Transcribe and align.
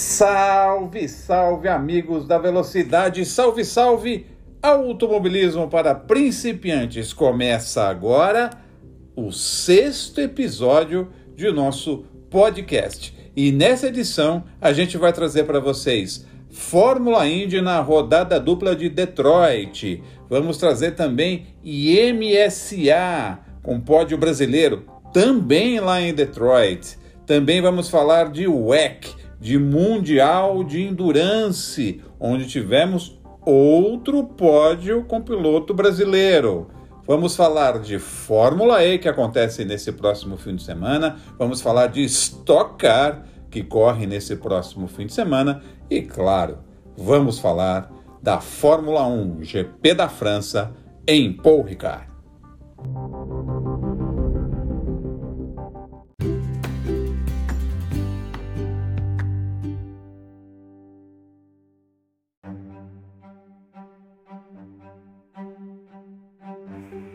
Salve, 0.00 1.06
salve 1.06 1.68
amigos 1.68 2.26
da 2.26 2.38
velocidade, 2.38 3.22
salve, 3.26 3.66
salve 3.66 4.24
automobilismo 4.62 5.68
para 5.68 5.94
principiantes. 5.94 7.12
Começa 7.12 7.82
agora 7.82 8.48
o 9.14 9.30
sexto 9.30 10.18
episódio 10.22 11.12
de 11.36 11.52
nosso 11.52 12.06
podcast. 12.30 13.14
E 13.36 13.52
nessa 13.52 13.88
edição 13.88 14.44
a 14.58 14.72
gente 14.72 14.96
vai 14.96 15.12
trazer 15.12 15.44
para 15.44 15.60
vocês 15.60 16.26
Fórmula 16.48 17.28
Indy 17.28 17.60
na 17.60 17.78
rodada 17.80 18.40
dupla 18.40 18.74
de 18.74 18.88
Detroit. 18.88 20.02
Vamos 20.30 20.56
trazer 20.56 20.92
também 20.92 21.48
IMSA 21.62 23.38
com 23.62 23.78
pódio 23.78 24.16
brasileiro, 24.16 24.82
também 25.12 25.78
lá 25.78 26.00
em 26.00 26.14
Detroit. 26.14 26.98
Também 27.26 27.60
vamos 27.60 27.90
falar 27.90 28.30
de 28.30 28.48
WEC, 28.48 29.19
de 29.40 29.58
Mundial 29.58 30.62
de 30.62 30.82
Endurance, 30.82 32.00
onde 32.20 32.46
tivemos 32.46 33.18
outro 33.44 34.22
pódio 34.24 35.04
com 35.04 35.22
piloto 35.22 35.72
brasileiro. 35.72 36.68
Vamos 37.06 37.34
falar 37.34 37.80
de 37.80 37.98
Fórmula 37.98 38.84
E, 38.84 38.98
que 38.98 39.08
acontece 39.08 39.64
nesse 39.64 39.90
próximo 39.90 40.36
fim 40.36 40.54
de 40.54 40.62
semana. 40.62 41.16
Vamos 41.38 41.60
falar 41.60 41.88
de 41.88 42.04
Stock 42.04 42.76
Car, 42.76 43.24
que 43.50 43.64
corre 43.64 44.06
nesse 44.06 44.36
próximo 44.36 44.86
fim 44.86 45.06
de 45.06 45.14
semana. 45.14 45.62
E, 45.88 46.02
claro, 46.02 46.58
vamos 46.96 47.38
falar 47.38 47.90
da 48.22 48.40
Fórmula 48.40 49.06
1 49.06 49.42
GP 49.42 49.94
da 49.94 50.08
França 50.08 50.72
em 51.06 51.32
Paul 51.32 51.62
Ricard. 51.62 52.06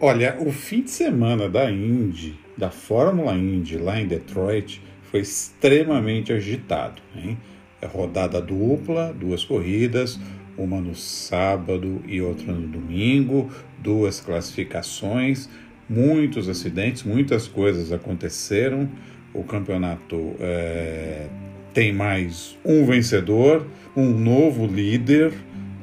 Olha, 0.08 0.38
o 0.40 0.52
fim 0.52 0.84
de 0.84 0.92
semana 0.92 1.50
da 1.50 1.72
Indy, 1.72 2.36
da 2.56 2.70
Fórmula 2.70 3.34
Indy 3.34 3.76
lá 3.76 4.00
em 4.00 4.06
Detroit, 4.06 4.80
foi 5.02 5.22
extremamente 5.22 6.32
agitado. 6.32 7.02
Hein? 7.16 7.40
É 7.82 7.88
rodada 7.88 8.40
dupla, 8.40 9.12
duas 9.12 9.44
corridas, 9.44 10.20
uma 10.56 10.80
no 10.80 10.94
sábado 10.94 12.04
e 12.08 12.22
outra 12.22 12.54
no 12.54 12.68
domingo, 12.68 13.50
duas 13.80 14.20
classificações, 14.20 15.50
muitos 15.90 16.48
acidentes, 16.48 17.02
muitas 17.02 17.48
coisas 17.48 17.92
aconteceram. 17.92 18.88
O 19.34 19.44
campeonato 19.44 20.36
é, 20.40 21.26
tem 21.74 21.92
mais 21.92 22.56
um 22.64 22.86
vencedor, 22.86 23.66
um 23.98 24.12
novo 24.12 24.68
líder, 24.68 25.34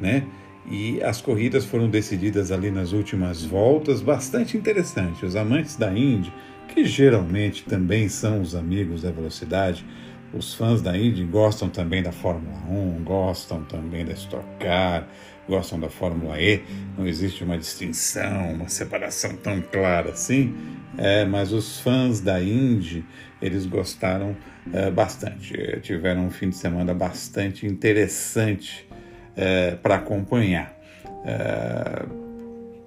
né? 0.00 0.24
E 0.72 1.02
as 1.02 1.20
corridas 1.20 1.66
foram 1.66 1.90
decididas 1.90 2.50
ali 2.50 2.70
nas 2.70 2.92
últimas 2.92 3.44
voltas, 3.44 4.00
bastante 4.00 4.56
interessante. 4.56 5.26
Os 5.26 5.36
amantes 5.36 5.76
da 5.76 5.92
Indy, 5.92 6.32
que 6.66 6.86
geralmente 6.86 7.62
também 7.62 8.08
são 8.08 8.40
os 8.40 8.54
amigos 8.54 9.02
da 9.02 9.10
velocidade, 9.10 9.84
os 10.32 10.54
fãs 10.54 10.80
da 10.80 10.96
Indy 10.96 11.24
gostam 11.24 11.68
também 11.68 12.02
da 12.02 12.10
Fórmula 12.10 12.56
1, 12.70 13.04
gostam 13.04 13.62
também 13.64 14.02
da 14.02 14.14
Stock 14.14 14.46
Car, 14.58 15.06
gostam 15.46 15.78
da 15.78 15.90
Fórmula 15.90 16.40
E. 16.40 16.62
Não 16.96 17.06
existe 17.06 17.44
uma 17.44 17.58
distinção, 17.58 18.54
uma 18.54 18.68
separação 18.70 19.36
tão 19.36 19.60
clara 19.60 20.12
assim, 20.12 20.56
é, 20.96 21.26
mas 21.26 21.52
os 21.52 21.80
fãs 21.80 22.18
da 22.18 22.42
Indy 22.42 23.04
eles 23.42 23.66
gostaram 23.66 24.34
é, 24.72 24.90
bastante. 24.90 25.52
Tiveram 25.82 26.28
um 26.28 26.30
fim 26.30 26.48
de 26.48 26.56
semana 26.56 26.94
bastante 26.94 27.66
interessante 27.66 28.88
é, 29.36 29.72
para 29.72 29.96
acompanhar. 29.96 30.76
É, 31.24 32.04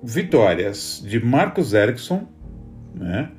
vitórias 0.04 1.04
de 1.06 1.20
Marcos 1.24 1.74
Ericsson, 1.74 2.28
né? 2.94 3.30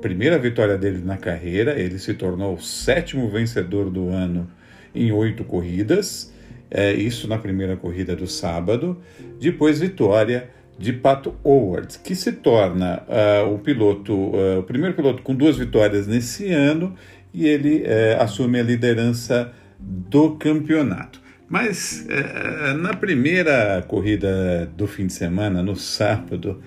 primeira 0.00 0.38
vitória 0.38 0.78
dele 0.78 1.02
na 1.04 1.16
carreira, 1.16 1.78
ele 1.78 1.98
se 1.98 2.14
tornou 2.14 2.54
o 2.54 2.60
sétimo 2.60 3.28
vencedor 3.28 3.90
do 3.90 4.08
ano 4.08 4.50
em 4.94 5.12
oito 5.12 5.44
corridas, 5.44 6.32
é, 6.70 6.92
isso 6.92 7.28
na 7.28 7.38
primeira 7.38 7.76
corrida 7.76 8.16
do 8.16 8.26
sábado. 8.26 8.98
Depois, 9.38 9.80
vitória 9.80 10.48
de 10.80 10.94
Pato 10.94 11.34
Howard, 11.44 11.98
que 11.98 12.14
se 12.14 12.32
torna 12.32 13.02
uh, 13.02 13.52
o 13.54 13.58
piloto, 13.58 14.14
uh, 14.14 14.60
o 14.60 14.62
primeiro 14.62 14.96
piloto 14.96 15.22
com 15.22 15.34
duas 15.34 15.58
vitórias 15.58 16.06
nesse 16.06 16.50
ano 16.50 16.94
e 17.34 17.46
ele 17.46 17.82
uh, 17.82 18.22
assume 18.22 18.58
a 18.58 18.62
liderança 18.62 19.52
do 19.78 20.36
campeonato. 20.36 21.19
Mas 21.50 22.06
é, 22.08 22.74
na 22.74 22.94
primeira 22.94 23.84
corrida 23.88 24.70
do 24.76 24.86
fim 24.86 25.08
de 25.08 25.12
semana, 25.12 25.64
no 25.64 25.74
sábado, 25.74 26.62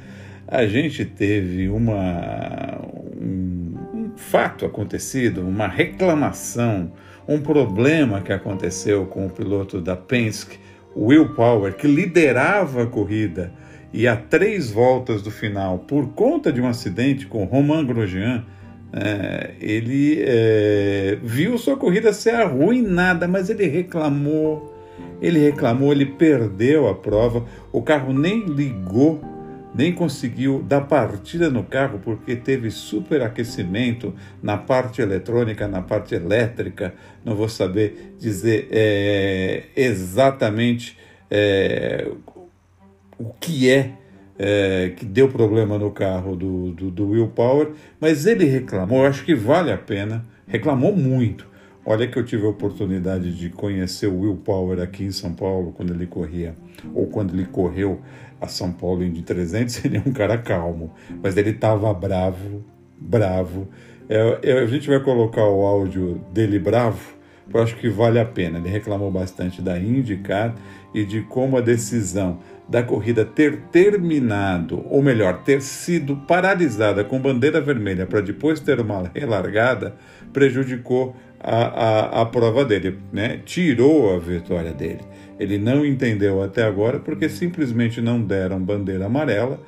a 0.46 0.66
gente 0.66 1.06
teve 1.06 1.70
uma, 1.70 2.82
um, 3.16 3.76
um 3.94 4.12
fato 4.18 4.66
acontecido, 4.66 5.42
uma 5.42 5.70
reclamação, 5.70 6.92
um 7.26 7.40
problema 7.40 8.20
que 8.20 8.34
aconteceu 8.34 9.06
com 9.06 9.26
o 9.26 9.30
piloto 9.30 9.80
da 9.80 9.96
Penske, 9.96 10.60
Will 10.94 11.34
Power, 11.34 11.74
que 11.74 11.88
liderava 11.88 12.84
a 12.84 12.86
corrida 12.86 13.54
e 13.94 14.06
a 14.06 14.18
três 14.18 14.70
voltas 14.70 15.22
do 15.22 15.32
final, 15.32 15.80
por 15.80 16.10
conta 16.10 16.52
de 16.52 16.60
um 16.60 16.68
acidente 16.68 17.26
com 17.26 17.46
Romain 17.46 17.86
Grosjean, 17.86 18.44
é, 18.92 19.52
ele 19.62 20.22
é, 20.22 21.18
viu 21.24 21.58
sua 21.58 21.78
corrida 21.78 22.12
ser 22.12 22.36
arruinada, 22.36 23.30
mas 23.30 23.50
ele 23.50 23.66
reclamou, 23.66 24.73
ele 25.22 25.40
reclamou, 25.40 25.92
ele 25.92 26.06
perdeu 26.06 26.88
a 26.88 26.94
prova, 26.94 27.46
o 27.72 27.82
carro 27.82 28.14
nem 28.14 28.46
ligou, 28.46 29.22
nem 29.74 29.92
conseguiu 29.92 30.62
dar 30.62 30.82
partida 30.82 31.50
no 31.50 31.64
carro 31.64 32.00
porque 32.04 32.36
teve 32.36 32.70
superaquecimento 32.70 34.14
na 34.42 34.58
parte 34.58 35.02
eletrônica, 35.02 35.68
na 35.68 35.82
parte 35.82 36.14
elétrica. 36.14 36.94
Não 37.26 37.36
vou 37.36 37.50
saber 37.50 38.16
dizer 38.20 38.68
é, 38.72 39.64
exatamente 39.76 40.98
é, 41.32 42.08
o 43.18 43.34
que 43.40 43.70
é, 43.70 43.94
é, 44.38 44.92
que 44.96 45.06
deu 45.06 45.30
problema 45.30 45.80
no 45.80 45.90
carro 45.92 46.36
do, 46.36 46.72
do, 46.72 46.92
do 46.92 47.10
Will 47.10 47.30
Power, 47.30 47.72
mas 48.00 48.26
ele 48.26 48.46
reclamou, 48.46 49.06
acho 49.06 49.24
que 49.24 49.34
vale 49.34 49.72
a 49.72 49.78
pena, 49.78 50.26
reclamou 50.48 50.96
muito 50.96 51.53
Olha 51.86 52.08
que 52.08 52.18
eu 52.18 52.24
tive 52.24 52.46
a 52.46 52.50
oportunidade 52.50 53.38
de 53.38 53.50
conhecer 53.50 54.08
o 54.08 54.22
Will 54.22 54.38
Power 54.38 54.82
aqui 54.82 55.04
em 55.04 55.12
São 55.12 55.34
Paulo, 55.34 55.74
quando 55.74 55.94
ele 55.94 56.08
corria, 56.08 56.56
ou 56.94 57.08
quando 57.08 57.34
ele 57.34 57.46
correu 57.46 58.00
a 58.40 58.48
São 58.48 58.72
Paulo 58.72 59.04
em 59.04 59.12
300, 59.14 59.84
ele 59.86 59.98
é 59.98 60.04
um 60.06 60.14
cara 60.14 60.38
calmo, 60.38 60.94
mas 61.22 61.36
ele 61.36 61.50
estava 61.50 61.94
bravo, 61.94 62.64
bravo. 62.98 63.68
É, 64.08 64.40
é, 64.44 64.60
a 64.60 64.66
gente 64.66 64.88
vai 64.88 65.02
colocar 65.02 65.46
o 65.46 65.66
áudio 65.66 66.22
dele 66.34 66.58
bravo, 66.58 67.16
eu 67.54 67.62
acho 67.62 67.76
que 67.76 67.90
vale 67.90 68.20
a 68.20 68.26
pena. 68.26 68.58
Ele 68.58 68.70
reclamou 68.70 69.12
bastante 69.12 69.62
da 69.62 69.78
IndyCar 69.78 70.56
e 70.94 71.04
de 71.04 71.22
como 71.22 71.58
a 71.58 71.62
decisão 71.62 72.40
da 72.68 72.82
corrida 72.82 73.26
ter 73.26 73.58
terminado, 73.72 74.86
ou 74.90 75.02
melhor, 75.02 75.44
ter 75.44 75.62
sido 75.62 76.16
paralisada 76.28 77.04
com 77.04 77.20
bandeira 77.20 77.60
vermelha 77.60 78.06
para 78.06 78.22
depois 78.22 78.60
ter 78.60 78.80
uma 78.80 79.12
relargada, 79.14 79.96
prejudicou 80.32 81.16
a, 81.44 82.20
a, 82.20 82.22
a 82.22 82.26
prova 82.26 82.64
dele, 82.64 82.98
né? 83.12 83.42
tirou 83.46 84.16
a 84.16 84.20
vitória 84.20 84.72
dele. 84.72 85.02
Ele 85.40 85.58
não 85.58 85.86
entendeu 85.86 86.42
até 86.42 86.64
agora 86.64 87.00
porque 87.00 87.28
simplesmente 87.28 88.00
não 88.00 88.22
deram 88.22 88.60
bandeira 88.60 89.06
amarela 89.06 89.60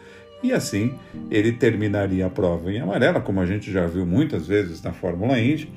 e 0.42 0.54
assim 0.54 0.94
ele 1.30 1.52
terminaria 1.52 2.26
a 2.26 2.30
prova 2.30 2.72
em 2.72 2.80
amarela, 2.80 3.20
como 3.20 3.42
a 3.42 3.46
gente 3.46 3.72
já 3.72 3.86
viu 3.88 4.06
muitas 4.06 4.48
vezes 4.48 4.82
na 4.82 4.94
Fórmula 4.94 5.40
Indy, 5.40 5.70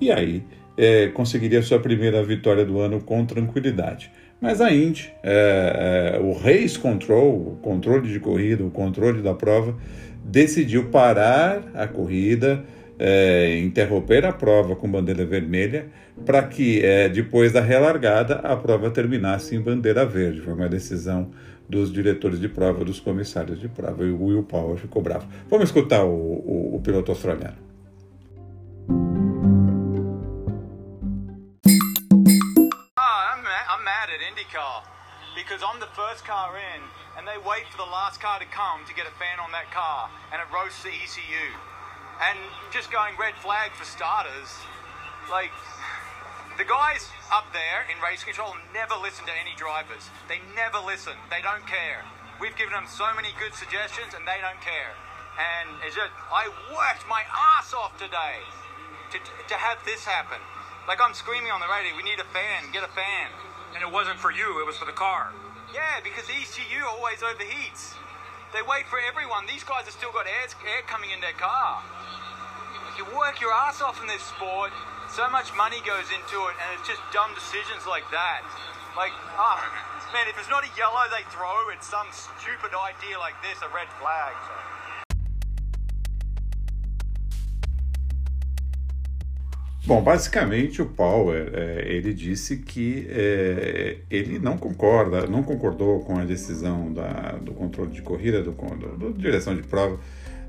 e 0.00 0.10
aí 0.10 0.42
é, 0.76 1.08
conseguiria 1.08 1.60
sua 1.60 1.78
primeira 1.78 2.22
vitória 2.24 2.64
do 2.64 2.78
ano 2.80 3.00
com 3.00 3.24
tranquilidade. 3.26 4.10
Mas 4.40 4.60
a 4.60 4.72
Indy, 4.72 5.12
é, 5.22 6.16
é, 6.16 6.20
o 6.20 6.32
race 6.32 6.78
control, 6.78 7.52
o 7.52 7.58
controle 7.62 8.08
de 8.08 8.18
corrida, 8.18 8.64
o 8.64 8.70
controle 8.70 9.22
da 9.22 9.34
prova, 9.34 9.76
decidiu 10.24 10.86
parar 10.86 11.62
a 11.74 11.86
corrida 11.86 12.64
é, 13.04 13.58
interromper 13.58 14.24
a 14.24 14.32
prova 14.32 14.76
com 14.76 14.88
bandeira 14.88 15.24
vermelha 15.24 15.88
para 16.24 16.40
que 16.44 16.80
é, 16.84 17.08
depois 17.08 17.50
da 17.50 17.60
relargada 17.60 18.36
a 18.36 18.56
prova 18.56 18.92
terminasse 18.92 19.56
em 19.56 19.60
bandeira 19.60 20.06
verde. 20.06 20.40
Foi 20.40 20.52
uma 20.52 20.68
decisão 20.68 21.32
dos 21.68 21.92
diretores 21.92 22.38
de 22.38 22.48
prova, 22.48 22.84
dos 22.84 23.00
comissários 23.00 23.58
de 23.58 23.68
prova. 23.68 24.04
E 24.04 24.10
o 24.10 24.22
Will 24.22 24.44
Power 24.44 24.76
ficou 24.76 25.02
bravo. 25.02 25.26
Vamos 25.50 25.64
escutar 25.64 26.04
o, 26.04 26.10
o, 26.10 26.76
o 26.76 26.80
piloto 26.80 27.10
australiano. 27.10 27.56
Ah, 32.96 33.32
because 35.34 35.62
I'm 35.64 35.80
the 35.80 35.90
first 35.96 36.24
car 36.24 36.54
in 36.54 36.82
and 37.18 37.26
they 37.26 37.38
wait 37.38 37.66
for 37.70 37.78
the 37.78 37.90
last 37.90 38.20
car 38.20 38.38
to 38.38 38.46
come 38.46 38.84
to 38.86 38.94
get 38.94 39.06
a 39.06 39.14
fan 39.18 39.40
on 39.42 39.50
that 39.50 39.72
car 39.72 40.08
and 40.30 40.40
it 40.40 40.46
roasts 40.54 40.84
the 40.84 40.90
ECU. 40.90 41.71
And 42.28 42.38
just 42.70 42.90
going 42.92 43.14
red 43.18 43.34
flag 43.42 43.72
for 43.74 43.84
starters, 43.84 44.48
like, 45.30 45.50
The 46.60 46.68
guys 46.68 47.08
up 47.32 47.48
there 47.56 47.88
in 47.88 47.96
race 48.04 48.22
control 48.24 48.52
never 48.76 48.92
listen 49.00 49.24
to 49.24 49.32
any 49.32 49.56
drivers. 49.56 50.12
They 50.28 50.44
never 50.52 50.84
listen. 50.84 51.16
They 51.32 51.40
don't 51.40 51.64
care. 51.64 52.04
We've 52.36 52.52
given 52.60 52.76
them 52.76 52.84
so 52.84 53.08
many 53.16 53.32
good 53.40 53.56
suggestions 53.56 54.12
and 54.12 54.28
they 54.28 54.36
don't 54.44 54.60
care. 54.60 54.92
And 55.40 55.80
it's 55.80 55.96
just, 55.96 56.12
I 56.28 56.52
worked 56.68 57.08
my 57.08 57.24
ass 57.56 57.72
off 57.72 57.96
today 57.96 58.44
to, 59.16 59.18
to 59.48 59.56
have 59.56 59.80
this 59.88 60.04
happen. 60.04 60.36
Like 60.84 61.00
I'm 61.00 61.16
screaming 61.16 61.48
on 61.48 61.64
the 61.64 61.72
radio, 61.72 61.96
we 61.96 62.04
need 62.04 62.20
a 62.20 62.28
fan, 62.36 62.68
get 62.68 62.84
a 62.84 62.92
fan. 62.92 63.32
And 63.72 63.80
it 63.80 63.88
wasn't 63.88 64.20
for 64.20 64.28
you, 64.28 64.60
it 64.60 64.66
was 64.68 64.76
for 64.76 64.84
the 64.84 64.92
car. 64.94 65.32
Yeah, 65.72 66.04
because 66.04 66.28
the 66.28 66.36
ECU 66.36 66.84
always 66.84 67.24
overheats. 67.24 67.96
They 68.52 68.60
wait 68.62 68.86
for 68.86 69.00
everyone. 69.00 69.48
These 69.48 69.64
guys 69.64 69.88
have 69.88 69.96
still 69.96 70.12
got 70.12 70.28
air, 70.28 70.46
air 70.68 70.84
coming 70.86 71.10
in 71.10 71.20
their 71.20 71.36
car. 71.40 71.82
You 73.00 73.08
work 73.16 73.40
your 73.40 73.52
ass 73.52 73.80
off 73.80 74.00
in 74.00 74.06
this 74.06 74.22
sport 74.22 74.70
so 75.12 75.28
much 75.28 75.52
money 75.52 75.76
goes 75.84 76.08
into 76.08 76.40
it, 76.48 76.56
and 76.56 76.68
it's 76.72 76.88
just 76.88 77.04
dumb 77.12 77.28
decisions 77.36 77.84
like 77.84 78.08
that. 78.16 78.40
Like, 78.96 79.12
ah, 79.36 79.60
man, 80.08 80.24
if 80.24 80.40
it's 80.40 80.48
not 80.48 80.64
a 80.64 80.72
yellow 80.72 81.04
they 81.12 81.20
throw, 81.28 81.68
it's 81.68 81.84
some 81.84 82.08
stupid 82.12 82.72
idea 82.72 83.20
like 83.20 83.36
this, 83.44 83.60
a 83.60 83.68
red 83.76 83.92
flag. 84.00 84.32
So. 84.48 84.56
Bom, 89.84 90.00
basicamente 90.00 90.80
o 90.80 90.86
Power 90.86 91.50
é, 91.54 91.84
ele 91.88 92.14
disse 92.14 92.58
que 92.58 93.04
é, 93.10 93.96
ele 94.08 94.38
não 94.38 94.56
concorda, 94.56 95.26
não 95.26 95.42
concordou 95.42 96.00
com 96.00 96.18
a 96.18 96.24
decisão 96.24 96.92
da, 96.92 97.32
do 97.32 97.52
controle 97.52 97.90
de 97.90 98.00
corrida, 98.00 98.40
do, 98.40 98.52
do, 98.52 98.96
do 98.96 99.12
direção 99.12 99.56
de 99.56 99.62
prova 99.62 99.98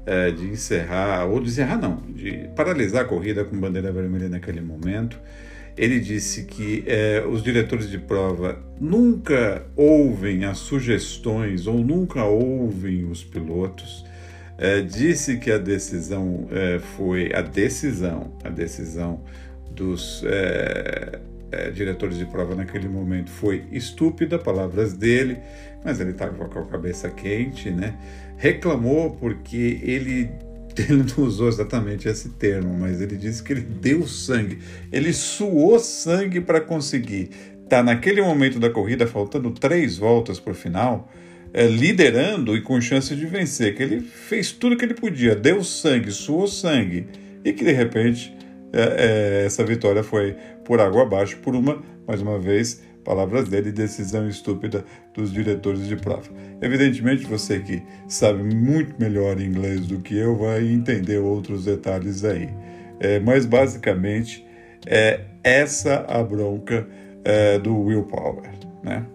é, 0.05 0.29
de 0.29 0.45
encerrar, 0.45 1.25
ou 1.25 1.39
de 1.39 1.49
encerrar 1.49 1.77
não, 1.77 1.95
de 2.09 2.47
paralisar 2.55 3.01
a 3.01 3.05
corrida 3.05 3.43
com 3.43 3.59
bandeira 3.59 3.91
vermelha 3.91 4.29
naquele 4.29 4.61
momento. 4.61 5.19
Ele 5.75 5.99
disse 5.99 6.43
que 6.43 6.83
é, 6.85 7.25
os 7.27 7.41
diretores 7.41 7.89
de 7.89 7.97
prova 7.97 8.59
nunca 8.79 9.65
ouvem 9.75 10.45
as 10.45 10.59
sugestões 10.59 11.65
ou 11.65 11.79
nunca 11.79 12.23
ouvem 12.23 13.05
os 13.05 13.23
pilotos. 13.23 14.05
É, 14.57 14.81
disse 14.81 15.37
que 15.37 15.51
a 15.51 15.57
decisão 15.57 16.47
é, 16.51 16.79
foi 16.79 17.33
a 17.33 17.41
decisão, 17.41 18.31
a 18.43 18.49
decisão 18.49 19.21
dos 19.71 20.23
é, 20.25 21.19
é, 21.51 21.71
diretores 21.71 22.17
de 22.17 22.25
prova 22.25 22.55
naquele 22.55 22.87
momento 22.87 23.29
foi 23.29 23.63
estúpida, 23.71 24.37
palavras 24.37 24.93
dele, 24.93 25.39
mas 25.83 25.99
ele 25.99 26.11
estava 26.11 26.45
com 26.47 26.59
a 26.59 26.65
cabeça 26.65 27.09
quente, 27.09 27.71
né? 27.71 27.95
Reclamou 28.37 29.11
porque 29.11 29.79
ele 29.83 30.29
ele 30.77 31.03
não 31.03 31.25
usou 31.25 31.47
exatamente 31.47 32.07
esse 32.07 32.29
termo, 32.29 32.73
mas 32.73 32.99
ele 32.99 33.15
disse 33.15 33.43
que 33.43 33.53
ele 33.53 33.61
deu 33.61 34.07
sangue, 34.07 34.59
ele 34.91 35.13
suou 35.13 35.79
sangue 35.79 36.41
para 36.41 36.59
conseguir 36.59 37.29
tá 37.69 37.81
naquele 37.81 38.21
momento 38.21 38.59
da 38.59 38.69
corrida, 38.69 39.07
faltando 39.07 39.49
três 39.51 39.97
voltas 39.97 40.39
para 40.39 40.51
o 40.51 40.55
final, 40.55 41.09
é, 41.53 41.67
liderando 41.67 42.57
e 42.57 42.61
com 42.61 42.81
chance 42.81 43.15
de 43.15 43.25
vencer, 43.25 43.75
que 43.75 43.83
ele 43.83 44.01
fez 44.01 44.51
tudo 44.51 44.75
que 44.75 44.83
ele 44.83 44.95
podia, 44.95 45.35
deu 45.35 45.63
sangue, 45.63 46.11
suou 46.11 46.47
sangue, 46.47 47.05
e 47.45 47.53
que 47.53 47.63
de 47.63 47.71
repente 47.71 48.35
é, 48.73 49.41
é, 49.41 49.45
essa 49.45 49.63
vitória 49.63 50.03
foi 50.03 50.35
por 50.65 50.81
água 50.81 51.03
abaixo, 51.03 51.37
por 51.37 51.55
uma, 51.55 51.81
mais 52.07 52.21
uma 52.21 52.39
vez, 52.39 52.81
palavras 53.03 53.47
dele, 53.47 53.71
decisão 53.71 54.27
estúpida 54.27 54.83
dos 55.13 55.31
diretores 55.31 55.87
de 55.87 55.95
prova. 55.95 56.29
Evidentemente, 56.61 57.25
você 57.25 57.59
que 57.59 57.83
sabe 58.07 58.41
muito 58.41 58.95
melhor 58.99 59.39
inglês 59.39 59.81
do 59.81 59.99
que 59.99 60.17
eu 60.17 60.35
vai 60.35 60.65
entender 60.65 61.19
outros 61.19 61.65
detalhes 61.65 62.23
aí. 62.23 62.49
É, 62.99 63.19
mas, 63.19 63.45
basicamente, 63.45 64.45
é 64.87 65.21
essa 65.43 66.05
a 66.07 66.23
bronca 66.23 66.87
é, 67.23 67.59
do 67.59 67.77
willpower, 67.77 68.49
né? 68.81 69.05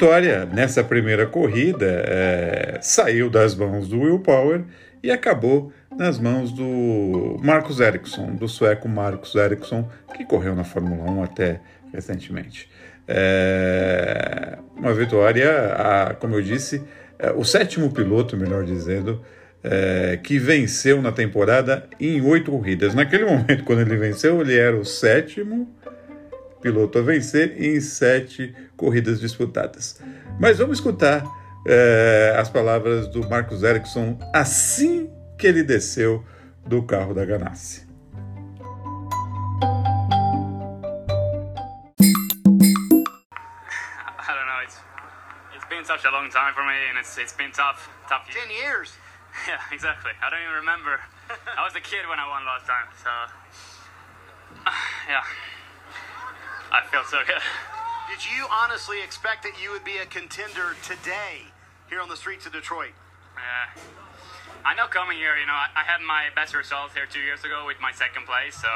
Vitória 0.00 0.46
nessa 0.46 0.82
primeira 0.82 1.26
corrida 1.26 1.84
é, 2.06 2.78
saiu 2.80 3.28
das 3.28 3.54
mãos 3.54 3.86
do 3.86 4.00
Will 4.00 4.18
Power 4.20 4.62
e 5.02 5.10
acabou 5.10 5.70
nas 5.94 6.18
mãos 6.18 6.52
do 6.52 7.36
Marcus 7.42 7.80
Ericsson, 7.80 8.34
do 8.34 8.48
sueco 8.48 8.88
Marcus 8.88 9.34
Ericsson, 9.34 9.86
que 10.16 10.24
correu 10.24 10.56
na 10.56 10.64
Fórmula 10.64 11.10
1 11.10 11.22
até 11.22 11.60
recentemente. 11.92 12.66
É, 13.06 14.56
uma 14.74 14.94
vitória, 14.94 15.74
a, 15.74 16.14
como 16.14 16.36
eu 16.36 16.40
disse, 16.40 16.82
é, 17.18 17.32
o 17.32 17.44
sétimo 17.44 17.92
piloto, 17.92 18.38
melhor 18.38 18.64
dizendo, 18.64 19.22
é, 19.62 20.18
que 20.22 20.38
venceu 20.38 21.02
na 21.02 21.12
temporada 21.12 21.86
em 22.00 22.22
oito 22.22 22.50
corridas. 22.50 22.94
Naquele 22.94 23.26
momento, 23.26 23.64
quando 23.64 23.82
ele 23.82 23.96
venceu, 23.98 24.40
ele 24.40 24.56
era 24.56 24.78
o 24.78 24.84
sétimo 24.84 25.68
piloto 26.62 26.98
a 26.98 27.02
vencer 27.02 27.54
em 27.62 27.78
sete 27.80 28.46
corridas 28.48 28.69
disputadas. 29.20 30.00
Mas 30.38 30.58
vamos 30.58 30.78
escutar 30.78 31.24
é, 31.66 32.34
as 32.38 32.48
palavras 32.48 33.08
do 33.08 33.28
Marcos 33.28 33.62
Ericsson 33.62 34.18
assim 34.32 35.10
que 35.38 35.46
ele 35.46 35.62
desceu 35.62 36.24
do 36.66 36.82
carro 36.82 37.14
da 37.14 37.24
Ganassi. 37.24 37.88
such 45.90 46.04
a 46.04 46.10
long 46.12 46.30
time 46.30 46.54
for 46.54 46.62
me, 46.62 46.78
and 46.88 46.96
it's 46.98 47.18
it's 47.18 47.32
been 47.32 47.50
tough, 47.50 47.90
tough. 48.08 48.28
Ten 48.30 48.50
years. 48.50 48.92
Yeah, 49.46 49.62
exactly. 49.70 50.10
I 50.20 50.28
don't 50.28 50.42
even 50.42 50.56
remember. 50.56 50.98
I 51.58 51.62
was 51.64 51.74
a 51.76 51.80
kid 51.80 52.02
when 52.10 52.18
I 52.18 52.26
won 52.26 52.44
last 52.44 52.66
time, 52.66 52.90
so 52.98 53.10
yeah. 55.08 55.22
I 56.72 56.82
feel 56.90 57.04
so 57.04 57.18
good. 57.24 57.79
Did 58.10 58.26
you 58.26 58.50
honestly 58.50 58.98
expect 59.00 59.44
that 59.46 59.54
you 59.62 59.70
would 59.70 59.84
be 59.86 60.02
a 60.02 60.04
contender 60.04 60.74
today 60.82 61.46
here 61.88 62.02
on 62.02 62.08
the 62.10 62.18
streets 62.18 62.44
of 62.44 62.52
Detroit? 62.52 62.90
Uh, 63.38 63.70
I 64.66 64.74
know 64.74 64.90
coming 64.90 65.16
here, 65.16 65.38
you 65.38 65.46
know, 65.46 65.54
I, 65.54 65.70
I, 65.78 65.86
had 65.86 66.02
my 66.02 66.26
best 66.34 66.52
result 66.52 66.90
here 66.90 67.06
two 67.06 67.22
years 67.22 67.46
ago 67.46 67.64
with 67.64 67.78
my 67.80 67.92
second 67.92 68.26
place, 68.26 68.58
so 68.58 68.68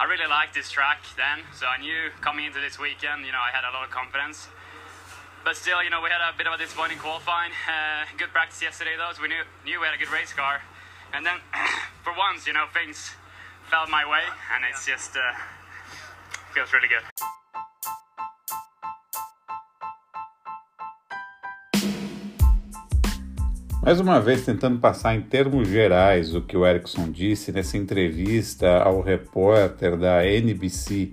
I 0.00 0.08
really 0.08 0.26
liked 0.26 0.54
this 0.54 0.72
track 0.72 1.04
then. 1.14 1.44
So 1.52 1.66
I 1.68 1.76
knew 1.76 2.08
coming 2.24 2.46
into 2.46 2.58
this 2.58 2.80
weekend, 2.80 3.28
you 3.28 3.32
know, 3.36 3.44
I 3.44 3.52
had 3.52 3.68
a 3.68 3.70
lot 3.70 3.84
of 3.84 3.92
confidence. 3.92 4.48
But 5.44 5.60
still, 5.60 5.84
you 5.84 5.90
know, 5.92 6.00
we 6.00 6.08
had 6.08 6.24
a 6.24 6.32
bit 6.32 6.48
of 6.48 6.56
a 6.56 6.58
disappointing 6.58 6.98
qualifying. 6.98 7.52
Uh, 7.68 8.08
good 8.16 8.32
practice 8.32 8.64
yesterday, 8.64 8.96
though, 8.96 9.12
so 9.12 9.20
we 9.20 9.28
knew, 9.28 9.44
knew 9.62 9.78
we 9.78 9.86
had 9.86 9.94
a 9.94 10.00
good 10.00 10.10
race 10.10 10.32
car. 10.32 10.64
And 11.12 11.24
then, 11.24 11.36
for 12.02 12.16
once, 12.16 12.48
you 12.48 12.56
know, 12.56 12.64
things 12.72 13.12
fell 13.68 13.86
my 13.92 14.08
way, 14.08 14.24
and 14.56 14.64
it's 14.64 14.88
just. 14.88 15.14
Uh, 15.16 15.36
Feels 16.54 16.72
really 16.72 16.88
good. 16.88 17.06
Mais 23.82 23.98
uma 23.98 24.20
vez, 24.20 24.44
tentando 24.44 24.78
passar 24.78 25.14
em 25.14 25.22
termos 25.22 25.66
gerais 25.66 26.34
o 26.34 26.42
que 26.42 26.54
o 26.54 26.66
Erickson 26.66 27.10
disse 27.10 27.50
nessa 27.50 27.78
entrevista 27.78 28.82
ao 28.82 29.00
repórter 29.00 29.96
da 29.96 30.24
NBC 30.26 31.12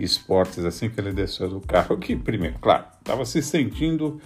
Esportes, 0.00 0.64
assim 0.64 0.88
que 0.88 0.98
ele 0.98 1.12
desceu 1.12 1.50
do 1.50 1.60
carro, 1.60 1.98
que, 1.98 2.16
primeiro, 2.16 2.58
claro, 2.60 2.84
estava 2.98 3.26
se 3.26 3.42
sentindo 3.42 4.18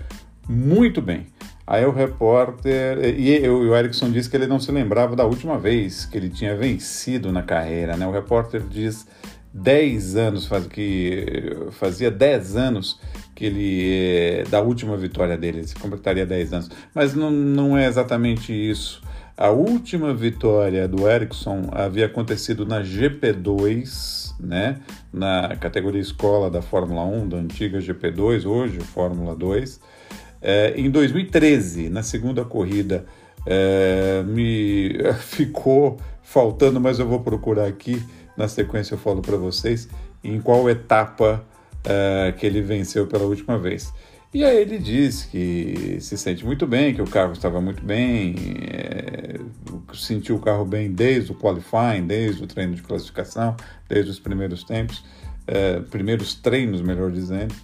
muito 0.48 1.02
bem. 1.02 1.26
Aí 1.66 1.84
o 1.84 1.90
repórter. 1.90 3.18
E, 3.18 3.48
o 3.48 3.74
Erickson 3.74 4.10
disse 4.12 4.30
que 4.30 4.36
ele 4.36 4.46
não 4.46 4.60
se 4.60 4.70
lembrava 4.70 5.16
da 5.16 5.24
última 5.24 5.58
vez 5.58 6.04
que 6.04 6.16
ele 6.16 6.28
tinha 6.28 6.56
vencido 6.56 7.32
na 7.32 7.42
carreira, 7.42 7.96
né? 7.96 8.06
O 8.06 8.12
repórter 8.12 8.62
diz 8.62 9.08
10 9.52 10.16
anos, 10.16 10.46
faz, 10.46 10.66
que 10.66 11.56
fazia 11.72 12.10
10 12.12 12.56
anos 12.56 13.00
que 13.34 13.46
ele, 13.46 14.40
eh, 14.40 14.44
da 14.50 14.60
última 14.60 14.96
vitória 14.96 15.36
dele, 15.36 15.66
se 15.66 15.74
completaria 15.74 16.26
10 16.26 16.52
anos. 16.52 16.70
Mas 16.94 17.14
não, 17.14 17.30
não 17.30 17.76
é 17.76 17.86
exatamente 17.86 18.52
isso. 18.52 19.02
A 19.36 19.50
última 19.50 20.12
vitória 20.12 20.86
do 20.86 21.08
Ericsson 21.08 21.68
havia 21.72 22.06
acontecido 22.06 22.66
na 22.66 22.82
GP2, 22.82 24.34
né? 24.38 24.80
na 25.12 25.56
categoria 25.56 26.00
escola 26.00 26.50
da 26.50 26.60
Fórmula 26.60 27.04
1, 27.04 27.28
da 27.28 27.36
antiga 27.38 27.78
GP2, 27.78 28.46
hoje 28.46 28.80
Fórmula 28.80 29.34
2, 29.34 29.80
é, 30.40 30.74
em 30.76 30.90
2013, 30.90 31.88
na 31.88 32.02
segunda 32.02 32.44
corrida. 32.44 33.04
É, 33.44 34.22
me 34.24 34.96
ficou 35.20 35.98
faltando, 36.22 36.80
mas 36.80 36.98
eu 36.98 37.08
vou 37.08 37.20
procurar 37.20 37.66
aqui 37.66 38.00
na 38.36 38.48
sequência 38.48 38.94
eu 38.94 38.98
falo 38.98 39.20
para 39.20 39.36
vocês 39.36 39.88
em 40.22 40.40
qual 40.40 40.68
etapa 40.70 41.44
uh, 41.86 42.32
que 42.36 42.46
ele 42.46 42.60
venceu 42.60 43.06
pela 43.06 43.24
última 43.24 43.58
vez. 43.58 43.92
E 44.34 44.44
aí 44.44 44.56
ele 44.56 44.78
diz 44.78 45.24
que 45.24 45.98
se 46.00 46.16
sente 46.16 46.44
muito 46.44 46.66
bem, 46.66 46.94
que 46.94 47.02
o 47.02 47.06
carro 47.06 47.32
estava 47.32 47.60
muito 47.60 47.84
bem, 47.84 48.34
é, 48.72 49.38
sentiu 49.92 50.36
o 50.36 50.40
carro 50.40 50.64
bem 50.64 50.90
desde 50.90 51.32
o 51.32 51.34
qualifying, 51.34 52.06
desde 52.06 52.42
o 52.42 52.46
treino 52.46 52.74
de 52.74 52.82
classificação, 52.82 53.54
desde 53.88 54.10
os 54.10 54.18
primeiros 54.18 54.64
tempos. 54.64 55.04
é, 55.46 55.80
primeiros 55.80 56.34
treinos, 56.34 56.80
melhor 56.80 57.10
dizendo, 57.10 57.54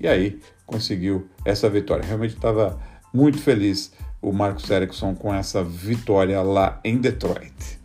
e 0.00 0.06
aí 0.06 0.40
conseguiu 0.66 1.28
essa 1.44 1.68
vitória. 1.68 2.04
Realmente 2.04 2.34
estava 2.34 2.80
muito 3.12 3.38
feliz 3.38 3.92
o 4.20 4.32
Marcos 4.32 4.70
Ericsson 4.70 5.14
com 5.14 5.32
essa 5.32 5.62
vitória 5.62 6.40
lá 6.42 6.80
em 6.84 6.96
Detroit. 6.98 7.83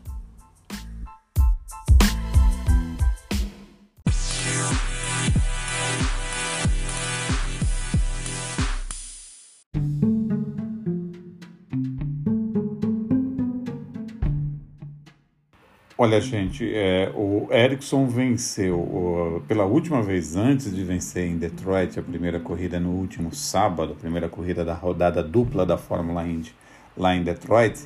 Olha, 16.01 16.21
gente, 16.21 16.63
é, 16.73 17.11
o 17.13 17.49
Ericsson 17.51 18.07
venceu 18.07 18.79
o, 18.79 19.43
pela 19.49 19.65
última 19.65 20.01
vez 20.01 20.33
antes 20.33 20.73
de 20.73 20.81
vencer 20.81 21.27
em 21.27 21.37
Detroit 21.37 21.99
a 21.99 22.01
primeira 22.01 22.39
corrida 22.39 22.79
no 22.79 22.91
último 22.91 23.35
sábado, 23.35 23.91
a 23.91 23.95
primeira 23.97 24.29
corrida 24.29 24.63
da 24.63 24.73
rodada 24.73 25.21
dupla 25.21 25.65
da 25.65 25.77
Fórmula 25.77 26.25
Indy 26.25 26.55
lá 26.95 27.13
em 27.13 27.21
Detroit. 27.21 27.81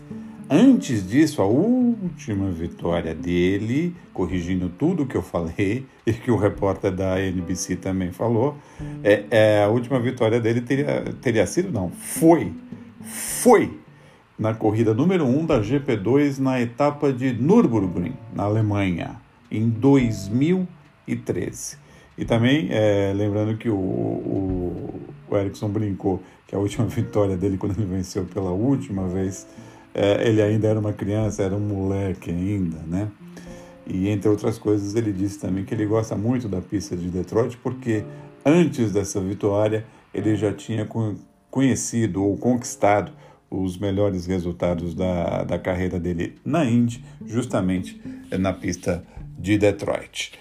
Antes 0.47 1.09
disso, 1.09 1.41
a 1.41 1.45
última 1.47 2.51
vitória 2.51 3.15
dele, 3.15 3.95
corrigindo 4.13 4.69
tudo 4.69 5.07
que 5.07 5.17
eu 5.17 5.23
falei 5.23 5.87
e 6.05 6.13
que 6.13 6.29
o 6.29 6.37
repórter 6.37 6.91
da 6.91 7.19
NBC 7.19 7.77
também 7.77 8.11
falou, 8.11 8.55
é, 9.03 9.23
é 9.31 9.63
a 9.63 9.69
última 9.69 9.99
vitória 9.99 10.39
dele 10.39 10.61
teria, 10.61 11.03
teria 11.19 11.47
sido, 11.47 11.71
não, 11.71 11.89
foi, 11.89 12.53
foi 13.01 13.81
na 14.37 14.53
corrida 14.53 14.93
número 14.93 15.25
1 15.25 15.39
um 15.39 15.45
da 15.45 15.61
GP2 15.61 16.39
na 16.39 16.61
etapa 16.61 17.13
de 17.13 17.33
Nürburgring, 17.33 18.13
na 18.33 18.43
Alemanha, 18.43 19.21
em 19.51 19.69
2013. 19.69 21.77
E 22.17 22.25
também, 22.25 22.69
é, 22.71 23.13
lembrando 23.15 23.57
que 23.57 23.69
o, 23.69 23.75
o, 23.75 25.01
o 25.27 25.37
Ericsson 25.37 25.69
brincou 25.69 26.21
que 26.47 26.55
a 26.55 26.59
última 26.59 26.85
vitória 26.87 27.35
dele, 27.35 27.57
quando 27.57 27.77
ele 27.77 27.85
venceu 27.85 28.25
pela 28.25 28.51
última 28.51 29.07
vez, 29.07 29.47
é, 29.93 30.27
ele 30.27 30.41
ainda 30.41 30.67
era 30.67 30.79
uma 30.79 30.93
criança, 30.93 31.43
era 31.43 31.55
um 31.55 31.59
moleque 31.59 32.31
ainda, 32.31 32.77
né? 32.87 33.09
E 33.85 34.09
entre 34.09 34.29
outras 34.29 34.57
coisas, 34.57 34.95
ele 34.95 35.11
disse 35.11 35.39
também 35.39 35.65
que 35.65 35.73
ele 35.73 35.85
gosta 35.85 36.15
muito 36.15 36.47
da 36.47 36.61
pista 36.61 36.95
de 36.95 37.09
Detroit, 37.09 37.57
porque 37.57 38.03
antes 38.45 38.91
dessa 38.91 39.19
vitória 39.19 39.85
ele 40.13 40.35
já 40.35 40.53
tinha 40.53 40.87
conhecido 41.51 42.23
ou 42.23 42.37
conquistado 42.37 43.11
os 43.61 43.77
melhores 43.77 44.25
resultados 44.25 44.95
da, 44.95 45.43
da 45.43 45.59
carreira 45.59 45.99
dele 45.99 46.35
na 46.43 46.65
Indy, 46.65 47.03
justamente 47.25 48.01
na 48.31 48.51
pista 48.51 49.03
de 49.37 49.57
Detroit. 49.57 50.31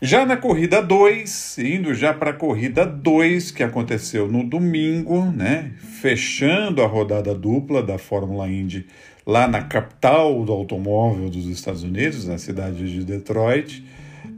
Já 0.00 0.26
na 0.26 0.36
corrida 0.36 0.82
2, 0.82 1.58
indo 1.58 1.94
já 1.94 2.12
para 2.12 2.30
a 2.30 2.34
corrida 2.34 2.84
2, 2.84 3.52
que 3.52 3.62
aconteceu 3.62 4.26
no 4.26 4.42
domingo, 4.42 5.26
né, 5.26 5.72
fechando 5.78 6.82
a 6.82 6.86
rodada 6.86 7.32
dupla 7.34 7.82
da 7.82 7.98
Fórmula 7.98 8.48
Indy 8.48 8.86
lá 9.24 9.46
na 9.46 9.62
capital 9.62 10.44
do 10.44 10.52
automóvel 10.52 11.30
dos 11.30 11.46
Estados 11.46 11.84
Unidos, 11.84 12.26
na 12.26 12.36
cidade 12.36 12.92
de 12.92 13.04
Detroit, 13.04 13.84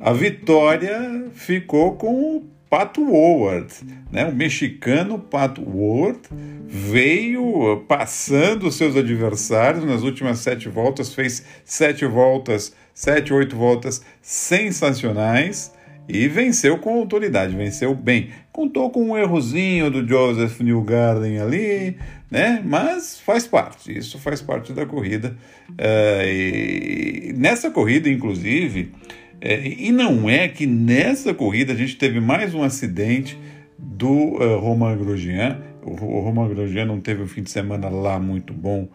a 0.00 0.12
vitória 0.12 1.30
ficou 1.32 1.96
com 1.96 2.36
o 2.36 2.53
Pato 2.74 3.08
Howard, 3.08 3.72
né? 4.10 4.26
o 4.26 4.34
mexicano 4.34 5.16
Pato 5.16 5.62
Howard, 5.62 6.18
veio 6.66 7.84
passando 7.86 8.68
seus 8.72 8.96
adversários 8.96 9.84
nas 9.84 10.02
últimas 10.02 10.40
sete 10.40 10.68
voltas, 10.68 11.14
fez 11.14 11.44
sete 11.64 12.04
voltas, 12.04 12.74
sete, 12.92 13.32
oito 13.32 13.54
voltas 13.54 14.02
sensacionais 14.20 15.72
e 16.08 16.26
venceu 16.26 16.76
com 16.78 16.98
autoridade, 16.98 17.54
venceu 17.54 17.94
bem. 17.94 18.30
Contou 18.50 18.90
com 18.90 19.10
um 19.10 19.16
errozinho 19.16 19.88
do 19.88 20.04
Joseph 20.04 20.58
Newgarden 20.58 21.38
ali, 21.38 21.96
né? 22.28 22.60
Mas 22.64 23.20
faz 23.20 23.46
parte, 23.46 23.96
isso 23.96 24.18
faz 24.18 24.42
parte 24.42 24.72
da 24.72 24.84
corrida. 24.84 25.36
Uh, 25.70 26.26
e 26.26 27.34
nessa 27.36 27.70
corrida, 27.70 28.08
inclusive, 28.08 28.92
é, 29.44 29.68
e 29.68 29.92
não 29.92 30.28
é 30.28 30.48
que 30.48 30.66
nessa 30.66 31.34
corrida 31.34 31.74
a 31.74 31.76
gente 31.76 31.96
teve 31.96 32.18
mais 32.18 32.54
um 32.54 32.62
acidente 32.62 33.38
do 33.78 34.08
uh, 34.08 34.58
Romain 34.58 34.96
Grosjean. 34.96 35.60
O, 35.82 35.92
Romain 35.92 36.48
Grosjean 36.48 36.86
não 36.86 36.98
teve 36.98 37.22
um 37.22 37.26
fim 37.26 37.42
de 37.42 37.50
semana 37.50 37.90
lá 37.90 38.18
muito 38.18 38.54
bom 38.54 38.88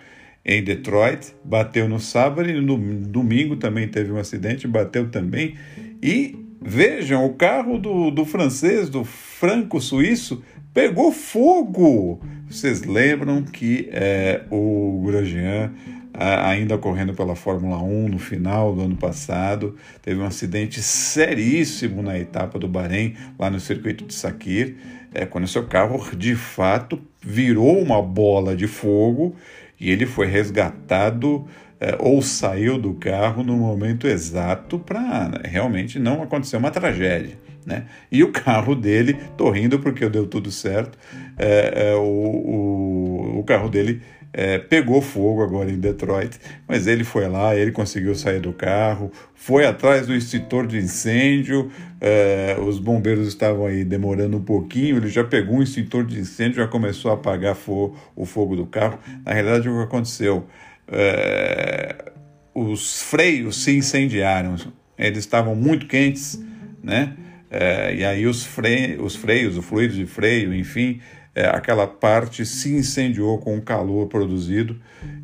em 0.43 0.63
Detroit, 0.63 1.35
bateu 1.45 1.87
no 1.87 1.99
sábado 1.99 2.49
e 2.49 2.59
no 2.59 2.75
domingo 2.77 3.57
também 3.57 3.87
teve 3.87 4.11
um 4.11 4.17
acidente, 4.17 4.67
bateu 4.67 5.11
também. 5.11 5.53
E 6.01 6.35
vejam, 6.59 7.23
o 7.27 7.35
carro 7.35 7.77
do, 7.77 8.09
do 8.09 8.25
francês, 8.25 8.89
do 8.89 9.03
franco-suíço, 9.03 10.41
pegou 10.73 11.11
fogo. 11.11 12.21
Vocês 12.49 12.83
lembram 12.83 13.43
que 13.43 13.87
é, 13.91 14.41
o 14.49 15.03
Grosjean 15.05 15.71
ainda 16.13 16.77
correndo 16.77 17.13
pela 17.13 17.35
Fórmula 17.35 17.77
1 17.77 18.09
no 18.09 18.19
final 18.19 18.73
do 18.73 18.81
ano 18.81 18.95
passado. 18.95 19.75
Teve 20.01 20.19
um 20.19 20.25
acidente 20.25 20.81
seríssimo 20.81 22.01
na 22.01 22.17
etapa 22.17 22.57
do 22.57 22.67
Bahrein, 22.67 23.15
lá 23.37 23.49
no 23.49 23.59
circuito 23.59 24.05
de 24.05 24.13
Sakir, 24.13 24.75
é, 25.13 25.25
quando 25.25 25.47
seu 25.47 25.65
carro 25.65 26.15
de 26.15 26.35
fato 26.35 26.99
virou 27.21 27.81
uma 27.81 28.01
bola 28.01 28.55
de 28.55 28.67
fogo 28.67 29.35
e 29.79 29.89
ele 29.91 30.05
foi 30.05 30.27
resgatado 30.27 31.47
é, 31.79 31.95
ou 31.99 32.21
saiu 32.21 32.77
do 32.77 32.93
carro 32.93 33.43
no 33.43 33.55
momento 33.55 34.07
exato 34.07 34.77
para 34.77 35.29
né, 35.29 35.39
realmente 35.45 35.97
não 35.97 36.21
acontecer 36.21 36.57
uma 36.57 36.71
tragédia. 36.71 37.37
Né? 37.65 37.85
E 38.11 38.23
o 38.23 38.31
carro 38.31 38.75
dele, 38.75 39.17
tô 39.37 39.49
rindo 39.49 39.79
porque 39.79 40.07
deu 40.09 40.25
tudo 40.25 40.51
certo, 40.51 40.97
é, 41.37 41.91
é, 41.91 41.95
o, 41.95 42.01
o, 42.01 43.39
o 43.39 43.43
carro 43.43 43.69
dele 43.69 44.01
é, 44.31 44.59
pegou 44.59 45.01
fogo 45.01 45.41
agora 45.41 45.71
em 45.71 45.79
Detroit, 45.79 46.39
mas 46.67 46.87
ele 46.87 47.03
foi 47.03 47.27
lá, 47.27 47.55
ele 47.55 47.71
conseguiu 47.71 48.13
sair 48.13 48.39
do 48.39 48.53
carro, 48.53 49.11
foi 49.33 49.65
atrás 49.65 50.05
do 50.05 50.13
extintor 50.13 50.67
de 50.67 50.77
incêndio, 50.77 51.71
é, 51.99 52.55
os 52.59 52.79
bombeiros 52.79 53.27
estavam 53.27 53.65
aí 53.65 53.83
demorando 53.83 54.37
um 54.37 54.43
pouquinho, 54.43 54.97
ele 54.97 55.09
já 55.09 55.23
pegou 55.23 55.55
um 55.55 55.63
extintor 55.63 56.05
de 56.05 56.19
incêndio, 56.19 56.57
já 56.57 56.67
começou 56.67 57.11
a 57.11 57.15
apagar 57.15 57.55
fo 57.55 57.95
o 58.15 58.25
fogo 58.25 58.55
do 58.55 58.65
carro. 58.65 58.99
Na 59.25 59.33
realidade, 59.33 59.67
o 59.67 59.77
que 59.77 59.83
aconteceu? 59.83 60.45
É, 60.87 62.11
os 62.53 63.01
freios 63.01 63.63
se 63.63 63.75
incendiaram, 63.75 64.55
eles 64.97 65.19
estavam 65.19 65.55
muito 65.55 65.87
quentes, 65.87 66.39
né? 66.83 67.15
É, 67.51 67.95
e 67.95 68.05
aí 68.05 68.27
os, 68.27 68.45
fre 68.45 68.97
os 69.01 69.15
freios, 69.15 69.57
o 69.57 69.61
fluido 69.61 69.95
de 69.95 70.05
freio, 70.05 70.53
enfim, 70.53 70.99
é, 71.35 71.47
aquela 71.47 71.87
parte 71.87 72.45
se 72.45 72.73
incendiou 72.73 73.37
com 73.37 73.57
o 73.57 73.61
calor 73.61 74.07
produzido 74.07 74.75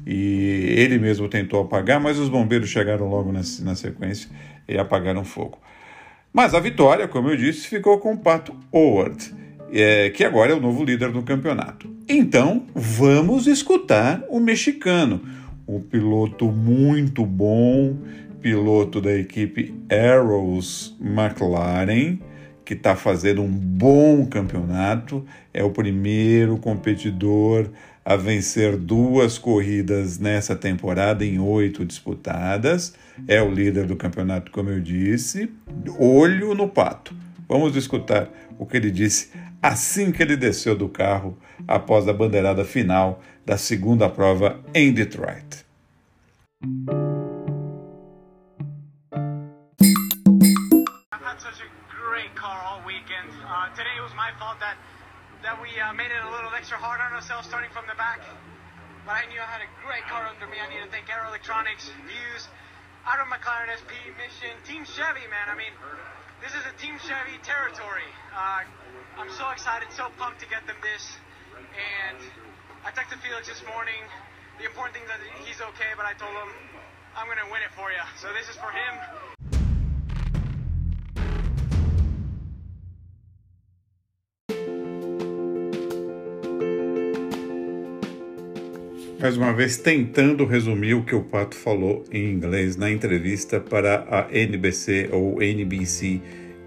e 0.05 0.74
ele 0.77 1.00
mesmo 1.00 1.27
tentou 1.27 1.62
apagar, 1.62 2.00
mas 2.00 2.19
os 2.19 2.29
bombeiros 2.29 2.69
chegaram 2.69 3.07
logo 3.07 3.31
na, 3.31 3.41
na 3.62 3.75
sequência 3.75 4.29
e 4.67 4.77
apagaram 4.77 5.21
o 5.21 5.25
fogo. 5.25 5.57
Mas 6.31 6.53
a 6.53 6.59
vitória, 6.59 7.07
como 7.07 7.29
eu 7.29 7.38
disse, 7.38 7.67
ficou 7.67 7.97
com 7.97 8.13
o 8.13 8.17
Pato 8.17 8.55
Howard, 8.71 9.33
é, 9.71 10.09
que 10.09 10.24
agora 10.24 10.51
é 10.51 10.55
o 10.55 10.59
novo 10.59 10.83
líder 10.83 11.12
do 11.12 11.24
campeonato. 11.24 11.89
Então, 12.07 12.65
vamos 12.75 13.47
escutar 13.47 14.24
o 14.29 14.39
mexicano, 14.39 15.21
um 15.67 15.79
piloto 15.79 16.51
muito 16.51 17.25
bom, 17.25 17.97
piloto 18.41 19.01
da 19.01 19.13
equipe 19.13 19.74
Arrows 19.89 20.95
McLaren, 21.01 22.19
que 22.65 22.74
está 22.74 22.95
fazendo 22.95 23.41
um 23.43 23.50
bom 23.50 24.25
campeonato, 24.25 25.24
é 25.53 25.63
o 25.63 25.69
primeiro 25.69 26.57
competidor 26.57 27.69
a 28.03 28.15
vencer 28.15 28.75
duas 28.75 29.38
corridas 29.38 30.19
nessa 30.19 30.55
temporada 30.55 31.24
em 31.24 31.39
oito 31.39 31.86
disputadas, 31.86 32.93
é 33.27 33.41
o 33.41 33.50
líder 33.50 33.86
do 33.86 33.95
campeonato, 33.95 34.51
como 34.51 34.69
eu 34.69 34.79
disse. 34.79 35.50
Olho 35.98 36.53
no 36.53 36.67
pato. 36.67 37.15
Vamos 37.48 37.75
escutar 37.75 38.29
o 38.57 38.65
que 38.65 38.77
ele 38.77 38.91
disse 38.91 39.29
assim 39.62 40.12
que 40.12 40.22
ele 40.22 40.38
desceu 40.38 40.75
do 40.75 40.88
carro 40.88 41.38
após 41.67 42.07
a 42.07 42.13
bandeirada 42.13 42.63
final 42.63 43.22
da 43.45 43.57
segunda 43.57 44.10
prova 44.10 44.60
em 44.74 44.91
Detroit. 44.91 45.65
That 54.65 54.79
that 55.44 55.60
we 55.62 55.70
uh, 55.77 55.94
made 55.94 56.10
it 56.10 56.22
a 56.24 56.32
little 56.32 56.50
extra 56.55 56.79
hard 56.79 56.98
on 57.03 57.13
ourselves 57.13 57.46
starting 57.46 57.70
from 57.75 57.86
the 57.86 57.98
back. 58.00 58.24
But 59.05 59.22
I 59.22 59.29
knew 59.29 59.38
I 59.38 59.46
had 59.46 59.62
a 59.62 59.70
great 59.86 60.01
car 60.10 60.25
under 60.25 60.48
me. 60.50 60.58
I 60.58 60.65
need 60.72 60.82
to 60.82 60.89
thank 60.89 61.05
Aero 61.12 61.29
Electronics, 61.29 61.91
Views, 62.10 62.50
Auto 63.05 63.29
McLaren 63.29 63.70
SP, 63.70 63.94
Mission, 64.17 64.58
Team 64.65 64.82
Chevy, 64.89 65.27
man. 65.29 65.46
I 65.51 65.53
mean, 65.53 65.70
this 66.41 66.55
is 66.58 66.65
a 66.65 66.74
Team 66.82 66.98
Chevy 67.05 67.38
territory. 67.46 68.10
Uh, 68.34 68.65
I'm 69.22 69.29
so 69.38 69.46
excited, 69.53 69.91
so 69.94 70.10
pumped 70.17 70.41
to 70.41 70.50
get 70.50 70.65
them 70.65 70.79
this. 70.82 71.03
And 71.53 72.17
I 72.82 72.89
texted 72.96 73.22
Felix 73.22 73.46
this 73.46 73.62
morning. 73.70 74.01
The 74.58 74.65
important 74.65 74.98
thing 74.98 75.05
is 75.05 75.12
that 75.13 75.22
he's 75.46 75.62
okay, 75.75 75.94
but 75.94 76.10
I 76.10 76.17
told 76.17 76.34
him 76.34 76.50
I'm 77.13 77.29
going 77.29 77.44
to 77.44 77.50
win 77.53 77.62
it 77.62 77.75
for 77.77 77.94
you. 77.94 78.01
So 78.17 78.34
this 78.34 78.50
is 78.50 78.58
for 78.58 78.74
him. 78.74 79.35
Mais 89.25 89.38
uma 89.38 89.51
vez 89.51 89.75
tentando 89.77 90.46
resumir 90.46 90.94
o 90.94 91.03
que 91.03 91.15
o 91.15 91.24
Pato 91.24 91.55
falou 91.55 92.03
em 92.12 92.32
inglês 92.32 92.77
na 92.77 92.91
entrevista 92.91 93.60
para 93.60 94.05
a 94.08 94.27
NBC 94.32 95.10
ou 95.12 95.41
NBC 95.41 96.22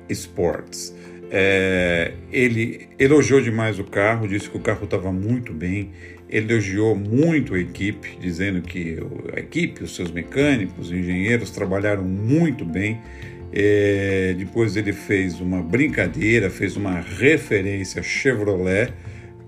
Sports. 0.09 0.93
É, 1.31 2.15
ele 2.33 2.89
elogiou 2.99 3.41
demais 3.41 3.79
o 3.79 3.85
carro, 3.85 4.27
disse 4.27 4.51
que 4.51 4.57
o 4.57 4.61
carro 4.61 4.83
estava 4.87 5.13
muito 5.13 5.55
bem, 5.55 5.93
elogiou 6.29 6.97
muito 6.97 7.55
a 7.55 7.61
equipe, 7.61 8.19
dizendo 8.21 8.61
que 8.61 8.99
a 9.37 9.39
equipe, 9.39 9.85
os 9.85 9.95
seus 9.95 10.11
mecânicos, 10.11 10.91
engenheiros 10.91 11.53
trabalharam 11.53 12.03
muito 12.03 12.65
bem. 12.65 13.01
É, 13.53 14.35
depois 14.37 14.77
ele 14.77 14.93
fez 14.93 15.41
uma 15.41 15.63
brincadeira, 15.63 16.51
fez 16.51 16.77
uma 16.77 16.99
referência 16.99 18.03
Chevrolet, 18.03 18.93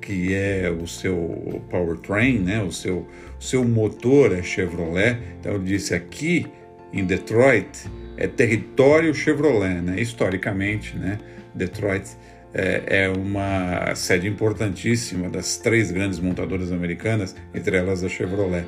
que 0.00 0.34
é 0.34 0.70
o 0.70 0.86
seu 0.86 1.62
powertrain, 1.70 2.38
né? 2.38 2.62
o 2.62 2.72
seu, 2.72 3.06
seu 3.38 3.64
motor 3.64 4.32
é 4.32 4.42
Chevrolet. 4.42 5.18
Então 5.38 5.54
ele 5.54 5.64
disse 5.64 5.94
aqui 5.94 6.46
em 6.92 7.04
Detroit 7.04 7.68
é 8.16 8.26
território 8.26 9.14
Chevrolet, 9.14 9.80
né? 9.80 10.00
historicamente, 10.00 10.96
né? 10.96 11.18
Detroit 11.54 12.04
é, 12.52 12.82
é, 12.86 13.08
uma 13.08 13.94
sede 13.94 14.28
importantíssima 14.28 15.28
das 15.28 15.56
três 15.56 15.90
grandes 15.90 16.18
montadoras 16.18 16.70
americanas, 16.72 17.34
entre 17.54 17.76
elas 17.76 18.04
a 18.04 18.08
Chevrolet. 18.08 18.66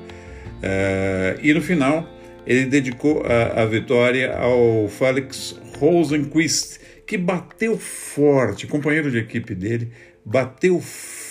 É, 0.62 1.38
e 1.42 1.52
no 1.52 1.60
final, 1.60 2.08
ele 2.46 2.64
dedicou 2.64 3.24
a, 3.26 3.62
a 3.62 3.66
vitória 3.66 4.34
ao 4.36 4.88
Felix 4.88 5.60
Rosenquist, 5.78 6.80
que 7.06 7.18
bateu 7.18 7.76
forte, 7.76 8.66
companheiro 8.66 9.10
de 9.10 9.18
equipe 9.18 9.54
dele, 9.54 9.92
bateu 10.24 10.80
forte 10.80 11.21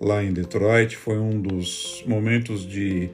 lá 0.00 0.22
em 0.22 0.32
Detroit. 0.32 0.96
Foi 0.96 1.18
um 1.18 1.40
dos 1.40 2.02
momentos 2.06 2.66
de 2.66 3.10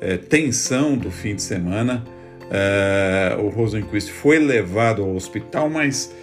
é, 0.00 0.16
tensão 0.16 0.96
do 0.96 1.10
fim 1.10 1.34
de 1.34 1.42
semana. 1.42 2.04
É, 2.50 3.36
o 3.40 3.48
Rosenquist 3.48 4.10
foi 4.10 4.38
levado 4.38 5.02
ao 5.02 5.14
hospital, 5.14 5.68
mas 5.68 6.14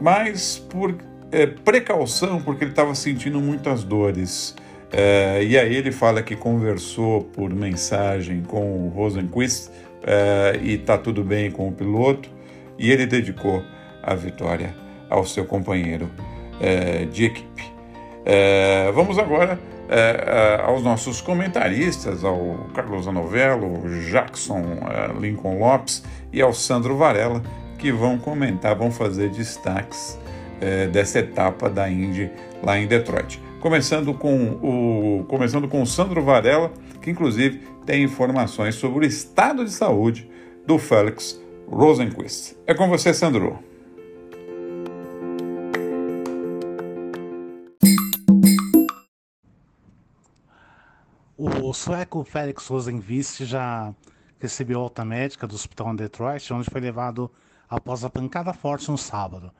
mas 0.00 0.58
por 0.58 0.96
é, 1.30 1.46
precaução, 1.46 2.40
porque 2.40 2.64
ele 2.64 2.70
estava 2.70 2.94
sentindo 2.94 3.40
muitas 3.40 3.84
dores. 3.84 4.54
É, 4.92 5.44
e 5.44 5.56
aí 5.56 5.76
ele 5.76 5.92
fala 5.92 6.22
que 6.22 6.34
conversou 6.34 7.22
por 7.22 7.54
mensagem 7.54 8.42
com 8.42 8.86
o 8.86 8.88
Rosenquist 8.88 9.70
é, 10.02 10.58
e 10.62 10.74
está 10.74 10.98
tudo 10.98 11.22
bem 11.22 11.50
com 11.50 11.68
o 11.68 11.72
piloto, 11.72 12.28
e 12.78 12.90
ele 12.90 13.06
dedicou 13.06 13.62
a 14.02 14.14
vitória 14.14 14.74
ao 15.08 15.24
seu 15.24 15.44
companheiro 15.44 16.10
é, 16.60 17.04
de 17.06 17.24
equipe. 17.24 17.64
É, 18.24 18.92
vamos 18.92 19.18
agora 19.18 19.58
é, 19.88 20.60
aos 20.62 20.82
nossos 20.82 21.20
comentaristas, 21.20 22.22
ao 22.24 22.68
Carlos 22.74 23.08
Anovello, 23.08 23.82
Jackson 24.10 24.62
Lincoln 25.18 25.58
Lopes 25.58 26.04
e 26.32 26.40
ao 26.40 26.52
Sandro 26.52 26.96
Varela, 26.96 27.42
que 27.78 27.90
vão 27.90 28.18
comentar, 28.18 28.76
vão 28.76 28.90
fazer 28.90 29.30
destaques 29.30 30.18
é, 30.60 30.86
dessa 30.86 31.18
etapa 31.18 31.68
da 31.70 31.90
Indy 31.90 32.30
lá 32.62 32.78
em 32.78 32.86
Detroit. 32.86 33.42
Começando 33.60 34.14
com 34.14 34.58
o 34.62 35.24
começando 35.28 35.68
com 35.68 35.82
o 35.82 35.86
Sandro 35.86 36.22
Varela, 36.22 36.70
que 37.02 37.10
inclusive 37.10 37.60
tem 37.84 38.04
informações 38.04 38.74
sobre 38.74 39.06
o 39.06 39.08
estado 39.08 39.64
de 39.64 39.70
saúde 39.70 40.30
do 40.66 40.78
Felix 40.78 41.40
Rosenquist. 41.66 42.56
É 42.66 42.74
com 42.74 42.88
você, 42.88 43.12
Sandro. 43.12 43.69
O 51.42 51.72
sueco 51.72 52.22
Felix 52.22 52.66
Rosenquist 52.66 53.46
já 53.46 53.94
recebeu 54.38 54.78
alta 54.78 55.06
médica 55.06 55.46
do 55.46 55.54
hospital 55.54 55.90
em 55.90 55.96
Detroit, 55.96 56.52
onde 56.52 56.68
foi 56.68 56.82
levado 56.82 57.30
após 57.66 58.04
a 58.04 58.10
pancada 58.10 58.52
forte 58.52 58.90
no 58.90 58.98
sábado. 58.98 59.50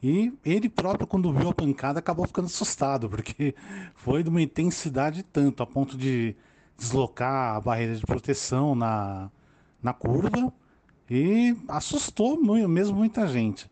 E 0.00 0.32
ele 0.44 0.68
próprio, 0.68 1.08
quando 1.08 1.32
viu 1.32 1.48
a 1.48 1.52
pancada, 1.52 1.98
acabou 1.98 2.24
ficando 2.24 2.44
assustado, 2.44 3.10
porque 3.10 3.52
foi 3.96 4.22
de 4.22 4.30
uma 4.30 4.40
intensidade 4.40 5.24
tanto, 5.24 5.60
a 5.60 5.66
ponto 5.66 5.98
de 5.98 6.36
deslocar 6.78 7.56
a 7.56 7.60
barreira 7.60 7.96
de 7.96 8.06
proteção 8.06 8.76
na, 8.76 9.28
na 9.82 9.92
curva 9.92 10.52
e 11.10 11.56
assustou 11.66 12.40
mesmo 12.40 12.96
muita 12.96 13.26
gente. 13.26 13.68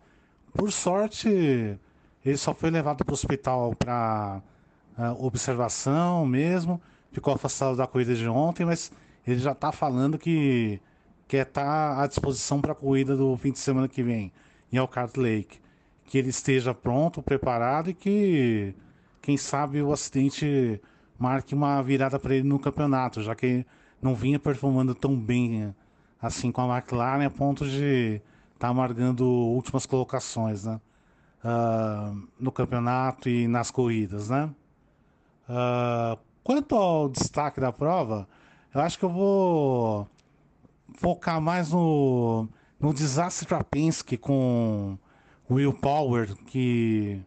Por 0.52 0.72
sorte, 0.72 1.78
ele 2.24 2.36
só 2.36 2.52
foi 2.54 2.72
levado 2.72 3.04
para 3.04 3.12
o 3.12 3.14
hospital 3.14 3.72
para 3.76 4.42
uh, 4.98 5.02
ah, 5.02 5.12
observação 5.12 6.26
mesmo, 6.26 6.82
ficou 7.12 7.34
afastado 7.34 7.76
da 7.76 7.86
corrida 7.86 8.14
de 8.14 8.26
ontem, 8.26 8.64
mas 8.64 8.90
ele 9.26 9.38
já 9.38 9.52
está 9.52 9.70
falando 9.70 10.18
que 10.18 10.80
quer 11.28 11.46
estar 11.46 11.64
tá 11.96 12.02
à 12.02 12.06
disposição 12.06 12.60
para 12.60 12.72
a 12.72 12.74
corrida 12.74 13.16
do 13.16 13.36
fim 13.36 13.52
de 13.52 13.58
semana 13.58 13.88
que 13.88 14.02
vem 14.02 14.32
em 14.72 14.76
Elkhart 14.76 15.16
Lake. 15.16 15.60
Que 16.04 16.18
ele 16.18 16.30
esteja 16.30 16.74
pronto, 16.74 17.22
preparado 17.22 17.90
e 17.90 17.94
que, 17.94 18.74
quem 19.20 19.36
sabe, 19.36 19.80
o 19.80 19.92
acidente 19.92 20.80
marque 21.18 21.54
uma 21.54 21.80
virada 21.82 22.18
para 22.18 22.34
ele 22.34 22.46
no 22.46 22.58
campeonato, 22.58 23.22
já 23.22 23.34
que 23.34 23.64
não 24.00 24.14
vinha 24.14 24.38
performando 24.38 24.94
tão 24.94 25.16
bem 25.16 25.74
assim 26.20 26.52
com 26.52 26.60
a 26.60 26.76
McLaren 26.76 27.24
a 27.24 27.30
ponto 27.30 27.64
de 27.64 28.20
estar 28.54 28.66
tá 28.66 28.68
amargando 28.68 29.24
últimas 29.24 29.86
colocações 29.86 30.64
né? 30.64 30.80
Uh, 31.44 32.28
no 32.38 32.52
campeonato 32.52 33.28
e 33.28 33.48
nas 33.48 33.70
corridas. 33.70 34.28
Né? 34.28 34.50
Uh, 35.48 36.18
quanto 36.42 36.74
ao 36.74 37.08
destaque 37.08 37.60
da 37.60 37.72
prova, 37.72 38.28
eu 38.74 38.80
acho 38.80 38.98
que 38.98 39.04
eu 39.04 39.10
vou 39.10 40.08
focar 40.94 41.40
mais 41.40 41.72
no, 41.72 42.48
no 42.78 42.92
desastre 42.92 43.46
para 43.46 43.64
Penske 43.64 44.16
com 44.16 44.98
Will 45.50 45.72
Power, 45.72 46.34
que 46.46 47.20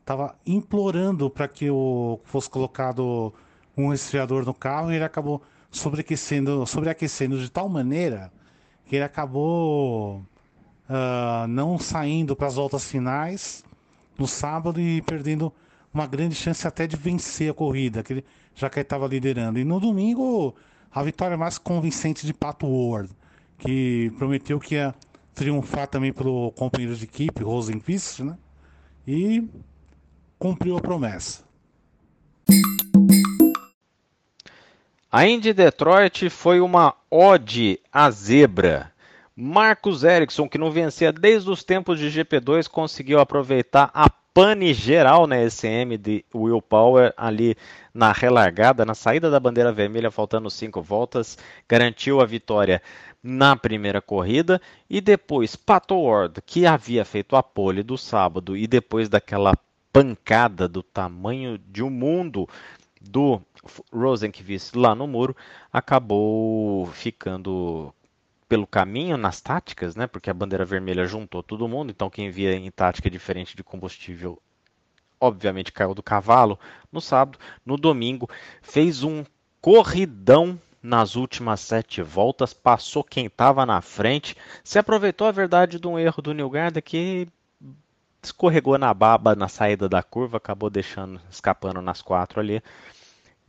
estava 0.00 0.36
implorando 0.46 1.30
para 1.30 1.48
que 1.48 1.70
o, 1.70 2.20
fosse 2.24 2.48
colocado 2.50 3.32
um 3.76 3.88
resfriador 3.88 4.44
no 4.44 4.54
carro 4.54 4.92
e 4.92 4.96
ele 4.96 5.04
acabou 5.04 5.42
sobreaquecendo, 5.70 6.66
sobreaquecendo 6.66 7.38
de 7.38 7.50
tal 7.50 7.68
maneira 7.68 8.32
que 8.84 8.96
ele 8.96 9.04
acabou 9.04 10.18
uh, 10.88 11.46
não 11.48 11.78
saindo 11.78 12.36
para 12.36 12.48
as 12.48 12.56
voltas 12.56 12.84
finais 12.84 13.64
no 14.18 14.26
sábado 14.26 14.80
e 14.80 15.00
perdendo 15.02 15.52
uma 15.92 16.06
grande 16.06 16.34
chance 16.34 16.66
até 16.66 16.86
de 16.86 16.96
vencer 16.96 17.50
a 17.50 17.54
corrida, 17.54 18.02
que 18.02 18.12
ele, 18.12 18.24
já 18.54 18.70
que 18.70 18.78
ele 18.78 18.84
estava 18.84 19.06
liderando. 19.06 19.58
E 19.58 19.64
no 19.64 19.78
domingo 19.78 20.54
a 20.90 21.02
vitória 21.02 21.36
mais 21.36 21.58
convincente 21.58 22.26
de 22.26 22.34
Pato 22.34 22.66
Ward, 22.66 23.10
que 23.58 24.12
prometeu 24.18 24.60
que 24.60 24.74
ia 24.74 24.94
triunfar 25.34 25.86
também 25.86 26.12
pelo 26.12 26.52
companheiro 26.52 26.94
de 26.94 27.04
equipe, 27.04 27.42
Rosenquist, 27.42 28.20
né? 28.20 28.36
E 29.06 29.48
cumpriu 30.38 30.76
a 30.76 30.80
promessa. 30.80 31.44
A 35.10 35.26
Indy 35.26 35.52
Detroit 35.52 36.30
foi 36.30 36.60
uma 36.60 36.94
ode 37.10 37.78
à 37.92 38.10
zebra. 38.10 38.92
Marcos 39.34 40.04
Ericsson, 40.04 40.48
que 40.48 40.58
não 40.58 40.70
vencia 40.70 41.12
desde 41.12 41.50
os 41.50 41.64
tempos 41.64 41.98
de 41.98 42.08
GP2, 42.08 42.68
conseguiu 42.68 43.18
aproveitar 43.18 43.90
a 43.94 44.10
pane 44.34 44.72
geral 44.72 45.26
na 45.26 45.36
SM 45.48 45.96
de 46.00 46.24
Will 46.34 46.62
Power 46.62 47.12
ali 47.16 47.54
na 47.92 48.12
relargada, 48.12 48.84
na 48.84 48.94
saída 48.94 49.30
da 49.30 49.38
bandeira 49.38 49.72
vermelha, 49.72 50.10
faltando 50.10 50.50
cinco 50.50 50.80
voltas, 50.80 51.38
garantiu 51.68 52.20
a 52.20 52.26
vitória 52.26 52.80
na 53.22 53.54
primeira 53.54 54.00
corrida 54.00 54.60
e 54.88 55.00
depois 55.00 55.54
Pato 55.54 55.94
Ward, 55.94 56.40
que 56.44 56.66
havia 56.66 57.04
feito 57.04 57.36
a 57.36 57.42
pole 57.42 57.82
do 57.82 57.98
sábado 57.98 58.56
e 58.56 58.66
depois 58.66 59.08
daquela 59.08 59.54
pancada 59.92 60.66
do 60.66 60.82
tamanho 60.82 61.58
de 61.58 61.82
um 61.82 61.90
mundo 61.90 62.48
do 63.00 63.40
Rosenqvist 63.92 64.74
lá 64.74 64.94
no 64.94 65.06
muro, 65.06 65.36
acabou 65.72 66.86
ficando 66.86 67.94
pelo 68.52 68.66
caminho 68.66 69.16
nas 69.16 69.40
táticas, 69.40 69.96
né? 69.96 70.06
Porque 70.06 70.28
a 70.28 70.34
bandeira 70.34 70.62
vermelha 70.62 71.06
juntou 71.06 71.42
todo 71.42 71.66
mundo, 71.66 71.88
então 71.88 72.10
quem 72.10 72.30
via 72.30 72.54
em 72.54 72.70
tática 72.70 73.08
diferente 73.08 73.56
de 73.56 73.64
combustível 73.64 74.38
obviamente 75.18 75.72
caiu 75.72 75.94
do 75.94 76.02
cavalo 76.02 76.60
no 76.92 77.00
sábado. 77.00 77.38
No 77.64 77.78
domingo, 77.78 78.28
fez 78.60 79.02
um 79.02 79.24
corridão 79.58 80.60
nas 80.82 81.16
últimas 81.16 81.60
sete 81.60 82.02
voltas, 82.02 82.52
passou 82.52 83.02
quem 83.02 83.24
estava 83.24 83.64
na 83.64 83.80
frente, 83.80 84.36
se 84.62 84.78
aproveitou 84.78 85.26
a 85.26 85.32
verdade 85.32 85.80
de 85.80 85.88
um 85.88 85.98
erro 85.98 86.20
do 86.20 86.34
Newgarden 86.34 86.82
que 86.82 87.26
escorregou 88.22 88.76
na 88.76 88.92
baba 88.92 89.34
na 89.34 89.48
saída 89.48 89.88
da 89.88 90.02
curva, 90.02 90.36
acabou 90.36 90.68
deixando 90.68 91.18
escapando 91.30 91.80
nas 91.80 92.02
quatro 92.02 92.38
ali. 92.38 92.62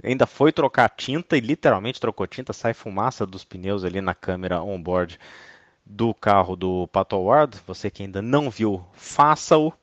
Ainda 0.02 0.26
foi 0.26 0.52
trocar 0.52 0.90
tinta 0.90 1.38
e 1.38 1.42
literalmente 1.42 2.00
trocou 2.00 2.26
tinta, 2.26 2.54
sai 2.54 2.74
fumaça 2.74 3.26
dos 3.26 3.44
pneus 3.44 3.84
ali 3.84 4.02
na 4.02 4.16
câmera 4.16 4.62
on-board 4.62 5.20
do 5.86 6.14
carro 6.14 6.56
do 6.56 6.88
Pato 6.88 7.18
Ward. 7.18 7.58
Você 7.68 7.90
que 7.90 8.04
ainda 8.04 8.22
não 8.22 8.50
viu, 8.50 8.84
faça-o 8.94 9.74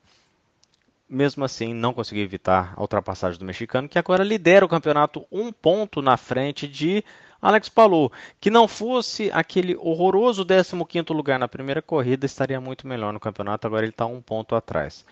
mesmo 1.11 1.44
assim 1.44 1.75
não 1.75 1.92
conseguiu 1.92 2.23
evitar 2.23 2.73
a 2.77 2.81
ultrapassagem 2.81 3.38
do 3.38 3.44
mexicano, 3.44 3.88
que 3.88 3.99
agora 3.99 4.23
lidera 4.23 4.64
o 4.64 4.68
campeonato 4.68 5.27
um 5.31 5.53
ponto 5.53 6.01
na 6.01 6.16
frente 6.16 6.68
de 6.68 7.05
Alex 7.42 7.68
Palou. 7.68 8.12
Que 8.40 8.49
não 8.49 8.68
fosse 8.68 9.31
aquele 9.33 9.77
horroroso 9.77 10.44
15º 10.44 11.12
lugar 11.12 11.38
na 11.38 11.49
primeira 11.49 11.83
corrida, 11.83 12.25
estaria 12.25 12.61
muito 12.61 12.87
melhor 12.87 13.12
no 13.12 13.18
campeonato, 13.18 13.66
agora 13.66 13.85
ele 13.85 13.90
está 13.90 14.07
um 14.07 14.23
ponto 14.23 14.55
atrás. 14.55 15.05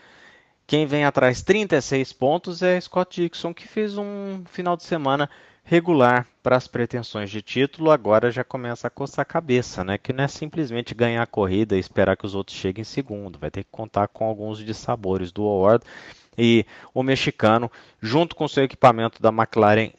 Quem 0.68 0.84
vem 0.84 1.02
atrás 1.02 1.40
36 1.40 2.12
pontos 2.12 2.62
é 2.62 2.78
Scott 2.78 3.22
Dixon, 3.22 3.54
que 3.54 3.66
fez 3.66 3.96
um 3.96 4.44
final 4.52 4.76
de 4.76 4.82
semana 4.84 5.30
regular 5.64 6.26
para 6.42 6.56
as 6.56 6.68
pretensões 6.68 7.30
de 7.30 7.40
título, 7.40 7.90
agora 7.90 8.30
já 8.30 8.44
começa 8.44 8.86
a 8.86 8.90
coçar 8.90 9.22
a 9.22 9.24
cabeça, 9.24 9.82
né? 9.82 9.96
Que 9.96 10.12
não 10.12 10.24
é 10.24 10.28
simplesmente 10.28 10.94
ganhar 10.94 11.22
a 11.22 11.26
corrida 11.26 11.74
e 11.74 11.80
esperar 11.80 12.18
que 12.18 12.26
os 12.26 12.34
outros 12.34 12.54
cheguem 12.54 12.82
em 12.82 12.84
segundo, 12.84 13.38
vai 13.38 13.50
ter 13.50 13.64
que 13.64 13.70
contar 13.70 14.08
com 14.08 14.26
alguns 14.26 14.58
dissabores 14.58 15.32
do 15.32 15.42
award. 15.42 15.82
E 16.36 16.66
o 16.92 17.02
mexicano, 17.02 17.72
junto 17.98 18.36
com 18.36 18.46
seu 18.46 18.62
equipamento 18.62 19.22
da 19.22 19.30
McLaren 19.30 19.90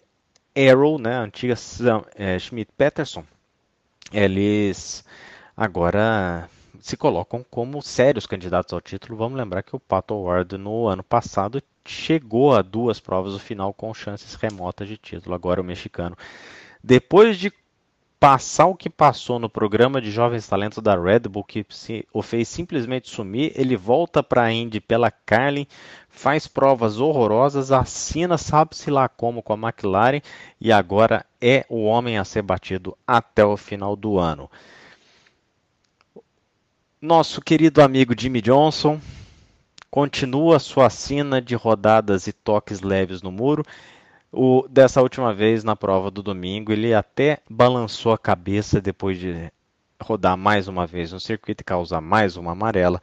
Arrow, 0.55 0.99
né, 0.99 1.15
antiga 1.17 1.55
é, 2.13 2.38
Schmidt 2.38 2.71
Peterson, 2.77 3.25
eles 4.13 5.03
agora 5.58 6.47
se 6.79 6.95
colocam 6.97 7.45
como 7.49 7.81
sérios 7.81 8.25
candidatos 8.25 8.73
ao 8.73 8.81
título. 8.81 9.17
Vamos 9.17 9.37
lembrar 9.37 9.63
que 9.63 9.75
o 9.75 9.79
Pato 9.79 10.13
Award 10.13 10.57
no 10.57 10.87
ano 10.87 11.03
passado 11.03 11.61
chegou 11.85 12.55
a 12.55 12.61
duas 12.61 12.99
provas 12.99 13.33
do 13.33 13.39
final 13.39 13.73
com 13.73 13.93
chances 13.93 14.35
remotas 14.35 14.87
de 14.87 14.97
título. 14.97 15.35
Agora 15.35 15.61
o 15.61 15.63
mexicano, 15.63 16.17
depois 16.83 17.37
de 17.37 17.51
passar 18.19 18.65
o 18.65 18.75
que 18.75 18.89
passou 18.89 19.39
no 19.39 19.49
programa 19.49 20.01
de 20.01 20.11
jovens 20.11 20.45
talentos 20.45 20.83
da 20.83 20.93
Red 20.95 21.21
Bull, 21.21 21.43
que 21.43 21.65
se, 21.69 22.05
o 22.11 22.21
fez 22.21 22.49
simplesmente 22.49 23.09
sumir, 23.09 23.53
ele 23.55 23.77
volta 23.77 24.21
para 24.21 24.43
a 24.43 24.51
Indy 24.51 24.81
pela 24.81 25.09
Carlin, 25.09 25.65
faz 26.09 26.45
provas 26.45 26.99
horrorosas, 26.99 27.71
assina 27.71 28.37
sabe-se 28.37 28.91
lá 28.91 29.07
como 29.07 29.41
com 29.41 29.53
a 29.53 29.57
McLaren 29.57 30.21
e 30.59 30.69
agora 30.69 31.25
é 31.39 31.65
o 31.69 31.85
homem 31.85 32.17
a 32.17 32.25
ser 32.25 32.41
batido 32.41 32.97
até 33.07 33.45
o 33.45 33.55
final 33.55 33.95
do 33.95 34.19
ano. 34.19 34.49
Nosso 37.01 37.39
querido 37.39 37.81
amigo 37.81 38.13
Jimmy 38.17 38.41
Johnson 38.41 38.99
continua 39.89 40.59
sua 40.59 40.89
sina 40.89 41.41
de 41.41 41.55
rodadas 41.55 42.27
e 42.27 42.33
toques 42.33 42.81
leves 42.81 43.21
no 43.21 43.31
muro. 43.31 43.63
O, 44.29 44.67
dessa 44.69 45.01
última 45.01 45.33
vez, 45.33 45.63
na 45.63 45.77
prova 45.77 46.12
do 46.12 46.21
domingo, 46.21 46.73
ele 46.73 46.93
até 46.93 47.39
balançou 47.49 48.12
a 48.12 48.17
cabeça 48.17 48.81
depois 48.81 49.17
de 49.17 49.49
rodar 50.01 50.35
mais 50.35 50.67
uma 50.67 50.85
vez 50.85 51.13
no 51.13 51.21
circuito 51.21 51.62
e 51.62 51.63
causar 51.63 52.01
mais 52.01 52.35
uma 52.35 52.51
amarela. 52.51 53.01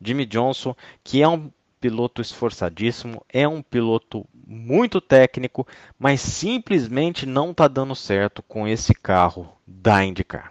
Jimmy 0.00 0.24
Johnson, 0.24 0.74
que 1.04 1.20
é 1.20 1.28
um 1.28 1.50
piloto 1.78 2.22
esforçadíssimo, 2.22 3.22
é 3.28 3.46
um 3.46 3.60
piloto 3.60 4.24
muito 4.46 5.02
técnico, 5.02 5.66
mas 5.98 6.22
simplesmente 6.22 7.26
não 7.26 7.50
está 7.50 7.68
dando 7.68 7.94
certo 7.94 8.42
com 8.42 8.66
esse 8.66 8.94
carro 8.94 9.52
da 9.66 10.02
IndyCar. 10.02 10.50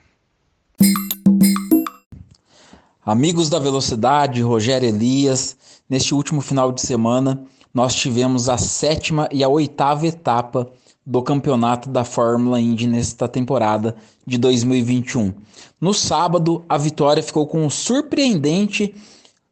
Amigos 3.05 3.49
da 3.49 3.59
Velocidade, 3.59 4.41
Rogério 4.41 4.87
Elias, 4.87 5.57
neste 5.89 6.15
último 6.15 6.39
final 6.39 6.71
de 6.71 6.79
semana 6.79 7.43
nós 7.73 7.93
tivemos 7.93 8.47
a 8.47 8.57
sétima 8.57 9.27
e 9.29 9.43
a 9.43 9.49
oitava 9.49 10.07
etapa 10.07 10.69
do 11.05 11.21
campeonato 11.21 11.89
da 11.89 12.05
Fórmula 12.05 12.61
Indy 12.61 12.87
nesta 12.87 13.27
temporada 13.27 13.93
de 14.25 14.37
2021. 14.37 15.33
No 15.81 15.93
sábado, 15.93 16.63
a 16.69 16.77
vitória 16.77 17.21
ficou 17.21 17.45
com 17.45 17.65
o 17.65 17.69
surpreendente 17.69 18.95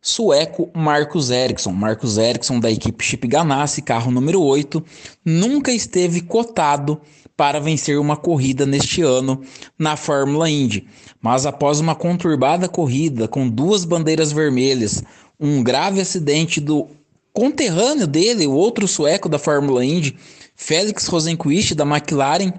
sueco 0.02 0.70
Marcus 0.74 1.30
Ericsson. 1.30 1.74
Marcus 1.74 2.18
Ericsson 2.18 2.58
da 2.58 2.72
equipe 2.72 3.04
Chip 3.04 3.28
Ganassi, 3.28 3.82
carro 3.82 4.12
número 4.12 4.42
8, 4.42 4.82
nunca 5.26 5.74
esteve 5.74 6.22
cotado 6.22 7.02
para 7.36 7.60
vencer 7.60 8.00
uma 8.00 8.16
corrida 8.16 8.66
neste 8.66 9.02
ano 9.02 9.42
na 9.78 9.96
Fórmula 9.96 10.50
Indy. 10.50 10.88
Mas 11.22 11.46
após 11.46 11.80
uma 11.80 11.96
conturbada 11.96 12.68
corrida 12.68 13.28
com 13.28 13.48
duas 13.48 13.86
bandeiras 13.86 14.32
vermelhas, 14.32 15.04
um 15.40 15.64
grave 15.64 16.00
acidente 16.00 16.60
do 16.60 16.88
conterrâneo 17.34 18.08
dele, 18.08 18.46
o 18.46 18.54
outro 18.54 18.88
sueco 18.88 19.30
da 19.30 19.40
Fórmula 19.40 19.84
Indy, 19.84 20.16
Félix 20.56 21.08
Rosenquist 21.08 21.74
da 21.74 21.86
McLaren, 21.86 22.54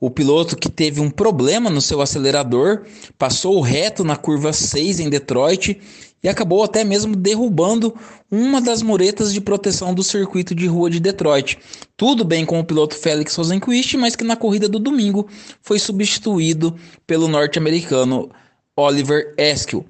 o 0.00 0.10
piloto 0.10 0.56
que 0.56 0.68
teve 0.68 1.00
um 1.00 1.10
problema 1.10 1.70
no 1.70 1.80
seu 1.80 2.00
acelerador, 2.00 2.82
passou 3.18 3.60
reto 3.60 4.04
na 4.04 4.16
curva 4.16 4.52
6 4.52 5.00
em 5.00 5.08
Detroit 5.08 5.80
e 6.24 6.28
acabou 6.28 6.64
até 6.64 6.82
mesmo 6.82 7.14
derrubando 7.14 7.94
uma 8.30 8.58
das 8.58 8.80
muretas 8.80 9.30
de 9.30 9.42
proteção 9.42 9.92
do 9.92 10.02
circuito 10.02 10.54
de 10.54 10.66
rua 10.66 10.88
de 10.88 10.98
Detroit. 10.98 11.58
Tudo 11.98 12.24
bem 12.24 12.46
com 12.46 12.58
o 12.58 12.64
piloto 12.64 12.96
Félix 12.96 13.36
Rosenquist, 13.36 13.98
mas 13.98 14.16
que 14.16 14.24
na 14.24 14.34
corrida 14.34 14.66
do 14.66 14.78
domingo 14.78 15.28
foi 15.60 15.78
substituído 15.78 16.74
pelo 17.06 17.28
norte-americano 17.28 18.30
Oliver 18.74 19.34
Eskew. 19.36 19.84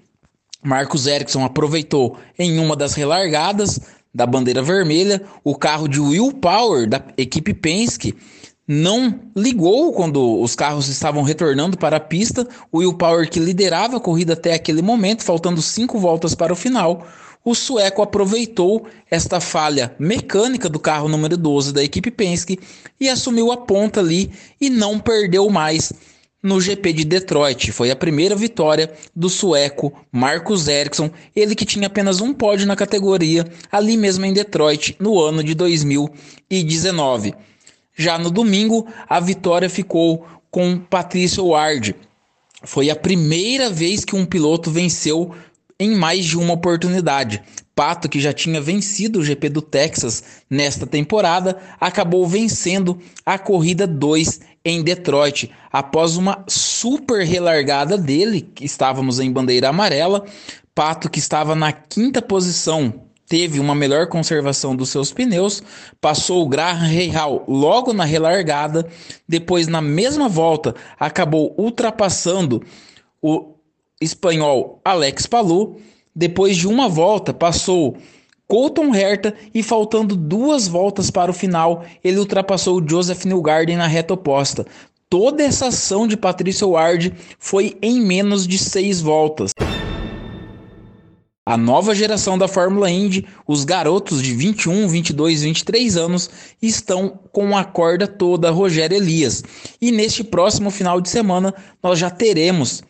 Marcos 0.60 1.06
Ericsson 1.06 1.44
aproveitou 1.44 2.18
em 2.36 2.58
uma 2.58 2.74
das 2.74 2.94
relargadas 2.94 3.78
da 4.12 4.26
bandeira 4.26 4.62
vermelha 4.62 5.22
o 5.44 5.54
carro 5.54 5.86
de 5.86 6.00
Will 6.00 6.32
Power 6.32 6.88
da 6.88 7.00
equipe 7.16 7.54
Penske 7.54 8.14
não 8.66 9.20
ligou 9.36 9.92
quando 9.92 10.40
os 10.40 10.56
carros 10.56 10.88
estavam 10.88 11.22
retornando 11.22 11.76
para 11.76 11.98
a 11.98 12.00
pista. 12.00 12.48
O 12.72 12.78
Will 12.78 12.94
Power, 12.94 13.28
que 13.28 13.38
liderava 13.38 13.98
a 13.98 14.00
corrida 14.00 14.32
até 14.32 14.54
aquele 14.54 14.82
momento, 14.82 15.22
faltando 15.22 15.60
cinco 15.60 15.98
voltas 15.98 16.34
para 16.34 16.52
o 16.52 16.56
final, 16.56 17.06
o 17.44 17.54
sueco 17.54 18.00
aproveitou 18.00 18.86
esta 19.10 19.38
falha 19.38 19.94
mecânica 19.98 20.68
do 20.68 20.80
carro 20.80 21.08
número 21.08 21.36
12 21.36 21.74
da 21.74 21.84
equipe 21.84 22.10
Penske 22.10 22.58
e 22.98 23.08
assumiu 23.08 23.52
a 23.52 23.56
ponta 23.58 24.00
ali 24.00 24.30
e 24.58 24.70
não 24.70 24.98
perdeu 24.98 25.50
mais 25.50 25.92
no 26.42 26.58
GP 26.58 26.92
de 26.92 27.04
Detroit. 27.04 27.70
Foi 27.70 27.90
a 27.90 27.96
primeira 27.96 28.34
vitória 28.34 28.92
do 29.14 29.28
sueco 29.28 29.92
Marcus 30.10 30.68
Ericsson, 30.68 31.10
ele 31.36 31.54
que 31.54 31.66
tinha 31.66 31.86
apenas 31.86 32.20
um 32.20 32.32
pódio 32.32 32.66
na 32.66 32.76
categoria 32.76 33.46
ali 33.70 33.96
mesmo 33.96 34.24
em 34.24 34.32
Detroit 34.32 34.96
no 34.98 35.20
ano 35.20 35.44
de 35.44 35.54
2019. 35.54 37.34
Já 37.96 38.18
no 38.18 38.30
domingo, 38.30 38.86
a 39.08 39.20
vitória 39.20 39.70
ficou 39.70 40.26
com 40.50 40.78
Patrício 40.78 41.46
Ward. 41.46 41.94
Foi 42.64 42.90
a 42.90 42.96
primeira 42.96 43.70
vez 43.70 44.04
que 44.04 44.16
um 44.16 44.24
piloto 44.24 44.70
venceu 44.70 45.34
em 45.78 45.94
mais 45.94 46.24
de 46.24 46.38
uma 46.38 46.54
oportunidade. 46.54 47.42
Pato, 47.74 48.08
que 48.08 48.20
já 48.20 48.32
tinha 48.32 48.60
vencido 48.60 49.18
o 49.18 49.24
GP 49.24 49.48
do 49.48 49.60
Texas 49.60 50.22
nesta 50.48 50.86
temporada, 50.86 51.58
acabou 51.80 52.26
vencendo 52.26 52.98
a 53.26 53.36
corrida 53.36 53.86
2 53.86 54.40
em 54.64 54.82
Detroit, 54.82 55.50
após 55.72 56.16
uma 56.16 56.44
super 56.46 57.26
relargada 57.26 57.98
dele, 57.98 58.40
que 58.40 58.64
estávamos 58.64 59.18
em 59.20 59.30
bandeira 59.30 59.68
amarela. 59.68 60.24
Pato, 60.74 61.10
que 61.10 61.18
estava 61.18 61.54
na 61.54 61.72
quinta 61.72 62.22
posição, 62.22 63.04
teve 63.34 63.58
uma 63.58 63.74
melhor 63.74 64.06
conservação 64.06 64.76
dos 64.76 64.90
seus 64.90 65.12
pneus, 65.12 65.60
passou 66.00 66.44
o 66.44 66.48
Graham 66.48 66.86
Rahal 66.86 67.44
logo 67.48 67.92
na 67.92 68.04
relargada, 68.04 68.86
depois 69.28 69.66
na 69.66 69.80
mesma 69.80 70.28
volta 70.28 70.72
acabou 71.00 71.52
ultrapassando 71.58 72.62
o 73.20 73.56
espanhol 74.00 74.80
Alex 74.84 75.26
Palou, 75.26 75.80
depois 76.14 76.56
de 76.56 76.68
uma 76.68 76.88
volta 76.88 77.34
passou 77.34 77.96
Colton 78.46 78.94
Herta 78.94 79.34
e 79.52 79.64
faltando 79.64 80.14
duas 80.14 80.68
voltas 80.68 81.10
para 81.10 81.32
o 81.32 81.34
final, 81.34 81.84
ele 82.04 82.20
ultrapassou 82.20 82.80
o 82.80 82.88
Joseph 82.88 83.24
Newgarden 83.24 83.76
na 83.76 83.88
reta 83.88 84.14
oposta. 84.14 84.64
Toda 85.10 85.42
essa 85.42 85.66
ação 85.66 86.06
de 86.06 86.16
Patrício 86.16 86.70
Ward 86.70 87.12
foi 87.40 87.76
em 87.82 88.00
menos 88.00 88.46
de 88.46 88.58
seis 88.58 89.00
voltas. 89.00 89.50
A 91.46 91.58
nova 91.58 91.94
geração 91.94 92.38
da 92.38 92.48
Fórmula 92.48 92.90
Indy, 92.90 93.26
os 93.46 93.64
garotos 93.64 94.22
de 94.22 94.34
21, 94.34 94.88
22, 94.88 95.42
23 95.42 95.96
anos, 95.98 96.30
estão 96.62 97.20
com 97.32 97.54
a 97.54 97.62
corda 97.62 98.06
toda 98.06 98.50
Rogério 98.50 98.96
Elias. 98.96 99.44
E 99.78 99.92
neste 99.92 100.24
próximo 100.24 100.70
final 100.70 101.02
de 101.02 101.10
semana 101.10 101.54
nós 101.82 101.98
já 101.98 102.08
teremos 102.08 102.82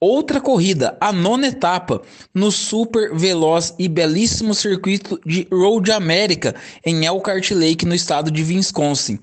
outra 0.00 0.40
corrida, 0.40 0.96
a 0.98 1.12
nona 1.12 1.48
etapa, 1.48 2.00
no 2.32 2.50
super 2.50 3.14
veloz 3.14 3.74
e 3.78 3.86
belíssimo 3.88 4.54
circuito 4.54 5.20
de 5.26 5.46
Road 5.52 5.92
America 5.92 6.54
em 6.86 7.04
Elkhart 7.04 7.50
Lake, 7.50 7.84
no 7.84 7.94
estado 7.94 8.30
de 8.30 8.42
Wisconsin 8.42 9.18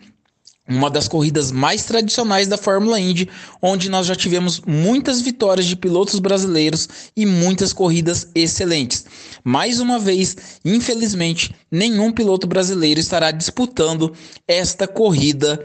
uma 0.68 0.90
das 0.90 1.08
corridas 1.08 1.52
mais 1.52 1.84
tradicionais 1.86 2.48
da 2.48 2.58
Fórmula 2.58 3.00
Indy, 3.00 3.30
onde 3.62 3.90
nós 3.90 4.08
já 4.08 4.16
tivemos 4.16 4.62
muitas 4.66 5.22
vitórias 5.22 5.66
de 5.66 5.76
pilotos 5.76 6.20
brasileiros 6.20 6.90
e 7.16 7.26
muitas 7.26 7.72
corridas 7.72 8.28
excelentes. 8.34 9.06
Mais 9.44 9.80
uma 9.80 10.00
vez, 10.00 10.36
infelizmente, 10.64 11.54
nenhum 11.72 12.12
piloto 12.12 12.48
brasileiro 12.48 13.00
estará 13.00 13.32
disputando 13.32 14.14
esta 14.48 14.88
corrida 14.88 15.64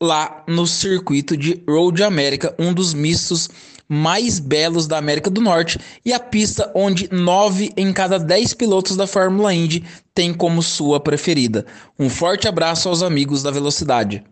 lá 0.00 0.44
no 0.48 0.66
circuito 0.66 1.36
de 1.36 1.62
Road 1.66 2.02
America, 2.02 2.54
um 2.58 2.74
dos 2.74 2.92
mistos 2.92 3.48
mais 3.88 4.38
belos 4.38 4.86
da 4.86 4.96
América 4.96 5.28
do 5.28 5.40
Norte 5.40 5.78
e 6.04 6.12
a 6.12 6.18
pista 6.18 6.72
onde 6.74 7.12
nove 7.12 7.72
em 7.76 7.92
cada 7.92 8.18
dez 8.18 8.54
pilotos 8.54 8.96
da 8.96 9.06
Fórmula 9.06 9.52
Indy 9.52 9.84
tem 10.14 10.32
como 10.32 10.62
sua 10.62 10.98
preferida. 10.98 11.66
Um 11.98 12.08
forte 12.08 12.48
abraço 12.48 12.88
aos 12.88 13.02
amigos 13.02 13.42
da 13.42 13.50
Velocidade. 13.50 14.24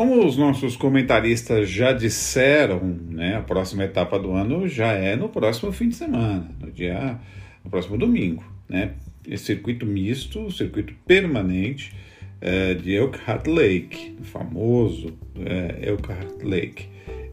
Como 0.00 0.24
os 0.24 0.34
nossos 0.34 0.76
comentaristas 0.76 1.68
já 1.68 1.92
disseram, 1.92 2.80
né, 3.10 3.36
a 3.36 3.42
próxima 3.42 3.84
etapa 3.84 4.18
do 4.18 4.32
ano 4.32 4.66
já 4.66 4.92
é 4.92 5.14
no 5.14 5.28
próximo 5.28 5.70
fim 5.72 5.90
de 5.90 5.96
semana, 5.96 6.50
no 6.58 6.70
dia, 6.70 7.18
no 7.62 7.70
próximo 7.70 7.98
domingo, 7.98 8.42
né? 8.66 8.92
Esse 9.28 9.44
circuito 9.44 9.84
misto, 9.84 10.50
circuito 10.50 10.94
permanente 11.06 11.92
é, 12.40 12.72
de 12.72 12.94
Elkhart 12.94 13.46
Lake, 13.46 14.16
famoso 14.22 15.12
é, 15.38 15.90
Elkhart 15.90 16.42
Lake, 16.44 16.88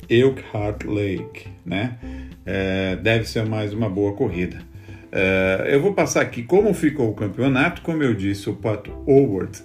Elkhart 0.09 0.83
Lake, 0.83 1.47
né? 1.65 1.97
É, 2.45 2.97
deve 2.97 3.23
ser 3.29 3.45
mais 3.45 3.73
uma 3.73 3.89
boa 3.89 4.11
corrida. 4.11 4.59
É, 5.09 5.69
eu 5.71 5.81
vou 5.81 5.93
passar 5.93 6.19
aqui 6.19 6.43
como 6.43 6.73
ficou 6.73 7.11
o 7.11 7.13
campeonato, 7.13 7.81
como 7.81 8.03
eu 8.03 8.13
disse, 8.13 8.49
o 8.49 8.55
Pato 8.57 8.91
Howard 9.07 9.57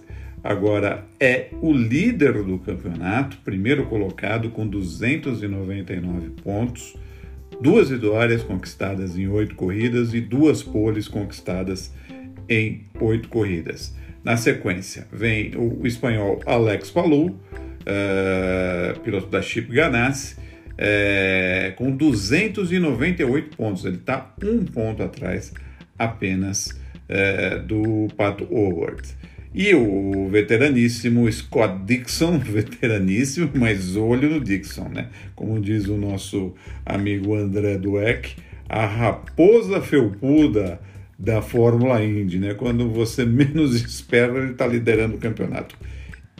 agora 0.42 1.04
é 1.20 1.48
o 1.60 1.72
líder 1.72 2.42
do 2.42 2.58
campeonato, 2.58 3.38
primeiro 3.44 3.86
colocado 3.86 4.50
com 4.50 4.66
299 4.66 6.30
pontos, 6.42 6.96
duas 7.60 7.90
vitórias 7.90 8.42
conquistadas 8.42 9.16
em 9.16 9.28
oito 9.28 9.54
corridas 9.54 10.14
e 10.14 10.20
duas 10.20 10.62
poles 10.62 11.06
conquistadas 11.06 11.92
em 12.48 12.84
oito 13.00 13.28
corridas. 13.28 13.94
Na 14.24 14.36
sequência, 14.36 15.06
vem 15.12 15.52
o, 15.56 15.84
espanhol 15.86 16.40
Alex 16.46 16.90
Palou, 16.90 17.30
uh, 17.30 19.00
piloto 19.00 19.26
da 19.26 19.42
Chip 19.42 19.72
Ganassi, 19.72 20.36
uh, 20.72 21.74
com 21.76 21.90
298 21.90 23.56
pontos. 23.56 23.84
Ele 23.84 23.96
está 23.96 24.32
um 24.44 24.64
ponto 24.64 25.02
atrás 25.02 25.52
apenas 25.98 26.68
uh, 26.68 27.62
do 27.66 28.08
Pato 28.16 28.44
Howard. 28.52 29.02
E 29.54 29.74
o 29.74 30.30
veteraníssimo 30.30 31.30
Scott 31.30 31.84
Dixon, 31.84 32.38
veteraníssimo, 32.40 33.50
mas 33.54 33.96
olho 33.96 34.30
no 34.30 34.40
Dixon, 34.40 34.88
né? 34.88 35.08
Como 35.34 35.60
diz 35.60 35.88
o 35.88 35.98
nosso 35.98 36.54
amigo 36.86 37.34
André 37.34 37.76
Dueck, 37.76 38.34
a 38.66 38.86
raposa 38.86 39.82
felpuda 39.82 40.80
da 41.18 41.42
Fórmula 41.42 42.02
Indy, 42.02 42.38
né? 42.38 42.54
Quando 42.54 42.88
você 42.88 43.24
menos 43.26 43.74
espera, 43.74 44.38
ele 44.38 44.52
está 44.52 44.66
liderando 44.66 45.16
o 45.16 45.18
campeonato 45.18 45.76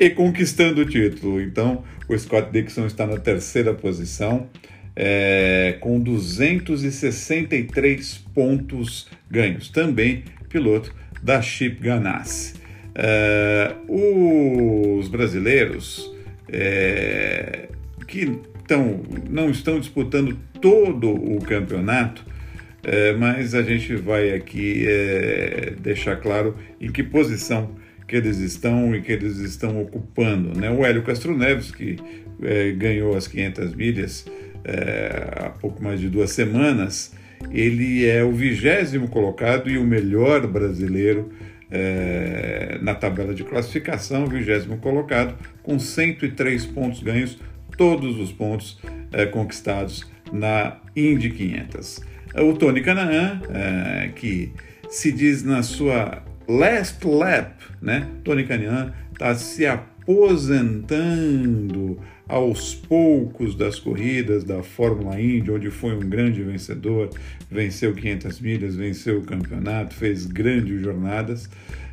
e 0.00 0.08
conquistando 0.08 0.80
o 0.80 0.86
título. 0.86 1.38
Então, 1.40 1.84
o 2.08 2.18
Scott 2.18 2.50
Dixon 2.50 2.86
está 2.86 3.06
na 3.06 3.18
terceira 3.18 3.74
posição, 3.74 4.48
é, 4.96 5.76
com 5.80 6.00
263 6.00 8.24
pontos 8.34 9.06
ganhos. 9.30 9.68
Também 9.68 10.24
piloto 10.48 10.94
da 11.22 11.42
Chip 11.42 11.82
Ganassi. 11.82 12.61
Uh, 12.94 14.98
os 14.98 15.08
brasileiros 15.08 16.12
é, 16.48 17.68
que 18.06 18.38
tão, 18.68 19.00
não 19.28 19.50
estão 19.50 19.80
disputando 19.80 20.36
todo 20.60 21.10
o 21.10 21.40
campeonato, 21.40 22.24
é, 22.84 23.12
mas 23.14 23.54
a 23.54 23.62
gente 23.62 23.96
vai 23.96 24.34
aqui 24.34 24.84
é, 24.86 25.72
deixar 25.80 26.16
claro 26.16 26.56
em 26.80 26.90
que 26.90 27.02
posição 27.02 27.74
que 28.06 28.16
eles 28.16 28.38
estão 28.38 28.94
e 28.94 29.00
que 29.00 29.10
eles 29.10 29.38
estão 29.38 29.80
ocupando. 29.80 30.58
Né? 30.58 30.70
O 30.70 30.84
Hélio 30.84 31.02
Castro 31.02 31.36
Neves, 31.36 31.70
que 31.70 31.96
ganhou 32.76 33.16
as 33.16 33.28
500 33.28 33.74
milhas 33.74 34.26
há 35.36 35.48
pouco 35.48 35.82
mais 35.82 36.00
de 36.00 36.08
duas 36.08 36.32
semanas, 36.32 37.14
ele 37.50 38.04
é 38.04 38.22
o 38.22 38.32
vigésimo 38.32 39.08
colocado 39.08 39.70
e 39.70 39.78
o 39.78 39.84
melhor 39.84 40.46
brasileiro 40.46 41.30
é, 41.72 42.78
na 42.82 42.94
tabela 42.94 43.34
de 43.34 43.42
classificação, 43.42 44.26
vigésimo 44.26 44.76
colocado, 44.76 45.34
com 45.62 45.78
103 45.78 46.66
pontos 46.66 47.02
ganhos, 47.02 47.38
todos 47.78 48.20
os 48.20 48.30
pontos 48.30 48.78
é, 49.10 49.24
conquistados 49.24 50.06
na 50.30 50.76
Indy 50.94 51.30
500. 51.30 52.00
O 52.34 52.52
Tony 52.52 52.82
Canaan, 52.82 53.40
é, 53.52 54.10
que 54.14 54.52
se 54.90 55.10
diz 55.10 55.42
na 55.42 55.62
sua 55.62 56.22
last 56.46 57.06
lap, 57.06 57.54
né? 57.80 58.06
Tony 58.22 58.44
Canaan 58.44 58.92
está 59.12 59.34
se 59.34 59.64
aposentando 59.66 61.98
aos 62.28 62.74
poucos 62.74 63.54
das 63.54 63.78
corridas 63.78 64.44
da 64.44 64.62
Fórmula 64.62 65.20
Indy, 65.20 65.50
onde 65.50 65.70
foi 65.70 65.94
um 65.94 66.00
grande 66.00 66.42
vencedor, 66.42 67.10
venceu 67.50 67.94
500 67.94 68.40
milhas, 68.40 68.76
venceu 68.76 69.18
o 69.18 69.22
campeonato, 69.22 69.94
fez 69.94 70.26
grandes 70.26 70.80
jornadas. 70.80 71.48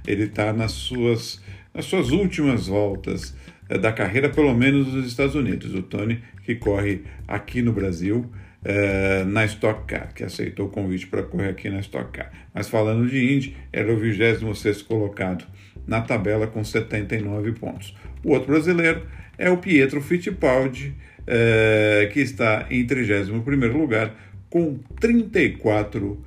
Ele 0.08 0.24
está 0.24 0.54
nas 0.54 0.72
suas, 0.72 1.42
nas 1.74 1.86
suas 1.86 2.12
últimas 2.12 2.68
voltas 2.68 3.36
é, 3.68 3.78
da 3.78 3.92
carreira, 3.92 4.30
pelo 4.30 4.54
menos 4.54 4.94
nos 4.94 5.06
Estados 5.06 5.36
Unidos. 5.36 5.74
O 5.76 5.82
Tony, 5.82 6.22
que 6.44 6.56
corre 6.56 7.02
aqui 7.28 7.62
no 7.62 7.74
Brasil, 7.74 8.30
é, 8.63 9.24
na 9.24 9.46
Stock 9.46 9.86
Car, 9.86 10.13
que 10.13 10.24
aceitou 10.24 10.68
o 10.68 10.70
convite 10.70 11.08
para 11.08 11.24
correr 11.24 11.50
aqui 11.50 11.70
na 11.70 11.80
Stock 11.80 12.12
Car. 12.12 12.32
Mas 12.54 12.70
falando 12.70 13.08
de 13.08 13.34
Indy, 13.34 13.58
era 13.72 13.92
o 13.92 13.98
26 13.98 14.82
colocado 14.82 15.46
na 15.88 16.02
tabela 16.02 16.48
com 16.48 16.63
79 16.63 17.54
pontos. 17.54 17.96
O 18.24 18.32
outro 18.32 18.52
brasileiro 18.52 19.02
é 19.39 19.49
o 19.49 19.58
Pietro 19.58 20.02
Fittipaldi, 20.02 20.93
é, 21.25 22.10
que 22.12 22.19
está 22.19 22.67
em 22.69 22.86
31º 22.86 23.71
lugar 23.71 24.13
com 24.49 24.78
34 24.99 26.21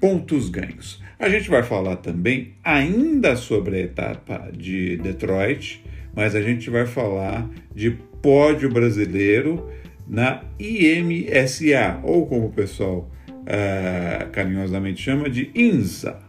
pontos 0.00 0.48
ganhos. 0.48 1.02
A 1.18 1.28
gente 1.28 1.50
vai 1.50 1.62
falar 1.62 1.96
também 1.96 2.54
ainda 2.62 3.34
sobre 3.34 3.76
a 3.76 3.80
etapa 3.80 4.50
de 4.56 4.96
Detroit, 4.98 5.84
mas 6.14 6.34
a 6.36 6.40
gente 6.40 6.70
vai 6.70 6.86
falar 6.86 7.48
de 7.74 7.90
pódio 8.22 8.70
brasileiro 8.70 9.68
na 10.06 10.42
IMSA, 10.58 12.00
ou 12.02 12.26
como 12.26 12.46
o 12.46 12.52
pessoal 12.52 13.10
uh, 13.28 14.30
carinhosamente 14.30 15.02
chama 15.02 15.28
de 15.28 15.50
INSA, 15.54 16.20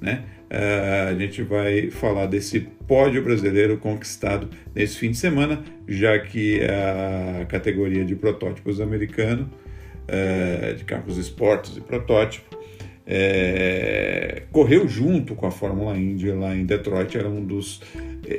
né? 0.00 0.24
Uh, 0.48 1.10
a 1.10 1.14
gente 1.14 1.42
vai 1.42 1.90
falar 1.90 2.26
desse 2.26 2.60
pódio 2.60 3.22
brasileiro 3.22 3.78
conquistado 3.78 4.48
nesse 4.74 4.96
fim 4.96 5.10
de 5.10 5.16
semana, 5.16 5.62
já 5.88 6.18
que 6.20 6.60
a 6.62 7.44
categoria 7.46 8.04
de 8.04 8.14
protótipos 8.14 8.80
americano, 8.80 9.50
uh, 10.04 10.74
de 10.74 10.84
carros 10.84 11.18
esportes 11.18 11.76
e 11.76 11.80
protótipo, 11.80 12.56
é, 13.08 14.42
correu 14.50 14.88
junto 14.88 15.36
com 15.36 15.46
a 15.46 15.50
Fórmula 15.50 15.96
Indy 15.96 16.32
lá 16.32 16.56
em 16.56 16.66
Detroit, 16.66 17.16
era 17.16 17.28
um 17.28 17.44
dos 17.44 17.80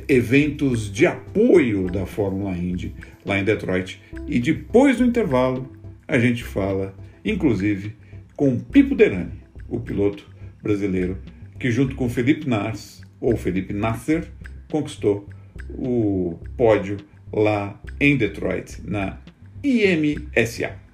eventos 0.10 0.92
de 0.92 1.06
apoio 1.06 1.90
da 1.90 2.06
Fórmula 2.06 2.52
Indy 2.52 2.94
lá 3.26 3.40
em 3.40 3.46
Detroit. 3.46 4.02
E 4.28 4.40
depois 4.40 4.98
do 4.98 5.06
intervalo, 5.06 5.72
a 6.06 6.20
gente 6.20 6.44
fala, 6.44 6.94
inclusive, 7.24 7.96
com 8.36 8.60
Pipo 8.60 8.94
Derani, 8.94 9.32
o 9.70 9.80
piloto 9.80 10.30
brasileiro 10.62 11.18
que 11.60 11.72
junto 11.72 11.96
com 11.96 12.10
Felipe 12.10 12.48
Nars, 12.48 13.02
ou 13.20 13.36
Felipe 13.36 13.74
Nasser, 13.74 14.28
conquistou 14.70 15.28
o 15.70 16.40
pódio 16.56 16.98
lá 17.32 17.80
em 18.00 18.16
Detroit, 18.16 18.82
na 18.84 19.20
IMSA. 19.64 20.87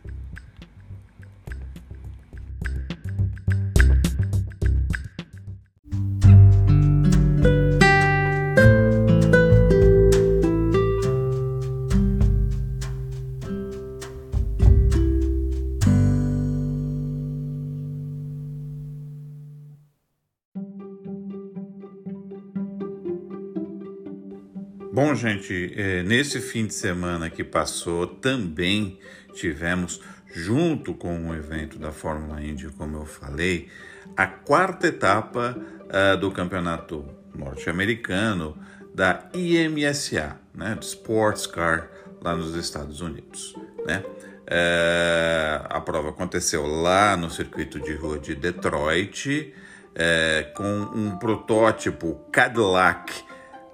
Gente, 25.23 25.73
é, 25.77 26.03
nesse 26.03 26.41
fim 26.41 26.65
de 26.65 26.73
semana 26.73 27.29
que 27.29 27.43
passou, 27.45 28.05
também 28.05 28.99
tivemos, 29.33 30.01
junto 30.33 30.93
com 30.93 31.29
o 31.29 31.33
evento 31.33 31.79
da 31.79 31.91
Fórmula 31.91 32.41
Indy, 32.43 32.67
como 32.69 32.97
eu 32.97 33.05
falei, 33.05 33.69
a 34.17 34.27
quarta 34.27 34.87
etapa 34.87 35.57
uh, 35.57 36.17
do 36.17 36.29
campeonato 36.29 37.05
norte-americano 37.33 38.57
da 38.93 39.29
IMSA, 39.33 40.37
né, 40.53 40.77
Sports 40.81 41.47
Car, 41.47 41.89
lá 42.21 42.35
nos 42.35 42.53
Estados 42.55 42.99
Unidos. 42.99 43.55
Né? 43.85 44.03
É, 44.45 45.61
a 45.69 45.79
prova 45.79 46.09
aconteceu 46.09 46.65
lá 46.65 47.15
no 47.15 47.29
circuito 47.29 47.79
de 47.79 47.93
rua 47.93 48.19
de 48.19 48.35
Detroit, 48.35 49.53
é, 49.95 50.51
com 50.55 50.81
um 50.93 51.17
protótipo 51.17 52.19
Cadillac 52.31 53.23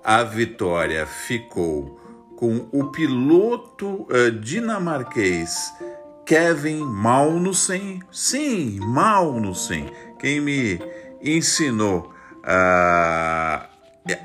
a 0.03 0.23
vitória 0.23 1.05
ficou 1.05 1.99
com 2.35 2.69
o 2.71 2.85
piloto 2.85 4.07
uh, 4.09 4.31
dinamarquês 4.31 5.73
Kevin 6.25 6.85
Magnussen. 6.85 8.01
Sim, 8.11 8.79
Magnussen, 8.79 9.91
quem 10.19 10.39
me 10.39 10.79
ensinou 11.21 12.13
a, 12.43 13.67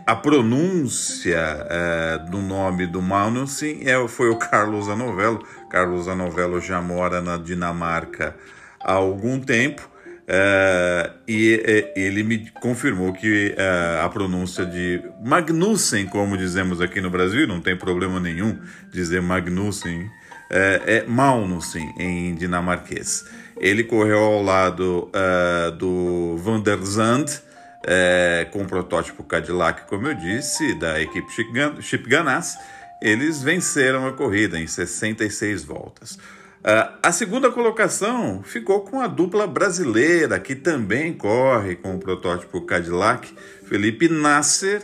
a 0.06 0.16
pronúncia 0.16 1.40
uh, 1.40 2.30
do 2.30 2.38
nome 2.38 2.86
do 2.86 3.02
Magnussen 3.02 3.80
é, 3.84 4.06
foi 4.06 4.30
o 4.30 4.36
Carlos 4.36 4.88
Anovello. 4.88 5.44
Carlos 5.70 6.06
Anovello 6.06 6.60
já 6.60 6.80
mora 6.80 7.20
na 7.20 7.36
Dinamarca 7.36 8.36
há 8.80 8.92
algum 8.92 9.40
tempo 9.40 9.88
Uh, 10.24 11.12
e 11.28 11.56
uh, 11.56 11.98
ele 11.98 12.22
me 12.22 12.50
confirmou 12.52 13.12
que 13.12 13.54
uh, 13.58 14.04
a 14.04 14.08
pronúncia 14.08 14.64
de 14.64 15.02
Magnussen, 15.22 16.06
como 16.06 16.34
dizemos 16.36 16.80
aqui 16.80 16.98
no 16.98 17.10
Brasil, 17.10 17.46
não 17.46 17.60
tem 17.60 17.76
problema 17.76 18.18
nenhum 18.18 18.58
dizer 18.90 19.20
Magnussen, 19.20 20.10
é 20.50 21.04
Magnussen 21.06 21.94
em 21.98 22.34
dinamarquês. 22.34 23.24
Ele 23.60 23.84
correu 23.84 24.18
ao 24.18 24.42
lado 24.42 25.10
do 25.78 26.36
Van 26.36 26.60
der 26.60 26.78
Zandt, 26.82 27.42
com 28.52 28.62
o 28.62 28.66
protótipo 28.66 29.24
Cadillac, 29.24 29.88
como 29.88 30.06
eu 30.06 30.14
disse, 30.14 30.78
da 30.78 31.00
equipe 31.00 31.26
Chip 31.80 32.08
Ganassi. 32.08 32.56
Eles 33.00 33.42
venceram 33.42 34.06
a 34.06 34.12
corrida 34.12 34.60
em 34.60 34.66
66 34.66 35.64
voltas. 35.64 36.18
Uh, 36.64 36.96
a 37.02 37.12
segunda 37.12 37.52
colocação 37.52 38.42
ficou 38.42 38.80
com 38.80 38.98
a 38.98 39.06
dupla 39.06 39.46
brasileira, 39.46 40.40
que 40.40 40.54
também 40.54 41.12
corre 41.12 41.76
com 41.76 41.94
o 41.94 41.98
protótipo 41.98 42.62
Cadillac, 42.62 43.36
Felipe 43.66 44.08
Nasser 44.08 44.82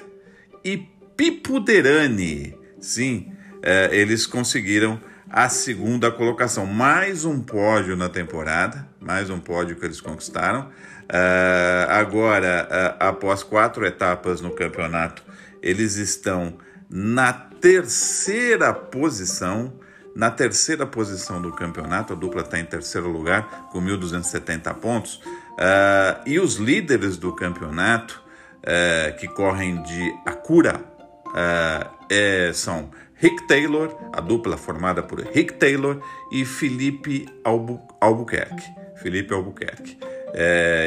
e 0.62 0.77
Pipo 1.16 1.59
Derani. 1.59 2.55
Sim, 2.79 3.33
uh, 3.61 3.95
eles 3.95 4.27
conseguiram 4.27 5.01
a 5.31 5.49
segunda 5.49 6.11
colocação. 6.11 6.66
Mais 6.66 7.25
um 7.25 7.40
pódio 7.40 7.97
na 7.97 8.11
temporada, 8.11 8.87
mais 9.01 9.31
um 9.31 9.40
pódio 9.40 9.75
que 9.77 9.87
eles 9.87 10.03
conquistaram. 10.03 10.69
Uh, 11.09 11.88
agora, 11.88 12.95
após 13.01 13.43
quatro 13.43 13.87
etapas 13.87 14.43
no 14.43 14.51
campeonato, 14.51 15.25
eles 15.62 15.97
estão 15.97 16.59
na 16.90 17.33
terceira 17.33 18.75
posição 18.75 19.80
na 20.14 20.31
terceira 20.31 20.87
posição 20.87 21.40
do 21.40 21.53
campeonato, 21.53 22.12
a 22.12 22.16
dupla 22.16 22.42
está 22.42 22.59
em 22.59 22.64
terceiro 22.64 23.09
lugar, 23.09 23.68
com 23.70 23.81
1.270 23.81 24.75
pontos. 24.75 25.16
Uh, 25.16 26.20
e 26.27 26.40
os 26.40 26.57
líderes 26.57 27.16
do 27.16 27.33
campeonato, 27.35 28.23
uh, 28.59 29.16
que 29.18 29.29
correm 29.29 29.83
de 29.83 30.14
Acura, 30.27 30.81
uh, 31.27 31.90
é, 32.11 32.51
são 32.53 32.90
Rick 33.14 33.46
Taylor, 33.46 33.96
a 34.12 34.20
dupla 34.20 34.57
formada 34.57 35.03
por 35.03 35.20
Rick 35.20 35.55
Taylor 35.55 36.01
e 36.33 36.44
Felipe 36.44 37.29
Albu 37.44 37.81
Albuquerque. 38.01 38.64
Felipe 38.96 39.33
Albuquerque. 39.33 39.99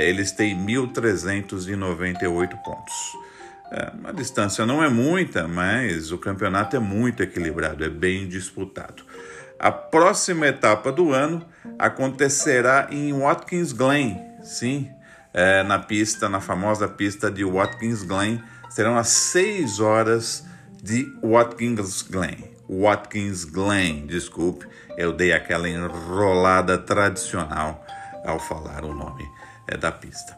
eles 0.05 0.31
têm 0.31 0.55
1.398 0.65 2.61
pontos. 2.63 2.93
É, 3.73 3.91
a 4.03 4.11
distância 4.11 4.67
não 4.67 4.83
é 4.83 4.89
muita, 4.89 5.47
mas 5.47 6.11
o 6.11 6.17
campeonato 6.19 6.75
é 6.75 6.79
muito 6.79 7.23
equilibrado, 7.23 7.83
é 7.83 7.89
bem 7.89 8.27
disputado. 8.27 9.03
A 9.63 9.71
próxima 9.71 10.47
etapa 10.47 10.91
do 10.91 11.13
ano 11.13 11.41
acontecerá 11.79 12.89
em 12.91 13.13
Watkins 13.13 13.71
Glen, 13.71 14.21
sim, 14.43 14.91
é, 15.33 15.63
na 15.63 15.79
pista, 15.79 16.27
na 16.27 16.41
famosa 16.41 16.85
pista 16.85 17.31
de 17.31 17.45
Watkins 17.45 18.03
Glen. 18.03 18.43
Serão 18.69 18.97
as 18.97 19.07
6 19.07 19.79
horas 19.79 20.45
de 20.83 21.07
Watkins 21.23 22.01
Glen. 22.01 22.51
Watkins 22.67 23.45
Glen, 23.45 24.05
desculpe, 24.05 24.67
eu 24.97 25.13
dei 25.13 25.31
aquela 25.31 25.69
enrolada 25.69 26.77
tradicional 26.77 27.85
ao 28.25 28.41
falar 28.41 28.83
o 28.83 28.93
nome 28.93 29.25
é, 29.69 29.77
da 29.77 29.93
pista. 29.93 30.35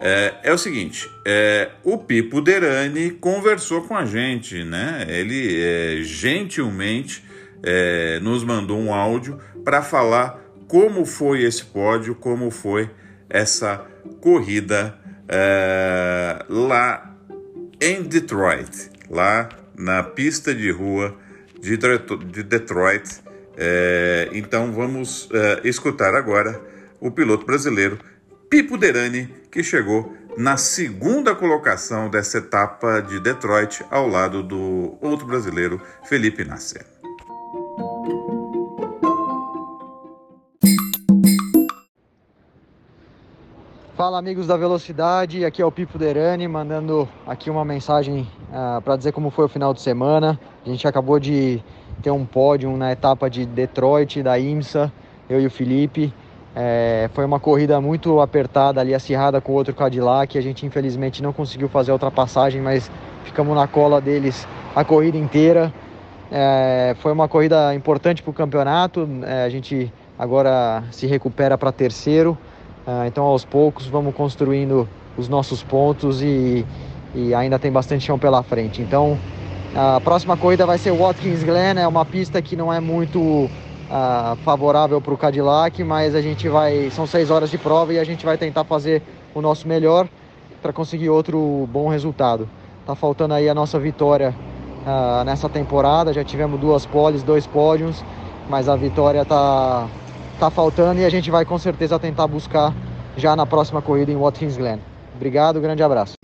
É, 0.00 0.34
é 0.42 0.52
o 0.52 0.58
seguinte, 0.58 1.08
é, 1.24 1.70
o 1.84 1.96
Pipo 1.96 2.40
Derani 2.40 3.12
conversou 3.12 3.82
com 3.82 3.96
a 3.96 4.04
gente, 4.04 4.64
né? 4.64 5.06
Ele 5.08 5.62
é, 5.62 6.02
gentilmente 6.02 7.22
é, 7.64 8.20
nos 8.20 8.44
mandou 8.44 8.78
um 8.78 8.92
áudio 8.92 9.38
para 9.64 9.82
falar 9.82 10.40
como 10.68 11.04
foi 11.04 11.42
esse 11.42 11.64
pódio, 11.64 12.14
como 12.14 12.50
foi 12.50 12.90
essa 13.28 13.84
corrida 14.20 14.96
é, 15.28 16.44
lá 16.48 17.16
em 17.80 18.02
Detroit, 18.02 18.90
lá 19.10 19.48
na 19.76 20.02
pista 20.02 20.54
de 20.54 20.70
rua 20.70 21.16
de, 21.60 22.42
Detroit. 22.42 23.22
É, 23.56 24.28
então 24.32 24.72
vamos 24.72 25.28
é, 25.32 25.60
escutar 25.66 26.14
agora 26.14 26.60
o 27.00 27.10
piloto 27.10 27.46
brasileiro 27.46 27.98
Pipo 28.50 28.76
Derani, 28.76 29.32
que 29.50 29.62
chegou 29.62 30.14
na 30.36 30.56
segunda 30.56 31.34
colocação 31.34 32.10
dessa 32.10 32.38
etapa 32.38 33.00
de 33.00 33.20
Detroit, 33.20 33.84
ao 33.90 34.06
lado 34.06 34.42
do 34.42 34.96
outro 35.00 35.26
brasileiro, 35.26 35.80
Felipe 36.04 36.44
Nasser. 36.44 36.93
Fala 44.04 44.18
amigos 44.18 44.46
da 44.46 44.54
Velocidade, 44.54 45.46
aqui 45.46 45.62
é 45.62 45.64
o 45.64 45.72
Pipo 45.72 45.96
Derani 45.96 46.46
mandando 46.46 47.08
aqui 47.26 47.48
uma 47.48 47.64
mensagem 47.64 48.28
uh, 48.50 48.54
ah, 48.76 48.80
para 48.84 48.96
dizer 48.96 49.12
como 49.12 49.30
foi 49.30 49.46
o 49.46 49.48
final 49.48 49.72
de 49.72 49.80
semana. 49.80 50.38
A 50.62 50.68
gente 50.68 50.86
acabou 50.86 51.18
de 51.18 51.58
ter 52.02 52.10
um 52.10 52.26
pódio 52.26 52.76
na 52.76 52.92
etapa 52.92 53.30
de 53.30 53.46
Detroit 53.46 54.22
da 54.22 54.38
IMSA, 54.38 54.92
eu 55.26 55.40
e 55.40 55.46
o 55.46 55.50
Felipe. 55.50 56.12
É, 56.54 57.08
foi 57.14 57.24
uma 57.24 57.40
corrida 57.40 57.80
muito 57.80 58.20
apertada 58.20 58.78
ali, 58.78 58.94
acirrada 58.94 59.40
com 59.40 59.52
o 59.52 59.54
outro 59.54 59.74
Cadillac. 59.74 60.36
A 60.36 60.42
gente 60.42 60.66
infelizmente 60.66 61.22
não 61.22 61.32
conseguiu 61.32 61.70
fazer 61.70 61.90
a 61.90 61.94
ultrapassagem, 61.94 62.60
mas 62.60 62.90
ficamos 63.24 63.56
na 63.56 63.66
cola 63.66 64.02
deles 64.02 64.46
a 64.76 64.84
corrida 64.84 65.16
inteira. 65.16 65.72
É, 66.30 66.94
foi 66.98 67.10
uma 67.10 67.26
corrida 67.26 67.74
importante 67.74 68.22
para 68.22 68.30
o 68.30 68.34
campeonato. 68.34 69.08
É, 69.22 69.44
a 69.44 69.48
gente 69.48 69.90
agora 70.18 70.84
se 70.90 71.06
recupera 71.06 71.56
para 71.56 71.72
terceiro. 71.72 72.36
É, 72.86 73.06
então, 73.06 73.24
aos 73.24 73.44
poucos, 73.44 73.86
vamos 73.86 74.14
construindo 74.14 74.88
os 75.16 75.28
nossos 75.28 75.62
pontos 75.62 76.22
e, 76.22 76.64
e 77.14 77.34
ainda 77.34 77.58
tem 77.58 77.72
bastante 77.72 78.04
chão 78.04 78.18
pela 78.18 78.42
frente. 78.42 78.82
Então, 78.82 79.18
a 79.74 80.00
próxima 80.00 80.36
corrida 80.36 80.66
vai 80.66 80.78
ser 80.78 80.92
Watkins 80.92 81.42
Glen. 81.42 81.78
É 81.78 81.88
uma 81.88 82.04
pista 82.04 82.40
que 82.42 82.54
não 82.54 82.72
é 82.72 82.80
muito 82.80 83.20
uh, 83.20 84.36
favorável 84.44 85.00
para 85.00 85.14
o 85.14 85.16
Cadillac, 85.16 85.82
mas 85.82 86.14
a 86.14 86.20
gente 86.20 86.48
vai. 86.48 86.90
São 86.90 87.06
seis 87.06 87.30
horas 87.30 87.50
de 87.50 87.58
prova 87.58 87.92
e 87.92 87.98
a 87.98 88.04
gente 88.04 88.24
vai 88.24 88.36
tentar 88.36 88.64
fazer 88.64 89.02
o 89.34 89.40
nosso 89.40 89.66
melhor 89.66 90.06
para 90.62 90.72
conseguir 90.72 91.08
outro 91.08 91.68
bom 91.72 91.88
resultado. 91.88 92.48
Tá 92.86 92.94
faltando 92.94 93.34
aí 93.34 93.48
a 93.48 93.54
nossa 93.54 93.78
vitória 93.78 94.34
uh, 94.86 95.24
nessa 95.24 95.48
temporada. 95.48 96.12
Já 96.12 96.22
tivemos 96.22 96.60
duas 96.60 96.86
poles, 96.86 97.22
dois 97.22 97.46
pódios, 97.46 98.04
mas 98.48 98.68
a 98.68 98.76
vitória 98.76 99.24
tá, 99.24 99.88
tá 100.38 100.50
faltando 100.50 101.00
e 101.00 101.04
a 101.04 101.10
gente 101.10 101.30
vai 101.30 101.44
com 101.44 101.58
certeza 101.58 101.98
tentar 101.98 102.26
buscar 102.26 102.74
já 103.16 103.36
na 103.36 103.46
próxima 103.46 103.80
corrida 103.80 104.10
em 104.10 104.16
Watkins 104.16 104.56
Glen. 104.56 104.78
Obrigado, 105.14 105.60
grande 105.60 105.82
abraço. 105.82 106.14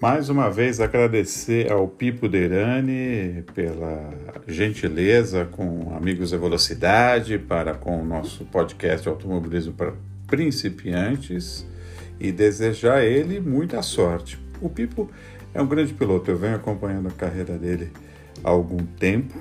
Mais 0.00 0.28
uma 0.28 0.50
vez 0.50 0.80
agradecer 0.80 1.72
ao 1.72 1.88
Pipo 1.88 2.28
Derani 2.28 3.42
pela 3.54 4.12
gentileza 4.46 5.46
com 5.46 5.92
Amigos 5.96 6.30
da 6.30 6.38
Velocidade 6.38 7.38
para 7.38 7.74
com 7.74 8.00
o 8.00 8.04
nosso 8.04 8.44
podcast 8.44 9.08
Automobilismo 9.08 9.72
para 9.72 9.94
Principiantes 10.26 11.66
e 12.20 12.30
desejar 12.30 12.98
a 12.98 13.04
ele 13.04 13.40
muita 13.40 13.80
sorte. 13.82 14.38
O 14.60 14.68
Pipo 14.68 15.10
é 15.54 15.62
um 15.62 15.66
grande 15.66 15.94
piloto, 15.94 16.30
eu 16.30 16.36
venho 16.36 16.56
acompanhando 16.56 17.08
a 17.08 17.12
carreira 17.12 17.56
dele 17.56 17.90
há 18.44 18.50
algum 18.50 18.84
tempo 18.84 19.34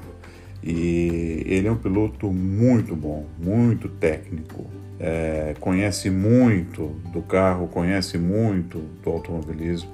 e 0.63 1.43
ele 1.45 1.67
é 1.67 1.71
um 1.71 1.77
piloto 1.77 2.31
muito 2.31 2.95
bom, 2.95 3.25
muito 3.37 3.87
técnico, 3.87 4.65
é, 4.99 5.53
conhece 5.59 6.09
muito 6.09 6.87
do 7.13 7.21
carro, 7.21 7.67
conhece 7.67 8.17
muito 8.17 8.79
do 9.03 9.11
automobilismo 9.11 9.91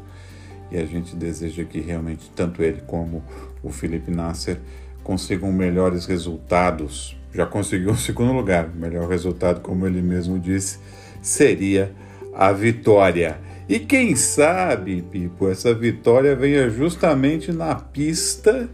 e 0.72 0.78
a 0.78 0.86
gente 0.86 1.16
deseja 1.16 1.66
que 1.66 1.82
realmente 1.82 2.32
tanto 2.34 2.64
ele 2.64 2.82
como 2.88 3.22
o 3.62 3.70
Felipe 3.70 4.10
Nasser 4.10 4.58
consigam 5.04 5.52
melhores 5.52 6.06
resultados. 6.06 7.18
Já 7.34 7.45
conseguiu 7.45 7.91
o 7.91 7.97
segundo 7.97 8.32
lugar, 8.32 8.70
o 8.74 8.78
melhor 8.78 9.10
resultado, 9.10 9.60
como 9.60 9.86
ele 9.86 10.02
mesmo 10.02 10.39
disse, 10.39 10.80
seria 11.22 11.91
a 12.34 12.52
vitória. 12.54 13.38
E 13.68 13.80
quem 13.80 14.16
sabe, 14.16 15.02
Pipo, 15.02 15.49
essa 15.49 15.74
vitória 15.74 16.36
venha 16.36 16.70
justamente 16.70 17.52
na 17.52 17.76
pista 17.76 18.70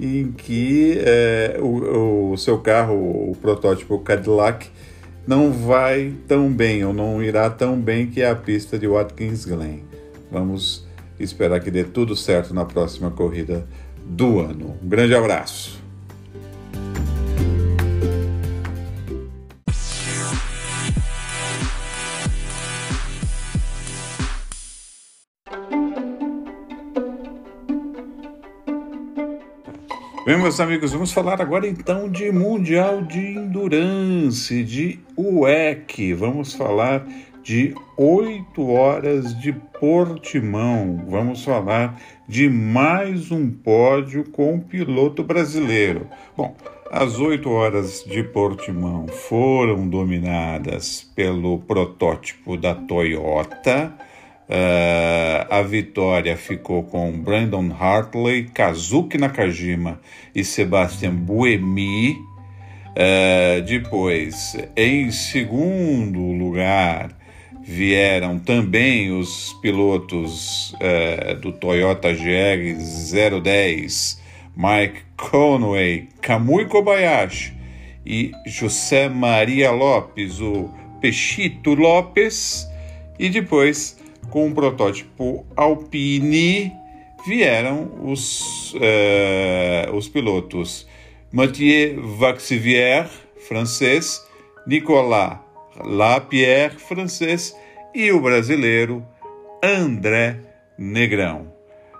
em 0.00 0.32
que 0.32 0.98
é, 0.98 1.58
o, 1.60 2.32
o, 2.32 2.36
seu 2.36 2.58
carro, 2.58 2.94
o 3.30 3.36
protótipo 3.40 3.98
Cadillac, 3.98 4.68
não 5.26 5.52
vai 5.52 6.14
tão 6.26 6.50
bem 6.50 6.84
ou 6.84 6.92
não 6.92 7.22
irá 7.22 7.50
tão 7.50 7.78
bem 7.78 8.06
que 8.06 8.22
é 8.22 8.28
a 8.28 8.34
pista 8.34 8.78
de 8.78 8.86
Watkins 8.86 9.44
Glen. 9.44 9.84
Vamos 10.30 10.86
esperar 11.18 11.60
que 11.60 11.70
dê 11.70 11.84
tudo 11.84 12.16
certo 12.16 12.54
na 12.54 12.64
próxima 12.64 13.10
corrida 13.10 13.66
do 14.04 14.40
ano. 14.40 14.76
Um 14.82 14.88
grande 14.88 15.14
abraço. 15.14 15.80
Bem, 30.30 30.38
meus 30.38 30.60
amigos, 30.60 30.92
vamos 30.92 31.10
falar 31.10 31.42
agora 31.42 31.66
então 31.66 32.08
de 32.08 32.30
Mundial 32.30 33.02
de 33.02 33.18
Endurance, 33.18 34.62
de 34.62 35.00
UEC. 35.16 36.14
Vamos 36.14 36.54
falar 36.54 37.04
de 37.42 37.74
8 37.96 38.64
horas 38.64 39.36
de 39.40 39.52
Portimão. 39.52 41.04
Vamos 41.08 41.44
falar 41.44 42.00
de 42.28 42.48
mais 42.48 43.32
um 43.32 43.50
pódio 43.50 44.22
com 44.30 44.54
um 44.54 44.60
piloto 44.60 45.24
brasileiro. 45.24 46.06
Bom, 46.36 46.54
as 46.92 47.18
8 47.18 47.50
horas 47.50 48.04
de 48.04 48.22
Portimão 48.22 49.08
foram 49.08 49.88
dominadas 49.88 51.10
pelo 51.12 51.58
protótipo 51.58 52.56
da 52.56 52.72
Toyota 52.72 53.92
Uh, 54.50 55.46
a 55.48 55.62
vitória 55.62 56.36
ficou 56.36 56.82
com 56.82 57.12
Brandon 57.12 57.70
Hartley, 57.72 58.50
Kazuki 58.52 59.16
Nakajima 59.16 60.00
e 60.34 60.42
Sebastian 60.42 61.14
Buemi. 61.14 62.16
Uh, 62.90 63.62
depois, 63.64 64.56
em 64.76 65.12
segundo 65.12 66.18
lugar, 66.18 67.16
vieram 67.62 68.40
também 68.40 69.12
os 69.12 69.52
pilotos 69.62 70.72
uh, 70.72 71.36
do 71.40 71.52
Toyota 71.52 72.12
GR 72.12 73.40
010, 73.40 74.20
Mike 74.56 75.02
Conway, 75.16 76.08
Kamui 76.20 76.64
Kobayashi 76.64 77.54
e 78.04 78.32
José 78.46 79.08
Maria 79.08 79.70
Lopes, 79.70 80.40
o 80.40 80.68
Pechito 81.00 81.72
Lopes. 81.74 82.66
E 83.16 83.28
depois 83.28 83.99
com 84.30 84.48
o 84.48 84.54
protótipo 84.54 85.44
Alpine 85.56 86.72
vieram 87.26 87.90
os, 88.02 88.72
uh, 88.74 89.94
os 89.94 90.08
pilotos 90.08 90.86
Mathieu 91.32 92.16
Vaxivier, 92.16 93.08
francês, 93.46 94.24
Nicolas 94.66 95.38
Lapierre, 95.84 96.78
francês, 96.78 97.54
e 97.94 98.10
o 98.12 98.20
brasileiro 98.20 99.04
André 99.62 100.38
Negrão, 100.78 101.52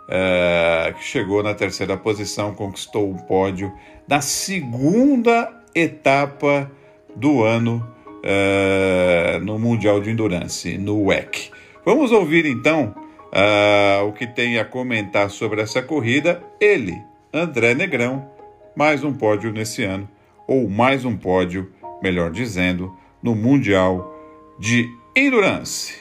uh, 0.08 0.94
que 0.94 1.04
chegou 1.04 1.42
na 1.42 1.54
terceira 1.54 1.96
posição, 1.96 2.54
conquistou 2.54 3.10
o 3.10 3.22
pódio 3.26 3.72
na 4.08 4.20
segunda 4.20 5.52
etapa 5.74 6.70
do 7.14 7.42
ano 7.42 7.86
uh, 8.24 9.44
no 9.44 9.58
Mundial 9.58 10.00
de 10.00 10.10
Endurance, 10.10 10.78
no 10.78 11.04
WEC. 11.04 11.50
Vamos 11.84 12.12
ouvir 12.12 12.44
então 12.44 12.94
uh, 13.32 14.06
o 14.06 14.12
que 14.12 14.26
tem 14.26 14.58
a 14.58 14.64
comentar 14.64 15.30
sobre 15.30 15.62
essa 15.62 15.80
corrida. 15.80 16.42
Ele, 16.60 17.00
André 17.32 17.74
Negrão, 17.74 18.30
mais 18.76 19.02
um 19.02 19.14
pódio 19.14 19.50
nesse 19.50 19.82
ano, 19.82 20.06
ou 20.46 20.68
mais 20.68 21.06
um 21.06 21.16
pódio, 21.16 21.72
melhor 22.02 22.30
dizendo, 22.30 22.94
no 23.22 23.34
Mundial 23.34 24.14
de 24.58 24.86
Endurance. 25.16 25.98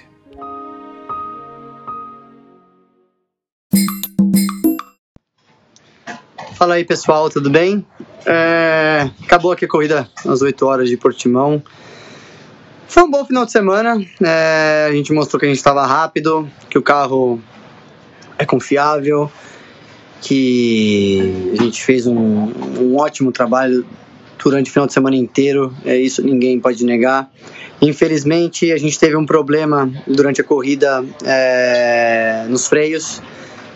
Fala 6.55 6.73
aí 6.73 6.83
pessoal, 6.83 7.29
tudo 7.29 7.49
bem? 7.49 7.85
É... 8.25 9.09
Acabou 9.23 9.53
aqui 9.53 9.63
a 9.63 9.67
corrida 9.67 10.09
às 10.27 10.41
8 10.41 10.65
horas 10.65 10.89
de 10.89 10.97
Portimão. 10.97 11.63
Foi 12.89 13.03
um 13.03 13.11
bom 13.11 13.23
final 13.23 13.45
de 13.45 13.51
semana. 13.51 14.03
É, 14.19 14.87
a 14.89 14.91
gente 14.91 15.13
mostrou 15.13 15.39
que 15.39 15.45
a 15.45 15.49
gente 15.49 15.59
estava 15.59 15.85
rápido, 15.85 16.49
que 16.67 16.75
o 16.75 16.81
carro 16.81 17.39
é 18.35 18.43
confiável, 18.47 19.31
que 20.19 21.53
a 21.53 21.61
gente 21.61 21.83
fez 21.83 22.07
um, 22.07 22.15
um 22.15 22.97
ótimo 22.97 23.31
trabalho 23.31 23.85
durante 24.43 24.71
o 24.71 24.73
final 24.73 24.87
de 24.87 24.93
semana 24.93 25.15
inteiro. 25.15 25.71
É 25.85 25.95
isso 25.95 26.23
ninguém 26.23 26.59
pode 26.59 26.83
negar. 26.83 27.29
Infelizmente 27.79 28.71
a 28.71 28.77
gente 28.77 28.97
teve 28.97 29.15
um 29.15 29.25
problema 29.25 29.91
durante 30.07 30.41
a 30.41 30.43
corrida 30.43 31.05
é, 31.23 32.47
nos 32.49 32.67
freios. 32.67 33.21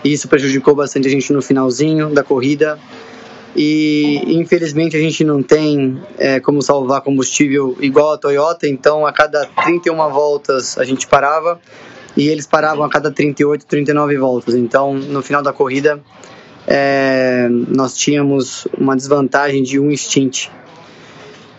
E 0.04 0.12
isso 0.12 0.28
prejudicou 0.28 0.74
bastante 0.74 1.08
a 1.08 1.12
gente 1.12 1.32
no 1.32 1.42
finalzinho 1.42 2.10
da 2.10 2.24
corrida 2.24 2.80
e 3.56 4.22
infelizmente 4.28 4.98
a 4.98 5.00
gente 5.00 5.24
não 5.24 5.44
tem 5.44 6.02
é, 6.18 6.40
como 6.40 6.62
salvar 6.62 7.02
combustível 7.02 7.78
igual 7.80 8.14
a 8.14 8.18
Toyota, 8.18 8.68
então 8.68 9.06
a 9.06 9.14
cada 9.14 9.46
31 9.46 10.10
voltas 10.10 10.78
a 10.78 10.84
gente 10.84 11.08
parava 11.08 11.60
e 12.18 12.28
eles 12.30 12.48
paravam 12.48 12.84
a 12.84 12.90
cada 12.90 13.12
38, 13.12 13.66
39 13.66 14.18
voltas. 14.18 14.56
Então 14.56 14.94
no 14.94 15.22
final 15.22 15.42
da 15.44 15.54
corrida 15.54 16.02
é, 16.68 17.48
nós 17.50 17.96
tínhamos 17.96 18.68
uma 18.78 18.96
desvantagem 18.96 19.62
de 19.62 19.80
um 19.80 19.96
stint. 19.96 20.48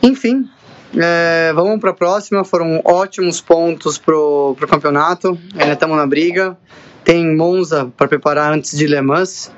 Enfim, 0.02 0.48
é, 0.96 1.52
vamos 1.54 1.80
para 1.80 1.90
a 1.90 1.94
próxima. 1.94 2.44
Foram 2.44 2.80
ótimos 2.84 3.40
pontos 3.40 3.98
pro, 3.98 4.54
pro 4.58 4.66
campeonato. 4.66 5.38
Ainda 5.56 5.74
estamos 5.74 5.96
na 5.96 6.06
briga. 6.06 6.56
Tem 7.04 7.36
Monza 7.36 7.92
para 7.96 8.08
preparar 8.08 8.52
antes 8.52 8.76
de 8.76 8.86
Le 8.86 9.00
Mans 9.00 9.52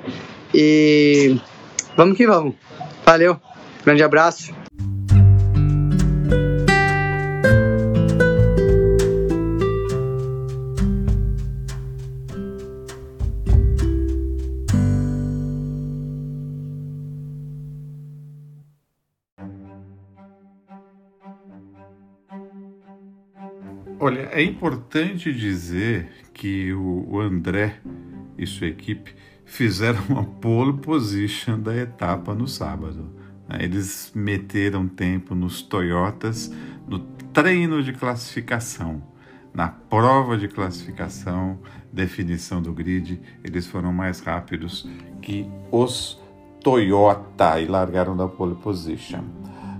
e 0.53 1.37
Vamos 1.97 2.15
que 2.15 2.27
vamos. 2.27 2.53
Valeu. 3.03 3.41
Grande 3.83 4.03
abraço. 4.03 4.53
Olha, 23.99 24.29
é 24.31 24.43
importante 24.43 25.33
dizer 25.33 26.07
que 26.31 26.71
o 26.71 27.19
André 27.19 27.81
e 28.37 28.45
sua 28.45 28.67
equipe 28.67 29.15
fizeram 29.47 30.01
uma 30.09 30.23
pole 30.23 30.73
position 30.73 31.59
da 31.59 31.75
etapa 31.75 32.35
no 32.35 32.47
sábado. 32.47 33.09
Eles 33.59 34.11
meteram 34.13 34.87
tempo 34.87 35.33
nos 35.33 35.61
Toyotas 35.61 36.53
no 36.85 36.99
treino 37.33 37.81
de 37.81 37.93
classificação. 37.93 39.01
Na 39.53 39.69
prova 39.69 40.37
de 40.37 40.47
classificação, 40.47 41.57
definição 41.91 42.61
do 42.61 42.73
grid, 42.73 43.19
eles 43.43 43.65
foram 43.65 43.91
mais 43.91 44.19
rápidos 44.19 44.87
que 45.21 45.49
os 45.71 46.21
Toyota 46.61 47.59
e 47.59 47.65
largaram 47.65 48.15
da 48.15 48.27
pole 48.27 48.55
position. 48.55 49.23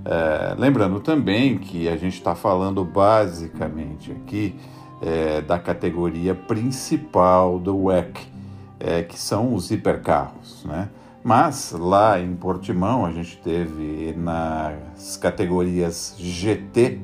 É, 0.05 0.55
lembrando 0.57 1.01
também 1.01 1.57
que 1.57 1.89
a 1.89 1.97
gente 1.97 2.13
está 2.13 2.33
falando 2.33 2.83
basicamente 2.85 4.13
aqui 4.13 4.55
é, 5.01 5.41
da 5.41 5.59
categoria 5.59 6.33
principal 6.33 7.59
do 7.59 7.75
WEC, 7.83 8.36
é, 8.79 9.03
que 9.03 9.19
são 9.19 9.53
os 9.53 9.71
hipercarros, 9.71 10.63
né? 10.65 10.89
Mas 11.23 11.73
lá 11.77 12.19
em 12.19 12.33
Portimão 12.35 13.05
a 13.05 13.11
gente 13.11 13.37
teve 13.37 14.13
nas 14.17 15.17
categorias 15.17 16.15
GT, 16.17 17.01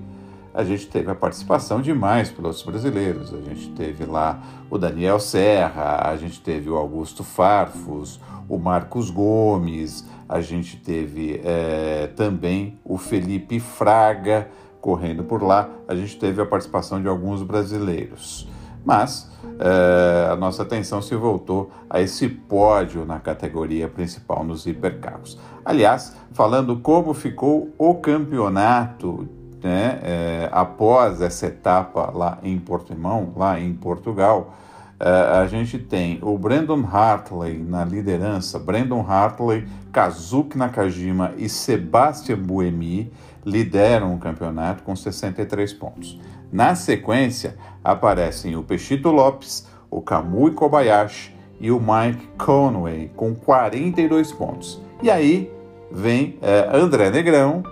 a 0.54 0.64
gente 0.64 0.88
teve 0.88 1.10
a 1.10 1.16
participação 1.16 1.82
de 1.82 1.94
mais 1.94 2.30
pilotos 2.30 2.62
brasileiros. 2.62 3.34
A 3.34 3.42
gente 3.42 3.70
teve 3.72 4.06
lá 4.06 4.42
o 4.70 4.78
Daniel 4.78 5.20
Serra, 5.20 6.08
a 6.08 6.16
gente 6.16 6.40
teve 6.40 6.70
o 6.70 6.78
Augusto 6.78 7.24
Farfus, 7.24 8.20
o 8.48 8.58
Marcos 8.58 9.10
Gomes, 9.10 10.06
a 10.30 10.42
gente 10.42 10.78
teve 10.78 11.42
é, 11.44 12.08
também 12.16 12.78
o 12.84 12.98
Felipe 12.98 13.60
Fraga 13.60 14.48
correndo 14.80 15.24
por 15.24 15.42
lá, 15.42 15.70
a 15.88 15.96
gente 15.96 16.18
teve 16.18 16.42
a 16.42 16.46
participação 16.46 17.02
de 17.02 17.08
alguns 17.08 17.42
brasileiros. 17.42 18.48
Mas 18.86 19.32
é, 19.60 20.32
a 20.32 20.36
nossa 20.36 20.64
atenção 20.64 21.02
se 21.02 21.16
voltou 21.16 21.72
a 21.90 22.02
esse 22.02 22.28
pódio 22.28 23.06
na 23.06 23.20
categoria 23.20 23.88
principal 23.88 24.44
nos 24.44 24.66
hipercarros. 24.66 25.40
Aliás, 25.64 26.16
falando 26.34 26.78
como 26.78 27.14
ficou 27.14 27.74
o 27.78 27.96
campeonato 27.96 29.28
né, 29.64 30.00
é, 30.04 30.50
após 30.52 31.22
essa 31.22 31.48
etapa 31.48 32.12
lá 32.14 32.38
em 32.44 32.60
Portimão, 32.60 33.32
lá 33.36 33.60
em 33.60 33.74
Portugal, 33.74 34.54
é, 35.00 35.38
a 35.38 35.48
gente 35.48 35.78
tem 35.78 36.20
o 36.22 36.38
Brandon 36.38 36.84
Hartley 36.86 37.58
na 37.58 37.86
liderança, 37.86 38.60
Brandon 38.60 39.06
Hartley, 39.08 39.68
Kazuki 39.92 40.58
Nakajima 40.58 41.34
e 41.38 41.48
Sebastian 41.48 42.38
Buemi 42.38 43.12
lideram 43.46 44.14
o 44.14 44.18
campeonato 44.18 44.84
com 44.84 44.96
63 44.96 45.74
pontos. 45.74 46.20
Na 46.52 46.76
sequência, 46.76 47.58
aparecem 47.84 48.56
o 48.56 48.64
Pechito 48.64 49.10
Lopes, 49.10 49.68
o 49.90 50.02
Kamui 50.02 50.52
Kobayashi 50.52 51.36
e 51.60 51.72
o 51.72 51.80
Mike 51.80 52.28
Conway 52.38 53.12
com 53.16 53.36
42 53.36 54.32
pontos. 54.32 54.82
E 55.02 55.10
aí 55.10 55.52
vem 55.92 56.38
é, 56.42 56.70
André 56.74 57.10
Negrão, 57.10 57.64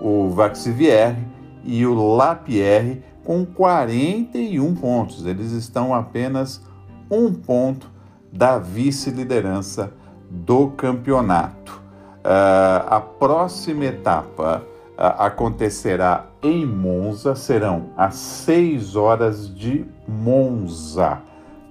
o 0.00 0.30
Vaxivier 0.30 1.16
e 1.64 1.86
o 1.86 1.94
Lapierre 1.94 3.02
com 3.24 3.44
41 3.46 4.74
pontos. 4.74 5.24
Eles 5.24 5.52
estão 5.52 5.94
apenas 5.94 6.60
um 7.10 7.32
ponto 7.32 7.90
da 8.32 8.58
vice-liderança 8.58 9.92
do 10.30 10.68
campeonato. 10.68 11.82
Uh, 12.24 12.86
a 12.86 13.00
próxima 13.00 13.84
etapa 13.84 14.64
acontecerá 14.96 16.26
em 16.42 16.66
Monza, 16.66 17.34
serão 17.34 17.90
às 17.96 18.14
6 18.14 18.96
horas 18.96 19.52
de 19.52 19.84
Monza. 20.06 21.20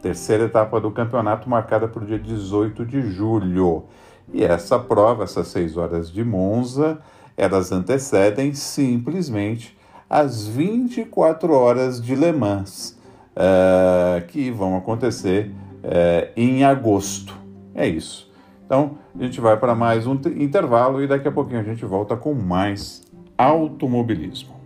Terceira 0.01 0.45
etapa 0.45 0.81
do 0.81 0.89
campeonato 0.91 1.49
marcada 1.49 1.87
para 1.87 2.03
o 2.03 2.05
dia 2.05 2.17
18 2.17 2.85
de 2.85 3.01
julho. 3.11 3.83
E 4.33 4.43
essa 4.43 4.79
prova, 4.79 5.23
essas 5.23 5.47
6 5.47 5.77
horas 5.77 6.11
de 6.11 6.23
Monza, 6.23 6.99
elas 7.37 7.71
antecedem 7.71 8.53
simplesmente 8.53 9.77
as 10.09 10.45
24 10.45 11.53
horas 11.53 12.01
de 12.01 12.15
Le 12.15 12.31
Mans, 12.31 12.97
uh, 13.35 14.25
que 14.27 14.51
vão 14.51 14.75
acontecer 14.75 15.51
uh, 15.83 16.31
em 16.35 16.63
agosto. 16.63 17.35
É 17.73 17.87
isso. 17.87 18.29
Então, 18.65 18.97
a 19.17 19.23
gente 19.23 19.39
vai 19.39 19.57
para 19.57 19.75
mais 19.75 20.07
um 20.07 20.13
intervalo 20.37 21.03
e 21.03 21.07
daqui 21.07 21.27
a 21.27 21.31
pouquinho 21.31 21.59
a 21.59 21.63
gente 21.63 21.85
volta 21.85 22.15
com 22.15 22.33
mais 22.33 23.01
automobilismo. 23.41 24.61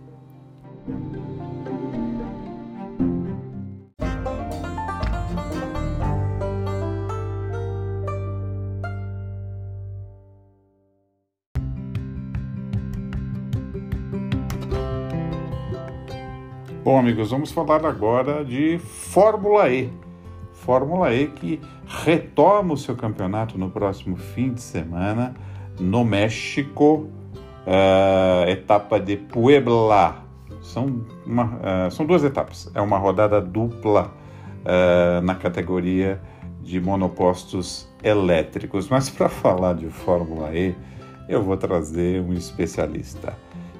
Bom, 16.84 16.98
amigos, 16.98 17.30
vamos 17.30 17.50
falar 17.50 17.84
agora 17.86 18.44
de 18.44 18.78
Fórmula 18.78 19.70
E. 19.70 19.90
Fórmula 20.52 21.14
E 21.14 21.28
que 21.28 21.60
retoma 21.86 22.74
o 22.74 22.76
seu 22.76 22.94
campeonato 22.94 23.56
no 23.56 23.70
próximo 23.70 24.16
fim 24.16 24.52
de 24.52 24.60
semana 24.60 25.34
no 25.80 26.04
México, 26.04 27.08
uh, 27.66 28.48
etapa 28.48 28.98
de 28.98 29.16
Puebla. 29.16 30.24
São, 30.62 31.04
uma, 31.24 31.44
uh, 31.44 31.90
são 31.90 32.06
duas 32.06 32.24
etapas, 32.24 32.70
é 32.74 32.80
uma 32.80 32.98
rodada 32.98 33.40
dupla 33.40 34.12
uh, 34.64 35.20
na 35.22 35.34
categoria 35.34 36.20
de 36.62 36.80
monopostos 36.80 37.88
elétricos. 38.02 38.88
Mas 38.88 39.08
para 39.08 39.28
falar 39.28 39.74
de 39.74 39.88
Fórmula 39.88 40.54
E, 40.54 40.74
eu 41.28 41.42
vou 41.42 41.56
trazer 41.56 42.20
um 42.20 42.32
especialista. 42.32 43.34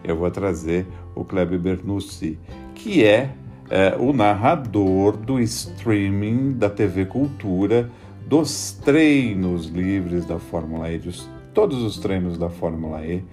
Eu 0.04 0.16
vou 0.16 0.30
trazer 0.30 0.86
o 1.14 1.24
Kleber 1.24 1.58
Bernucci, 1.58 2.38
que 2.74 3.04
é, 3.04 3.30
é 3.68 3.96
o 3.98 4.12
narrador 4.12 5.16
do 5.16 5.40
streaming 5.40 6.52
da 6.52 6.70
TV 6.70 7.06
Cultura 7.06 7.90
dos 8.26 8.72
treinos 8.84 9.66
livres 9.66 10.24
da 10.24 10.38
Fórmula 10.38 10.90
E, 10.90 10.98
de 10.98 11.20
todos 11.52 11.82
os 11.82 11.98
treinos 11.98 12.38
da 12.38 12.48
Fórmula 12.48 13.04
E. 13.04 13.24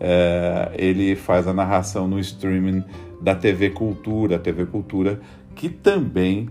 É, 0.00 0.72
ele 0.76 1.16
faz 1.16 1.46
a 1.48 1.52
narração 1.52 2.06
no 2.06 2.18
streaming 2.18 2.84
da 3.20 3.34
TV 3.34 3.70
Cultura, 3.70 4.38
TV 4.38 4.66
Cultura, 4.66 5.20
que 5.54 5.68
também 5.68 6.48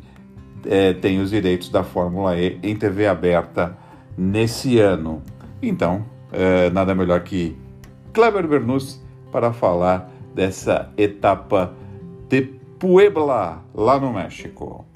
é, 0.65 0.93
tem 0.93 1.19
os 1.19 1.29
direitos 1.29 1.69
da 1.69 1.83
Fórmula 1.83 2.37
E 2.37 2.59
em 2.61 2.75
TV 2.75 3.07
aberta 3.07 3.77
nesse 4.17 4.79
ano. 4.79 5.21
Então, 5.61 6.05
é, 6.31 6.69
nada 6.69 6.93
melhor 6.93 7.21
que 7.21 7.55
Kleber 8.13 8.47
Bernucci 8.47 8.99
para 9.31 9.53
falar 9.53 10.11
dessa 10.33 10.89
etapa 10.97 11.73
de 12.27 12.41
Puebla, 12.79 13.63
lá 13.73 13.99
no 13.99 14.13
México. 14.13 14.86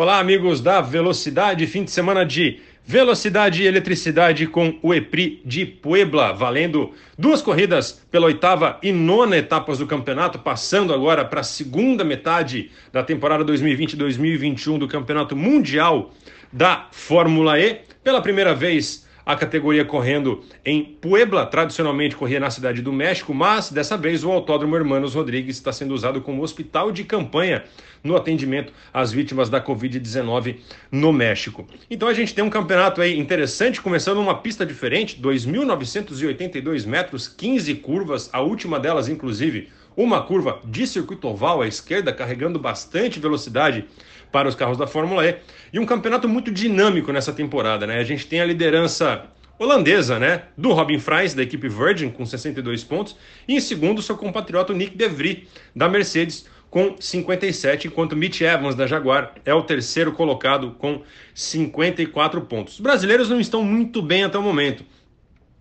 Olá, 0.00 0.20
amigos 0.20 0.60
da 0.60 0.80
Velocidade, 0.80 1.66
fim 1.66 1.82
de 1.82 1.90
semana 1.90 2.24
de 2.24 2.60
Velocidade 2.86 3.64
e 3.64 3.66
Eletricidade 3.66 4.46
com 4.46 4.78
o 4.80 4.94
EPRI 4.94 5.42
de 5.44 5.66
Puebla, 5.66 6.32
valendo 6.32 6.92
duas 7.18 7.42
corridas 7.42 8.00
pela 8.08 8.26
oitava 8.26 8.78
e 8.80 8.92
nona 8.92 9.36
etapas 9.36 9.78
do 9.78 9.88
campeonato, 9.88 10.38
passando 10.38 10.94
agora 10.94 11.24
para 11.24 11.40
a 11.40 11.42
segunda 11.42 12.04
metade 12.04 12.70
da 12.92 13.02
temporada 13.02 13.44
2020-2021 13.44 14.78
do 14.78 14.86
Campeonato 14.86 15.34
Mundial 15.34 16.12
da 16.52 16.86
Fórmula 16.92 17.58
E. 17.58 17.80
Pela 18.04 18.22
primeira 18.22 18.54
vez, 18.54 19.04
a 19.28 19.36
categoria 19.36 19.84
correndo 19.84 20.42
em 20.64 20.82
Puebla, 20.82 21.44
tradicionalmente 21.44 22.16
corria 22.16 22.40
na 22.40 22.48
cidade 22.48 22.80
do 22.80 22.90
México, 22.90 23.34
mas 23.34 23.70
dessa 23.70 23.94
vez 23.94 24.24
o 24.24 24.30
Autódromo 24.30 24.74
Hermanos 24.74 25.14
Rodrigues 25.14 25.56
está 25.56 25.70
sendo 25.70 25.92
usado 25.92 26.22
como 26.22 26.42
hospital 26.42 26.90
de 26.90 27.04
campanha 27.04 27.62
no 28.02 28.16
atendimento 28.16 28.72
às 28.90 29.12
vítimas 29.12 29.50
da 29.50 29.62
Covid-19 29.62 30.60
no 30.90 31.12
México. 31.12 31.66
Então 31.90 32.08
a 32.08 32.14
gente 32.14 32.34
tem 32.34 32.42
um 32.42 32.48
campeonato 32.48 33.02
aí 33.02 33.18
interessante, 33.18 33.82
começando 33.82 34.16
numa 34.16 34.38
pista 34.38 34.64
diferente, 34.64 35.20
2.982 35.20 36.86
metros, 36.86 37.28
15 37.28 37.74
curvas, 37.74 38.30
a 38.32 38.40
última 38.40 38.80
delas, 38.80 39.10
inclusive, 39.10 39.68
uma 39.94 40.22
curva 40.22 40.58
de 40.64 40.86
circuito 40.86 41.28
oval 41.28 41.60
à 41.60 41.68
esquerda, 41.68 42.14
carregando 42.14 42.58
bastante 42.58 43.20
velocidade 43.20 43.84
para 44.30 44.48
os 44.48 44.54
carros 44.54 44.76
da 44.76 44.86
Fórmula 44.86 45.26
E. 45.26 45.36
E 45.72 45.78
um 45.78 45.86
campeonato 45.86 46.28
muito 46.28 46.50
dinâmico 46.50 47.12
nessa 47.12 47.32
temporada, 47.32 47.86
né? 47.86 47.98
A 47.98 48.04
gente 48.04 48.26
tem 48.26 48.40
a 48.40 48.44
liderança 48.44 49.24
holandesa, 49.58 50.18
né, 50.18 50.44
do 50.56 50.72
Robin 50.72 51.00
Fries, 51.00 51.34
da 51.34 51.42
equipe 51.42 51.68
Virgin, 51.68 52.10
com 52.10 52.24
62 52.24 52.84
pontos, 52.84 53.16
e 53.46 53.56
em 53.56 53.60
segundo, 53.60 54.00
seu 54.00 54.16
compatriota 54.16 54.72
Nick 54.72 54.96
De 54.96 55.08
Vries, 55.08 55.48
da 55.74 55.88
Mercedes, 55.88 56.46
com 56.70 56.94
57, 57.00 57.88
enquanto 57.88 58.14
Mitch 58.14 58.42
Evans, 58.42 58.74
da 58.74 58.86
Jaguar, 58.86 59.34
é 59.44 59.52
o 59.54 59.62
terceiro 59.62 60.12
colocado 60.12 60.72
com 60.72 61.02
54 61.34 62.42
pontos. 62.42 62.74
Os 62.74 62.80
brasileiros 62.80 63.28
não 63.28 63.40
estão 63.40 63.62
muito 63.64 64.02
bem 64.02 64.22
até 64.22 64.38
o 64.38 64.42
momento. 64.42 64.84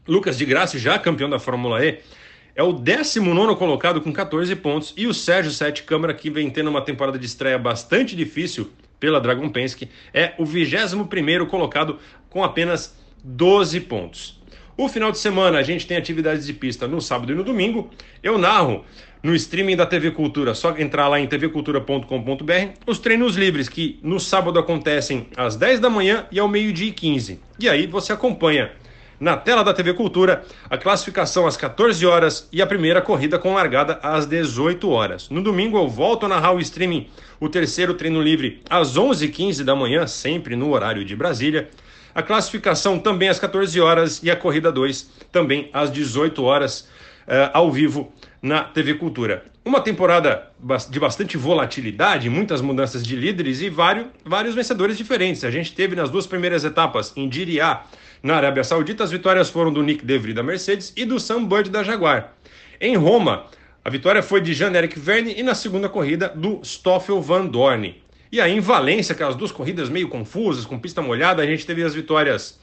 Lucas 0.08 0.38
de 0.38 0.46
Graça, 0.46 0.78
já 0.78 1.00
campeão 1.00 1.30
da 1.30 1.40
Fórmula 1.40 1.84
E, 1.84 2.00
é 2.58 2.64
o 2.64 2.74
19 2.74 3.56
colocado 3.56 4.02
com 4.02 4.12
14 4.12 4.56
pontos, 4.56 4.92
e 4.98 5.06
o 5.06 5.14
Sérgio 5.14 5.52
Sete 5.52 5.84
Câmara, 5.84 6.12
que 6.12 6.28
vem 6.32 6.50
tendo 6.50 6.72
uma 6.72 6.82
temporada 6.82 7.20
de 7.20 7.26
estreia 7.28 7.60
bastante 7.60 8.16
difícil 8.16 8.72
pela 9.00 9.22
Dragon 9.22 9.48
Penske, 9.48 9.88
é 10.12 10.34
o 10.40 10.44
21 10.44 11.06
colocado 11.46 12.00
com 12.32 12.44
apenas 12.44 12.98
12 13.24 13.82
pontos. 13.82 14.42
O 14.76 14.90
final 14.90 15.12
de 15.12 15.20
semana 15.20 15.60
a 15.60 15.64
gente 15.64 15.86
tem 15.86 15.98
atividades 15.98 16.48
de 16.48 16.54
pista 16.54 16.88
no 16.88 17.00
sábado 17.00 17.32
e 17.32 17.36
no 17.36 17.44
domingo. 17.44 17.92
Eu 18.24 18.40
narro 18.40 18.84
no 19.22 19.36
streaming 19.36 19.76
da 19.76 19.86
TV 19.86 20.10
Cultura, 20.12 20.56
só 20.56 20.76
entrar 20.78 21.08
lá 21.08 21.20
em 21.20 21.28
tvcultura.com.br, 21.28 22.70
os 22.88 22.98
treinos 22.98 23.36
livres 23.36 23.70
que 23.70 24.00
no 24.02 24.20
sábado 24.20 24.58
acontecem 24.58 25.28
às 25.36 25.56
10 25.56 25.80
da 25.80 25.92
manhã 25.92 26.26
e 26.32 26.40
ao 26.40 26.48
meio-dia 26.48 26.90
e 26.90 26.92
15. 26.92 27.40
E 27.60 27.70
aí 27.70 27.86
você 27.86 28.14
acompanha 28.14 28.72
na 29.20 29.36
tela 29.36 29.64
da 29.64 29.74
TV 29.74 29.94
Cultura, 29.94 30.44
a 30.70 30.78
classificação 30.78 31.48
às 31.48 31.58
14 31.58 32.06
horas 32.06 32.48
e 32.52 32.62
a 32.62 32.68
primeira 32.68 33.02
corrida 33.02 33.40
com 33.40 33.54
largada 33.54 34.00
às 34.04 34.26
18 34.26 34.90
horas. 34.90 35.30
No 35.30 35.42
domingo 35.42 35.78
eu 35.78 35.88
volto 35.88 36.26
a 36.26 36.30
narrar 36.30 36.54
o 36.54 36.60
streaming, 36.60 37.10
o 37.40 37.50
terceiro 37.50 37.94
treino 37.94 38.22
livre 38.22 38.62
às 38.70 38.96
11h15 38.96 39.64
da 39.64 39.76
manhã, 39.76 40.06
sempre 40.06 40.56
no 40.56 40.72
horário 40.72 41.04
de 41.04 41.16
Brasília. 41.16 41.70
A 42.14 42.22
classificação 42.22 43.00
também 43.00 43.30
às 43.30 43.40
14 43.40 43.80
horas 43.80 44.22
e 44.24 44.30
a 44.30 44.36
corrida 44.36 44.72
2 44.72 45.10
também 45.32 45.70
às 45.74 45.92
18 45.92 46.44
horas, 46.44 46.82
uh, 47.28 47.52
ao 47.54 47.72
vivo 47.72 48.12
na 48.48 48.64
TV 48.64 48.94
Cultura. 48.94 49.44
Uma 49.64 49.82
temporada 49.82 50.50
de 50.90 51.00
bastante 51.00 51.36
volatilidade, 51.36 52.30
muitas 52.30 52.62
mudanças 52.62 53.06
de 53.06 53.14
líderes 53.14 53.60
e 53.60 53.70
vários, 53.70 54.08
vários 54.24 54.56
vencedores 54.56 54.98
diferentes. 54.98 55.44
A 55.44 55.52
gente 55.52 55.74
teve 55.74 55.96
nas 55.96 56.10
duas 56.10 56.26
primeiras 56.26 56.64
etapas, 56.64 57.12
em 57.18 57.28
Diriá, 57.28 57.84
na 58.24 58.38
Arábia 58.38 58.64
Saudita, 58.64 59.04
as 59.04 59.12
vitórias 59.12 59.50
foram 59.50 59.72
do 59.72 59.84
Nick 59.84 60.04
DeVry 60.06 60.34
da 60.34 60.42
Mercedes 60.42 60.94
e 60.96 61.04
do 61.04 61.20
Sam 61.20 61.44
Bird 61.44 61.70
da 61.70 61.84
Jaguar. 61.84 62.34
Em 62.80 62.96
Roma, 62.96 63.48
a 63.84 63.90
vitória 63.90 64.24
foi 64.24 64.40
de 64.40 64.54
Jean-Eric 64.54 64.98
Verne 64.98 65.36
e 65.38 65.44
na 65.44 65.54
segunda 65.54 65.90
corrida 65.90 66.30
do 66.30 66.62
Stoffel 66.64 67.22
Van 67.22 67.46
Dorn. 67.46 68.02
E 68.32 68.40
aí 68.40 68.54
em 68.54 68.62
Valência, 68.62 69.14
aquelas 69.14 69.36
duas 69.36 69.52
corridas 69.52 69.90
meio 69.90 70.08
confusas, 70.08 70.66
com 70.66 70.80
pista 70.80 71.02
molhada, 71.02 71.44
a 71.44 71.46
gente 71.46 71.66
teve 71.66 71.84
as 71.84 71.94
vitórias 71.94 72.60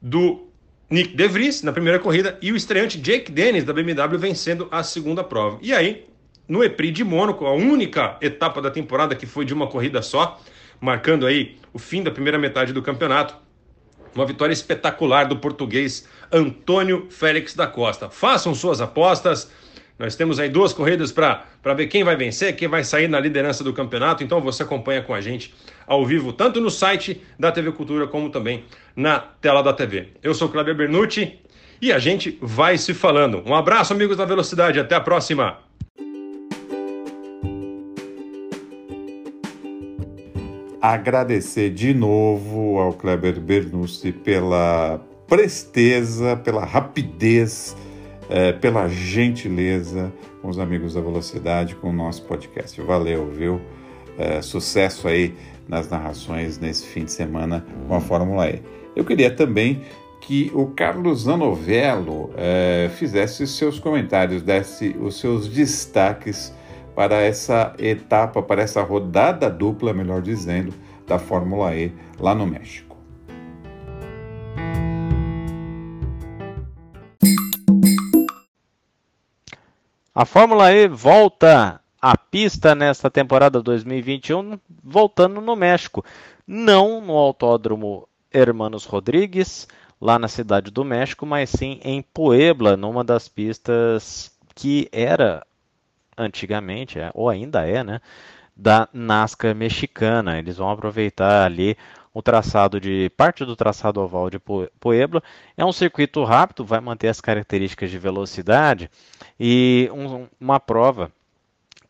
do 0.00 0.48
Nick 0.88 1.16
De 1.16 1.26
Vries 1.26 1.62
na 1.62 1.72
primeira 1.72 1.98
corrida 1.98 2.38
e 2.40 2.52
o 2.52 2.56
estreante 2.56 2.96
Jake 2.98 3.32
Dennis 3.32 3.64
da 3.64 3.72
BMW 3.72 4.18
vencendo 4.18 4.68
a 4.70 4.84
segunda 4.84 5.24
prova. 5.24 5.58
E 5.60 5.72
aí, 5.72 6.06
no 6.46 6.62
EPRI 6.62 6.92
de 6.92 7.02
Mônaco, 7.02 7.44
a 7.44 7.52
única 7.52 8.16
etapa 8.20 8.62
da 8.62 8.70
temporada 8.70 9.16
que 9.16 9.26
foi 9.26 9.44
de 9.44 9.52
uma 9.52 9.66
corrida 9.66 10.00
só, 10.00 10.40
marcando 10.80 11.26
aí 11.26 11.58
o 11.72 11.78
fim 11.78 12.04
da 12.04 12.10
primeira 12.12 12.38
metade 12.38 12.72
do 12.72 12.80
campeonato, 12.82 13.34
uma 14.14 14.24
vitória 14.24 14.52
espetacular 14.52 15.24
do 15.24 15.36
português 15.36 16.08
Antônio 16.30 17.08
Félix 17.10 17.54
da 17.54 17.66
Costa. 17.66 18.08
Façam 18.08 18.54
suas 18.54 18.80
apostas, 18.80 19.50
Nós 19.98 20.14
temos 20.14 20.38
aí 20.38 20.48
duas 20.50 20.74
corridas 20.74 21.10
para 21.10 21.44
ver 21.74 21.86
quem 21.86 22.04
vai 22.04 22.16
vencer, 22.16 22.54
quem 22.54 22.68
vai 22.68 22.84
sair 22.84 23.08
na 23.08 23.18
liderança 23.18 23.64
do 23.64 23.72
campeonato. 23.72 24.22
Então 24.22 24.40
você 24.40 24.62
acompanha 24.62 25.02
com 25.02 25.14
a 25.14 25.20
gente 25.20 25.54
ao 25.86 26.04
vivo, 26.04 26.32
tanto 26.32 26.60
no 26.60 26.70
site 26.70 27.22
da 27.38 27.50
TV 27.50 27.72
Cultura 27.72 28.06
como 28.06 28.28
também 28.28 28.64
na 28.94 29.18
tela 29.18 29.62
da 29.62 29.72
TV. 29.72 30.08
Eu 30.22 30.34
sou 30.34 30.50
Cláudio 30.50 30.74
Bernucci 30.74 31.38
e 31.80 31.92
a 31.92 31.98
gente 31.98 32.38
vai 32.42 32.76
se 32.76 32.92
falando. 32.92 33.42
Um 33.46 33.54
abraço, 33.54 33.94
amigos 33.94 34.18
da 34.18 34.26
Velocidade. 34.26 34.78
Até 34.78 34.94
a 34.94 35.00
próxima. 35.00 35.58
Agradecer 40.80 41.70
de 41.70 41.94
novo 41.94 42.78
ao 42.78 42.92
Kleber 42.92 43.40
Bernucci 43.40 44.12
pela 44.12 45.00
presteza, 45.26 46.36
pela 46.36 46.64
rapidez, 46.64 47.74
é, 48.28 48.52
pela 48.52 48.88
gentileza 48.88 50.12
com 50.42 50.48
os 50.48 50.58
amigos 50.58 50.94
da 50.94 51.00
Velocidade, 51.00 51.74
com 51.76 51.90
o 51.90 51.92
nosso 51.92 52.22
podcast. 52.24 52.80
Valeu, 52.80 53.30
viu? 53.30 53.60
É, 54.18 54.40
sucesso 54.40 55.08
aí 55.08 55.34
nas 55.68 55.88
narrações 55.90 56.58
nesse 56.58 56.86
fim 56.86 57.04
de 57.04 57.12
semana 57.12 57.64
com 57.86 57.94
a 57.94 58.00
Fórmula 58.00 58.48
E. 58.48 58.62
Eu 58.94 59.04
queria 59.04 59.30
também 59.30 59.82
que 60.20 60.50
o 60.54 60.66
Carlos 60.68 61.22
Zanovello 61.22 62.30
é, 62.36 62.90
fizesse 62.96 63.46
seus 63.46 63.78
comentários, 63.78 64.42
desse 64.42 64.96
os 64.98 65.20
seus 65.20 65.48
destaques 65.48 66.52
para 66.94 67.20
essa 67.20 67.74
etapa, 67.78 68.42
para 68.42 68.62
essa 68.62 68.82
rodada 68.82 69.50
dupla, 69.50 69.92
melhor 69.92 70.22
dizendo, 70.22 70.72
da 71.06 71.18
Fórmula 71.18 71.74
E 71.76 71.92
lá 72.18 72.34
no 72.34 72.46
México. 72.46 72.85
A 80.18 80.24
Fórmula 80.24 80.72
E 80.72 80.88
volta 80.88 81.78
à 82.00 82.16
pista 82.16 82.74
nesta 82.74 83.10
temporada 83.10 83.60
2021, 83.60 84.58
voltando 84.82 85.42
no 85.42 85.54
México. 85.54 86.02
Não 86.46 87.02
no 87.02 87.12
Autódromo 87.12 88.08
Hermanos 88.32 88.86
Rodrigues, 88.86 89.68
lá 90.00 90.18
na 90.18 90.26
cidade 90.26 90.70
do 90.70 90.82
México, 90.82 91.26
mas 91.26 91.50
sim 91.50 91.78
em 91.84 92.00
Puebla, 92.00 92.78
numa 92.78 93.04
das 93.04 93.28
pistas 93.28 94.34
que 94.54 94.88
era 94.90 95.46
antigamente, 96.16 96.98
é, 96.98 97.10
ou 97.12 97.28
ainda 97.28 97.66
é, 97.66 97.84
né, 97.84 98.00
da 98.56 98.88
NASCAR 98.94 99.54
mexicana. 99.54 100.38
Eles 100.38 100.56
vão 100.56 100.70
aproveitar 100.70 101.44
ali 101.44 101.76
o 102.16 102.22
traçado 102.22 102.80
de 102.80 103.10
parte 103.10 103.44
do 103.44 103.54
traçado 103.54 104.00
oval 104.00 104.30
de 104.30 104.38
Puebla. 104.80 105.22
É 105.54 105.62
um 105.62 105.70
circuito 105.70 106.24
rápido, 106.24 106.64
vai 106.64 106.80
manter 106.80 107.08
as 107.08 107.20
características 107.20 107.90
de 107.90 107.98
velocidade 107.98 108.90
e 109.38 109.90
um, 109.92 110.26
uma 110.40 110.58
prova 110.58 111.12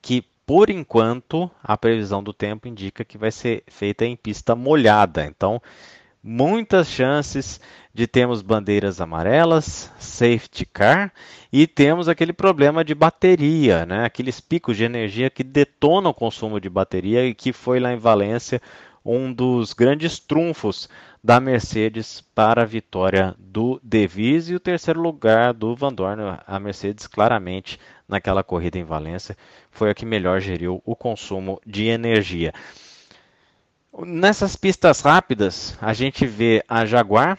que 0.03 0.25
por 0.45 0.69
enquanto 0.69 1.49
a 1.63 1.79
previsão 1.79 2.25
do 2.25 2.33
tempo 2.33 2.67
indica 2.67 3.05
que 3.05 3.17
vai 3.17 3.31
ser 3.31 3.63
feita 3.69 4.05
em 4.05 4.17
pista 4.17 4.57
molhada. 4.57 5.25
Então, 5.25 5.63
muitas 6.21 6.89
chances 6.89 7.61
de 7.95 8.09
termos 8.09 8.43
bandeiras 8.43 9.01
amarelas, 9.01 9.93
safety 9.97 10.67
car 10.67 11.13
e 11.53 11.69
temos 11.69 12.09
aquele 12.09 12.33
problema 12.33 12.85
de 12.85 12.97
bateria, 12.97 13.87
né? 13.87 14.05
aqueles 14.05 14.41
picos 14.41 14.77
de 14.77 14.83
energia 14.83 15.31
que 15.31 15.45
detonam 15.45 16.11
o 16.11 16.15
consumo 16.15 16.61
de 16.61 16.69
bateria 16.69 17.25
e 17.25 17.33
que 17.33 17.53
foi 17.53 17.79
lá 17.79 17.93
em 17.93 17.97
Valência 17.97 18.61
um 19.07 19.33
dos 19.33 19.73
grandes 19.73 20.19
trunfos 20.19 20.89
da 21.23 21.39
Mercedes 21.39 22.21
para 22.35 22.63
a 22.63 22.67
vitória 22.67 23.35
do 23.39 23.81
De 23.83 24.07
Vries 24.07 24.49
e 24.49 24.55
o 24.55 24.61
terceiro 24.61 25.01
lugar 25.01 25.55
do 25.55 25.75
Van 25.77 25.93
Dorn. 25.93 26.39
A 26.47 26.59
Mercedes 26.59 27.07
claramente 27.07 27.79
naquela 28.09 28.43
corrida 28.43 28.79
em 28.79 28.85
Valência 28.85 29.37
foi 29.71 29.91
a 29.91 29.95
que 29.95 30.05
melhor 30.05 30.41
geriu 30.41 30.83
o 30.85 30.97
consumo 30.97 31.61
de 31.65 31.87
energia. 31.87 32.53
Nessas 33.99 34.57
pistas 34.57 35.01
rápidas, 35.01 35.79
a 35.81 35.93
gente 35.93 36.27
vê 36.27 36.63
a 36.69 36.85
Jaguar 36.85 37.39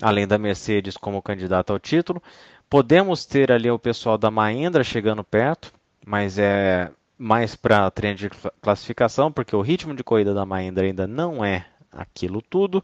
além 0.00 0.26
da 0.26 0.38
Mercedes 0.38 0.96
como 0.96 1.22
candidata 1.22 1.72
ao 1.72 1.78
título. 1.78 2.22
Podemos 2.68 3.24
ter 3.24 3.50
ali 3.50 3.70
o 3.70 3.78
pessoal 3.78 4.18
da 4.18 4.30
Mahindra 4.30 4.84
chegando 4.84 5.22
perto, 5.22 5.72
mas 6.04 6.38
é 6.38 6.90
mais 7.18 7.56
para 7.56 7.90
trem 7.90 8.14
de 8.14 8.30
classificação, 8.60 9.32
porque 9.32 9.54
o 9.54 9.62
ritmo 9.62 9.94
de 9.94 10.04
corrida 10.04 10.34
da 10.34 10.46
Mahindra 10.46 10.84
ainda 10.84 11.06
não 11.06 11.44
é 11.44 11.66
aquilo 11.90 12.42
tudo. 12.42 12.82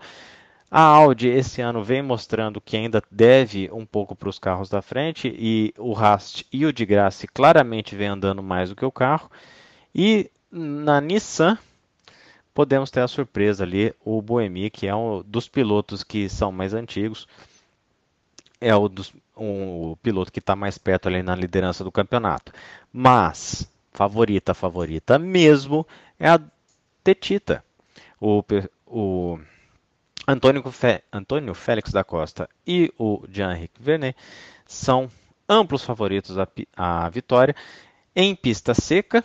A 0.70 0.80
Audi 0.80 1.28
esse 1.28 1.60
ano 1.60 1.84
vem 1.84 2.00
mostrando 2.00 2.60
que 2.60 2.76
ainda 2.76 3.02
deve 3.10 3.70
um 3.72 3.84
pouco 3.84 4.16
para 4.16 4.30
os 4.30 4.38
carros 4.38 4.70
da 4.70 4.80
frente 4.80 5.28
e 5.28 5.74
o 5.76 5.92
Rast 5.92 6.46
e 6.50 6.64
o 6.64 6.72
de 6.72 6.86
Graça 6.86 7.26
claramente 7.26 7.94
vem 7.94 8.08
andando 8.08 8.42
mais 8.42 8.70
do 8.70 8.76
que 8.76 8.84
o 8.84 8.90
carro. 8.90 9.30
E 9.94 10.30
na 10.50 10.98
Nissan 10.98 11.58
podemos 12.54 12.90
ter 12.90 13.00
a 13.00 13.08
surpresa 13.08 13.64
ali, 13.64 13.94
o 14.04 14.20
Boemi, 14.22 14.70
que 14.70 14.86
é 14.86 14.94
um 14.94 15.22
dos 15.22 15.48
pilotos 15.48 16.02
que 16.02 16.28
são 16.28 16.52
mais 16.52 16.74
antigos, 16.74 17.26
é 18.60 18.74
o, 18.74 18.88
dos, 18.88 19.12
um, 19.36 19.90
o 19.90 19.96
piloto 19.96 20.32
que 20.32 20.38
está 20.38 20.54
mais 20.54 20.78
perto 20.78 21.08
ali 21.08 21.22
na 21.22 21.34
liderança 21.34 21.82
do 21.82 21.90
campeonato. 21.90 22.52
Mas, 22.92 23.68
favorita, 23.93 24.55
favorita 24.55 25.18
mesmo, 25.18 25.86
é 26.18 26.28
a 26.28 26.40
Tetita. 27.05 27.64
O, 28.20 28.45
o 28.86 29.38
Antônio, 30.26 30.62
Fe, 30.70 31.03
Antônio 31.12 31.55
Félix 31.55 31.90
da 31.93 32.05
Costa 32.05 32.49
e 32.66 32.93
o 32.99 33.24
Jean-Henrique 33.28 33.82
Vernet 33.82 34.16
são 34.66 35.11
amplos 35.49 35.84
favoritos 35.84 36.38
à, 36.38 36.49
à 36.76 37.09
vitória 37.09 37.55
em 38.14 38.34
pista 38.34 38.74
seca 38.74 39.24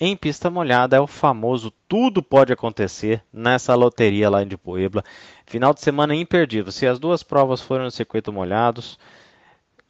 em 0.00 0.16
pista 0.16 0.48
molhada 0.48 0.96
é 0.96 1.00
o 1.00 1.06
famoso 1.06 1.70
tudo 1.86 2.22
pode 2.22 2.54
acontecer 2.54 3.22
nessa 3.30 3.74
loteria 3.74 4.30
lá 4.30 4.42
de 4.42 4.56
Puebla. 4.56 5.04
Final 5.44 5.74
de 5.74 5.82
semana 5.82 6.14
imperdível. 6.14 6.72
Se 6.72 6.86
as 6.86 6.98
duas 6.98 7.22
provas 7.22 7.60
forem 7.60 7.84
no 7.84 7.90
circuito 7.90 8.32
molhados, 8.32 8.98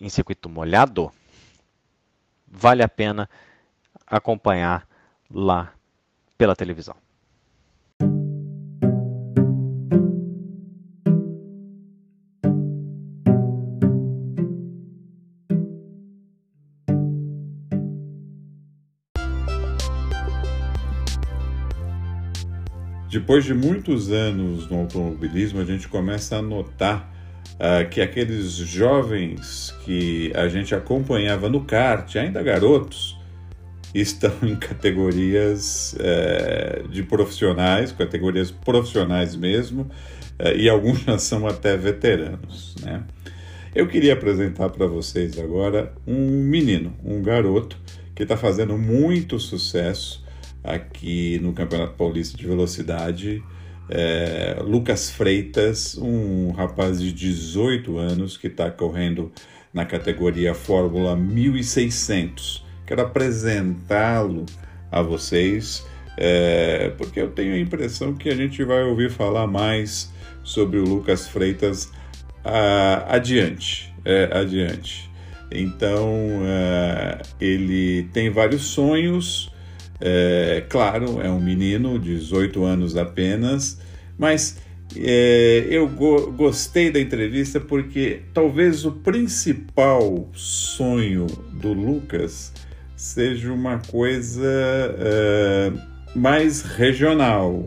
em 0.01 0.09
circuito 0.09 0.49
molhado, 0.49 1.13
vale 2.45 2.83
a 2.83 2.89
pena 2.89 3.31
acompanhar 4.11 4.87
lá 5.31 5.73
pela 6.37 6.57
televisão. 6.57 6.97
Depois 23.11 23.45
de 23.45 23.53
muitos 23.53 24.13
anos 24.13 24.71
no 24.71 24.81
automobilismo, 24.81 25.61
a 25.61 25.65
gente 25.65 25.89
começa 25.89 26.37
a 26.37 26.43
notar 26.43 27.13
uh, 27.55 27.89
que 27.91 28.01
aqueles 28.01 28.53
jovens 28.53 29.75
que 29.85 30.33
a 30.35 30.49
gente 30.49 30.75
acompanhava 30.77 31.49
no 31.49 31.65
kart, 31.65 32.15
ainda 32.15 32.41
garotos, 32.41 33.20
estão 33.95 34.33
em 34.43 34.57
categorias 34.57 35.95
uh, 35.95 36.89
de 36.89 37.03
profissionais, 37.03 37.93
categorias 37.93 38.51
profissionais 38.51 39.35
mesmo, 39.35 39.83
uh, 39.83 40.57
e 40.57 40.69
alguns 40.69 41.01
já 41.01 41.19
são 41.19 41.47
até 41.47 41.77
veteranos. 41.77 42.77
Né? 42.83 43.03
Eu 43.75 43.87
queria 43.87 44.15
apresentar 44.15 44.71
para 44.71 44.87
vocês 44.87 45.39
agora 45.39 45.93
um 46.07 46.43
menino, 46.45 46.93
um 47.05 47.23
garoto, 47.23 47.77
que 48.15 48.25
está 48.25 48.37
fazendo 48.37 48.77
muito 48.77 49.39
sucesso 49.39 50.25
aqui 50.63 51.39
no 51.41 51.53
Campeonato 51.53 51.95
Paulista 51.95 52.37
de 52.37 52.47
Velocidade. 52.47 53.43
É, 53.89 54.59
Lucas 54.63 55.11
Freitas, 55.11 55.97
um 55.97 56.51
rapaz 56.51 57.01
de 57.01 57.13
18 57.13 57.97
anos 57.99 58.37
que 58.37 58.47
está 58.47 58.71
correndo 58.71 59.33
na 59.73 59.85
categoria 59.85 60.55
Fórmula 60.55 61.17
1600. 61.17 62.70
Quero 62.91 63.03
apresentá-lo 63.03 64.47
a 64.91 65.01
vocês, 65.01 65.87
é, 66.17 66.93
porque 66.99 67.21
eu 67.21 67.31
tenho 67.31 67.55
a 67.55 67.57
impressão 67.57 68.15
que 68.15 68.29
a 68.29 68.35
gente 68.35 68.65
vai 68.65 68.83
ouvir 68.83 69.13
falar 69.13 69.47
mais 69.47 70.13
sobre 70.43 70.81
o 70.81 70.83
Lucas 70.83 71.29
Freitas 71.29 71.89
a, 72.45 73.15
adiante. 73.15 73.95
É, 74.05 74.29
adiante. 74.33 75.09
Então, 75.53 76.05
é, 76.45 77.23
ele 77.41 78.09
tem 78.13 78.29
vários 78.29 78.63
sonhos, 78.63 79.55
é, 80.01 80.65
claro, 80.69 81.21
é 81.23 81.31
um 81.31 81.39
menino, 81.41 81.97
18 81.97 82.65
anos 82.65 82.97
apenas, 82.97 83.81
mas 84.19 84.59
é, 84.97 85.65
eu 85.71 85.87
go 85.87 86.33
gostei 86.33 86.91
da 86.91 86.99
entrevista 86.99 87.61
porque 87.61 88.23
talvez 88.35 88.85
o 88.85 88.91
principal 88.91 90.29
sonho 90.35 91.29
do 91.53 91.73
Lucas 91.73 92.53
seja 93.01 93.51
uma 93.51 93.79
coisa 93.79 94.45
é, 94.45 95.73
mais 96.15 96.61
regional, 96.61 97.65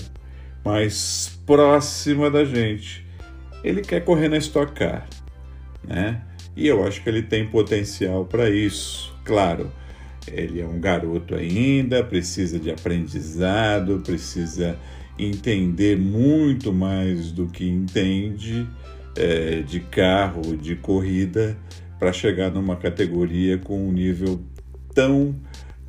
mais 0.63 1.39
próxima 1.43 2.29
da 2.29 2.45
gente. 2.45 3.03
Ele 3.63 3.81
quer 3.81 4.01
correr 4.05 4.29
na 4.29 4.37
Stock 4.37 4.73
Car, 4.73 5.07
né? 5.83 6.21
E 6.55 6.67
eu 6.67 6.85
acho 6.85 7.01
que 7.01 7.09
ele 7.09 7.23
tem 7.23 7.47
potencial 7.47 8.25
para 8.25 8.47
isso, 8.47 9.11
claro 9.25 9.71
Ele 10.31 10.61
é 10.61 10.67
um 10.67 10.79
garoto 10.79 11.33
ainda, 11.33 12.03
precisa 12.03 12.59
de 12.59 12.69
aprendizado, 12.69 14.03
precisa 14.05 14.77
entender 15.17 15.97
muito 15.97 16.71
mais 16.71 17.31
do 17.31 17.47
que 17.47 17.67
entende 17.67 18.67
é, 19.17 19.61
de 19.61 19.79
carro, 19.79 20.55
de 20.55 20.75
corrida, 20.75 21.57
para 21.97 22.13
chegar 22.13 22.51
numa 22.51 22.75
categoria 22.75 23.57
com 23.57 23.87
um 23.87 23.91
nível 23.91 24.39
tão 24.93 25.35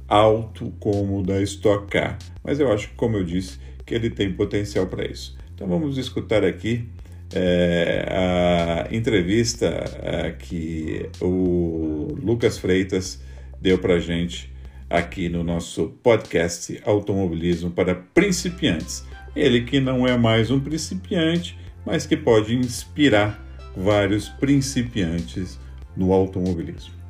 alto 0.09 0.72
como 0.78 1.20
o 1.20 1.22
da 1.22 1.40
Stock 1.42 1.86
Car. 1.88 2.18
Mas 2.42 2.61
eu 2.61 2.72
acho, 2.72 2.90
como 2.96 3.16
eu 3.16 3.24
disse, 3.24 3.59
que 3.84 3.94
ele 3.94 4.11
tem 4.11 4.32
potencial 4.32 4.86
para 4.86 5.07
isso. 5.07 5.36
Então 5.55 5.66
vamos 5.66 5.98
escutar 5.98 6.44
aqui 6.44 6.88
é, 7.34 8.07
a 8.09 8.94
entrevista 8.94 9.66
é, 10.02 10.30
que 10.32 11.09
o 11.20 12.16
Lucas 12.22 12.59
Freitas 12.59 13.20
deu 13.61 13.78
para 13.78 13.98
gente 13.98 14.52
aqui 14.88 15.28
no 15.28 15.42
nosso 15.42 15.88
podcast 16.02 16.80
Automobilismo 16.84 17.70
para 17.70 17.94
Principiantes. 17.94 19.05
Ele 19.34 19.62
que 19.62 19.80
não 19.80 20.07
é 20.07 20.16
mais 20.16 20.50
um 20.50 20.61
principiante, 20.61 21.59
mas 21.84 22.07
que 22.07 22.16
pode 22.16 22.55
inspirar 22.55 23.44
vários 23.76 24.28
principiantes 24.28 25.59
no 25.96 26.12
automobilismo. 26.12 27.03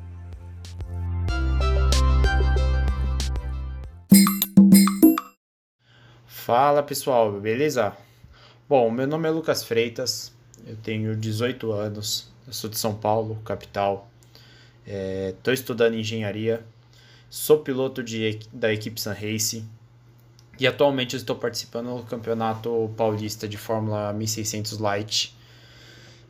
Fala 6.45 6.83
pessoal, 6.83 7.31
beleza? 7.41 7.97
Bom, 8.69 8.91
meu 8.91 9.07
nome 9.07 9.27
é 9.27 9.31
Lucas 9.31 9.63
Freitas, 9.63 10.31
eu 10.67 10.75
tenho 10.75 11.15
18 11.15 11.71
anos, 11.71 12.31
eu 12.45 12.53
sou 12.53 12.69
de 12.69 12.77
São 12.77 12.93
Paulo, 12.93 13.41
capital. 13.43 14.07
Estou 14.85 15.51
é, 15.51 15.55
estudando 15.55 15.95
engenharia, 15.95 16.63
sou 17.31 17.61
piloto 17.61 18.03
de, 18.03 18.37
da 18.53 18.71
equipe 18.71 19.01
Sun 19.01 19.13
Race 19.13 19.65
e 20.59 20.67
atualmente 20.67 21.15
estou 21.15 21.35
participando 21.35 21.97
do 21.97 22.03
campeonato 22.03 22.93
paulista 22.95 23.47
de 23.47 23.57
Fórmula 23.57 24.13
1600 24.13 24.77
Light. 24.77 25.35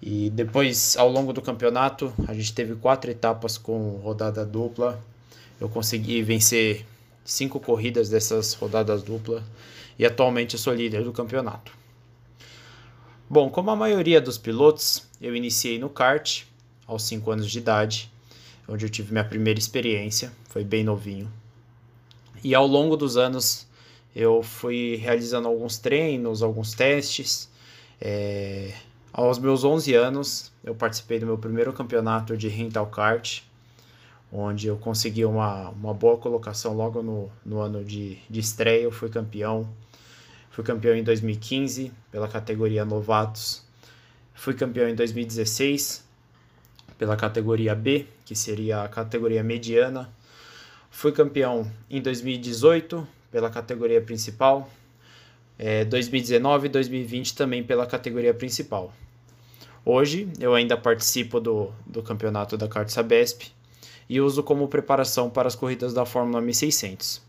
E 0.01 0.29
depois, 0.29 0.95
ao 0.95 1.09
longo 1.09 1.33
do 1.33 1.41
campeonato, 1.41 2.13
a 2.25 2.33
gente 2.33 2.53
teve 2.53 2.73
quatro 2.75 3.11
etapas 3.11 3.57
com 3.57 3.97
rodada 3.97 4.45
dupla. 4.45 4.97
Eu 5.59 5.67
consegui 5.67 6.23
vencer 6.23 6.85
cinco 7.25 7.59
corridas 7.59 8.07
dessas 8.07 8.53
rodadas 8.53 9.03
duplas 9.03 9.43
e 9.97 10.05
atualmente 10.05 10.57
sou 10.57 10.73
líder 10.73 11.03
do 11.03 11.11
campeonato. 11.11 11.71
Bom, 13.29 13.49
como 13.49 13.71
a 13.71 13.75
maioria 13.75 14.21
dos 14.21 14.37
pilotos, 14.37 15.07
eu 15.19 15.35
iniciei 15.35 15.79
no 15.79 15.89
kart 15.89 16.43
aos 16.85 17.03
5 17.03 17.31
anos 17.31 17.49
de 17.49 17.57
idade, 17.57 18.11
onde 18.67 18.85
eu 18.85 18.89
tive 18.89 19.11
minha 19.11 19.23
primeira 19.23 19.59
experiência, 19.59 20.31
foi 20.49 20.63
bem 20.63 20.83
novinho. 20.83 21.31
E 22.43 22.53
ao 22.53 22.67
longo 22.67 22.95
dos 22.95 23.17
anos 23.17 23.67
eu 24.15 24.41
fui 24.41 24.95
realizando 24.95 25.47
alguns 25.47 25.77
treinos, 25.77 26.41
alguns 26.41 26.73
testes. 26.73 27.49
É... 27.99 28.73
Aos 29.11 29.39
meus 29.39 29.63
11 29.63 29.93
anos, 29.93 30.51
eu 30.63 30.75
participei 30.75 31.19
do 31.19 31.25
meu 31.25 31.37
primeiro 31.37 31.73
campeonato 31.73 32.37
de 32.37 32.47
rental 32.47 32.87
kart, 32.87 33.41
onde 34.31 34.67
eu 34.67 34.77
consegui 34.77 35.25
uma, 35.25 35.69
uma 35.69 35.93
boa 35.93 36.17
colocação 36.17 36.73
logo 36.73 37.01
no, 37.01 37.29
no 37.45 37.59
ano 37.59 37.83
de, 37.83 38.17
de 38.29 38.39
estreia. 38.39 38.83
Eu 38.83 38.91
fui 38.91 39.09
campeão 39.09 39.67
Fui 40.55 40.63
campeão 40.63 40.95
em 40.95 41.03
2015 41.03 41.91
pela 42.09 42.29
categoria 42.29 42.85
novatos. 42.85 43.61
Fui 44.33 44.53
campeão 44.53 44.87
em 44.87 44.95
2016 44.95 46.07
pela 46.97 47.17
categoria 47.17 47.75
B, 47.75 48.07
que 48.23 48.33
seria 48.33 48.83
a 48.83 48.87
categoria 48.87 49.43
mediana. 49.43 50.09
Fui 50.89 51.11
campeão 51.11 51.69
em 51.89 52.01
2018 52.01 53.05
pela 53.29 53.49
categoria 53.49 54.01
principal. 54.01 54.69
É, 55.59 55.83
2019 55.83 56.67
e 56.67 56.69
2020 56.69 57.35
também 57.35 57.61
pela 57.61 57.85
categoria 57.85 58.33
principal. 58.33 58.93
Hoje 59.83 60.29
eu 60.39 60.55
ainda 60.55 60.77
participo 60.77 61.41
do, 61.41 61.73
do 61.85 62.01
campeonato 62.01 62.55
da 62.55 62.69
Kart 62.69 62.87
Sabesp 62.87 63.51
e 64.07 64.21
uso 64.21 64.41
como 64.41 64.69
preparação 64.69 65.29
para 65.29 65.49
as 65.49 65.55
corridas 65.55 65.93
da 65.93 66.05
Fórmula 66.05 66.39
1600. 66.39 67.21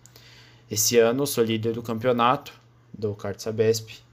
Esse 0.71 0.97
ano 0.97 1.27
sou 1.27 1.43
líder 1.43 1.73
do 1.73 1.83
campeonato 1.83 2.65
do 2.99 3.15
kart 3.15 3.39
Sabesp 3.39 4.07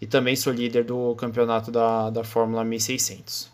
e 0.00 0.06
também 0.06 0.36
sou 0.36 0.52
líder 0.52 0.84
do 0.84 1.14
campeonato 1.14 1.70
da, 1.70 2.10
da 2.10 2.24
Fórmula 2.24 2.64
1600. 2.64 3.50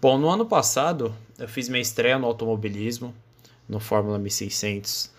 Bom, 0.00 0.16
no 0.16 0.28
ano 0.28 0.46
passado 0.46 1.14
eu 1.38 1.48
fiz 1.48 1.68
minha 1.68 1.82
estreia 1.82 2.18
no 2.18 2.26
automobilismo, 2.26 3.14
no 3.68 3.80
Fórmula 3.80 4.18
1600, 4.18 5.10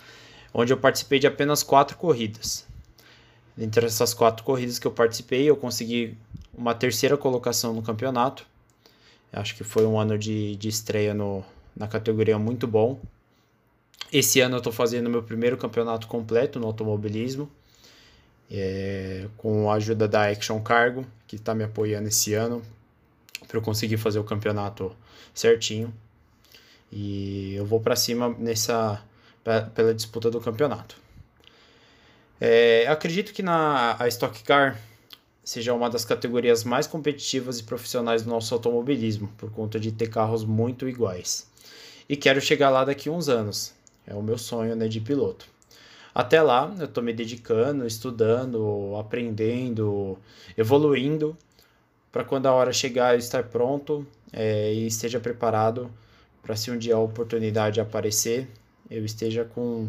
onde 0.54 0.74
eu 0.74 0.78
participei 0.78 1.20
de 1.20 1.28
apenas 1.28 1.64
quatro 1.64 1.98
corridas. 1.98 2.66
Entre 3.58 3.86
essas 3.86 4.14
quatro 4.14 4.44
corridas 4.44 4.80
que 4.80 4.88
eu 4.88 4.92
participei, 4.92 5.50
eu 5.50 5.56
consegui 5.56 6.18
uma 6.58 6.74
terceira 6.74 7.18
colocação 7.18 7.74
no 7.74 7.82
campeonato. 7.82 8.48
Acho 9.32 9.56
que 9.56 9.64
foi 9.64 9.86
um 9.86 10.00
ano 10.00 10.18
de, 10.18 10.56
de 10.56 10.70
estreia 10.70 11.14
no, 11.14 11.44
na 11.76 11.88
categoria 11.88 12.40
muito 12.40 12.66
bom. 12.66 13.00
Esse 14.12 14.40
ano 14.40 14.56
eu 14.56 14.60
estou 14.60 14.74
fazendo 14.74 15.10
meu 15.10 15.22
primeiro 15.22 15.58
campeonato 15.58 16.08
completo 16.08 16.60
no 16.60 16.66
automobilismo 16.66 17.50
é, 18.52 19.28
com 19.38 19.70
a 19.70 19.76
ajuda 19.76 20.08
da 20.08 20.30
Action 20.30 20.60
Cargo, 20.62 21.06
que 21.28 21.36
está 21.36 21.54
me 21.54 21.64
apoiando 21.64 22.08
esse 22.08 22.34
ano, 22.34 22.62
para 23.48 23.58
eu 23.58 23.62
conseguir 23.62 23.98
fazer 23.98 24.20
o 24.20 24.24
campeonato 24.24 24.96
certinho. 25.34 25.94
E 26.92 27.54
eu 27.56 27.66
vou 27.66 27.80
para 27.80 27.96
cima 27.96 28.36
nessa 28.40 29.04
pela 29.74 29.94
disputa 29.94 30.30
do 30.30 30.40
campeonato. 30.40 30.96
É, 32.40 32.88
acredito 32.88 33.34
que 33.34 33.42
na 33.42 33.96
a 34.00 34.08
Stock 34.08 34.44
Car 34.44 34.80
seja 35.44 35.74
uma 35.74 35.90
das 35.90 36.06
categorias 36.06 36.64
mais 36.64 36.86
competitivas 36.86 37.60
e 37.60 37.64
profissionais 37.64 38.22
do 38.22 38.30
nosso 38.30 38.54
automobilismo, 38.54 39.28
por 39.38 39.52
conta 39.52 39.80
de 39.80 39.92
ter 39.92 40.08
carros 40.08 40.46
muito 40.46 40.88
iguais. 40.88 41.50
E 42.08 42.16
quero 42.16 42.40
chegar 42.40 42.70
lá 42.70 42.86
daqui 42.86 43.10
uns 43.10 43.30
anos. 43.30 43.74
É 44.06 44.14
o 44.14 44.22
meu 44.22 44.38
sonho 44.38 44.76
né, 44.76 44.88
de 44.88 45.00
piloto. 45.00 45.48
Até 46.20 46.42
lá, 46.42 46.76
eu 46.78 46.84
estou 46.84 47.02
me 47.02 47.14
dedicando, 47.14 47.88
estudando, 47.88 48.94
aprendendo, 49.00 50.20
evoluindo, 50.58 51.38
para 52.12 52.26
quando 52.26 52.46
a 52.48 52.52
hora 52.52 52.74
chegar 52.74 53.14
eu 53.14 53.20
estar 53.20 53.46
pronto 53.46 54.06
é, 54.34 54.74
e 54.74 54.86
esteja 54.86 55.18
preparado 55.18 55.90
para 56.44 56.58
se 56.58 56.70
um 56.70 56.78
dia 56.78 56.96
a 56.96 57.00
oportunidade 57.00 57.80
aparecer, 57.80 58.50
eu 58.92 59.06
esteja 59.06 59.46
com, 59.46 59.88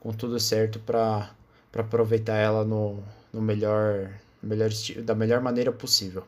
com 0.00 0.14
tudo 0.14 0.40
certo 0.40 0.78
para 0.78 1.30
aproveitar 1.74 2.36
ela 2.36 2.64
no, 2.64 3.02
no 3.30 3.42
melhor, 3.42 4.10
melhor 4.42 4.70
da 5.04 5.14
melhor 5.14 5.42
maneira 5.42 5.70
possível. 5.70 6.26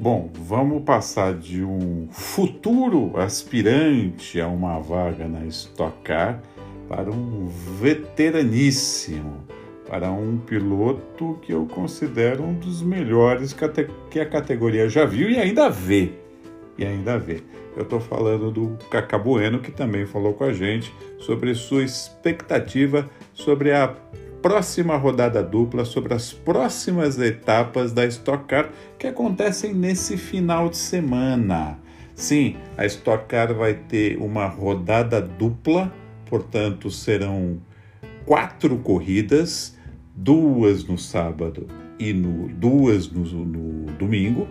Bom, 0.00 0.30
vamos 0.32 0.82
passar 0.82 1.34
de 1.34 1.62
um 1.62 2.08
futuro 2.10 3.12
aspirante 3.20 4.40
a 4.40 4.48
uma 4.48 4.80
vaga 4.80 5.28
na 5.28 5.44
Stock 5.44 5.94
Car 6.02 6.40
para 6.88 7.10
um 7.10 7.48
veteraníssimo, 7.78 9.44
para 9.86 10.10
um 10.10 10.38
piloto 10.38 11.38
que 11.42 11.52
eu 11.52 11.66
considero 11.66 12.42
um 12.44 12.54
dos 12.54 12.80
melhores 12.80 13.54
que 14.10 14.18
a 14.18 14.24
categoria 14.24 14.88
já 14.88 15.04
viu 15.04 15.28
e 15.28 15.36
ainda 15.36 15.68
vê. 15.68 16.12
E 16.78 16.86
ainda 16.86 17.18
vê. 17.18 17.42
Eu 17.76 17.82
estou 17.82 18.00
falando 18.00 18.50
do 18.50 18.78
Cacá 18.88 19.18
Bueno, 19.18 19.58
que 19.58 19.70
também 19.70 20.06
falou 20.06 20.32
com 20.32 20.44
a 20.44 20.52
gente 20.54 20.90
sobre 21.18 21.54
sua 21.54 21.82
expectativa 21.82 23.06
sobre 23.34 23.70
a 23.70 23.94
próxima 24.42 24.96
rodada 24.96 25.42
dupla, 25.42 25.84
sobre 25.84 26.14
as 26.14 26.32
próximas 26.32 27.18
etapas 27.18 27.92
da 27.92 28.06
Stock 28.06 28.44
Car 28.46 28.70
que 28.98 29.06
acontecem 29.06 29.74
nesse 29.74 30.16
final 30.16 30.68
de 30.68 30.76
semana. 30.76 31.78
Sim, 32.14 32.56
a 32.76 32.84
Stock 32.86 33.26
Car 33.26 33.54
vai 33.54 33.74
ter 33.74 34.18
uma 34.18 34.46
rodada 34.46 35.20
dupla, 35.20 35.92
portanto 36.26 36.90
serão 36.90 37.60
quatro 38.26 38.76
corridas, 38.78 39.76
duas 40.14 40.84
no 40.84 40.98
sábado 40.98 41.66
e 41.98 42.12
no, 42.12 42.48
duas 42.48 43.10
no, 43.10 43.24
no 43.24 43.92
domingo, 43.92 44.48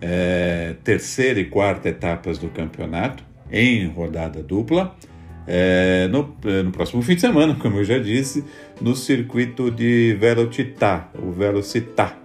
é, 0.00 0.74
terceira 0.82 1.40
e 1.40 1.44
quarta 1.44 1.88
etapas 1.88 2.38
do 2.38 2.48
campeonato 2.48 3.24
em 3.50 3.86
rodada 3.86 4.42
dupla 4.42 4.96
é, 5.46 6.08
no, 6.08 6.36
é, 6.44 6.62
no, 6.62 6.70
próximo 6.70 7.02
fim 7.02 7.14
de 7.14 7.20
semana, 7.20 7.54
como 7.54 7.78
eu 7.78 7.84
já 7.84 7.98
disse, 7.98 8.44
no 8.80 8.94
circuito 8.94 9.70
de 9.70 10.16
Velocitar, 10.18 11.10
o 11.20 11.30
Velocitar, 11.30 12.18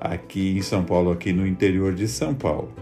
aqui 0.00 0.56
em 0.56 0.62
São 0.62 0.84
Paulo, 0.84 1.10
aqui 1.10 1.32
no 1.32 1.46
interior 1.46 1.94
de 1.94 2.08
São 2.08 2.34
Paulo. 2.34 2.72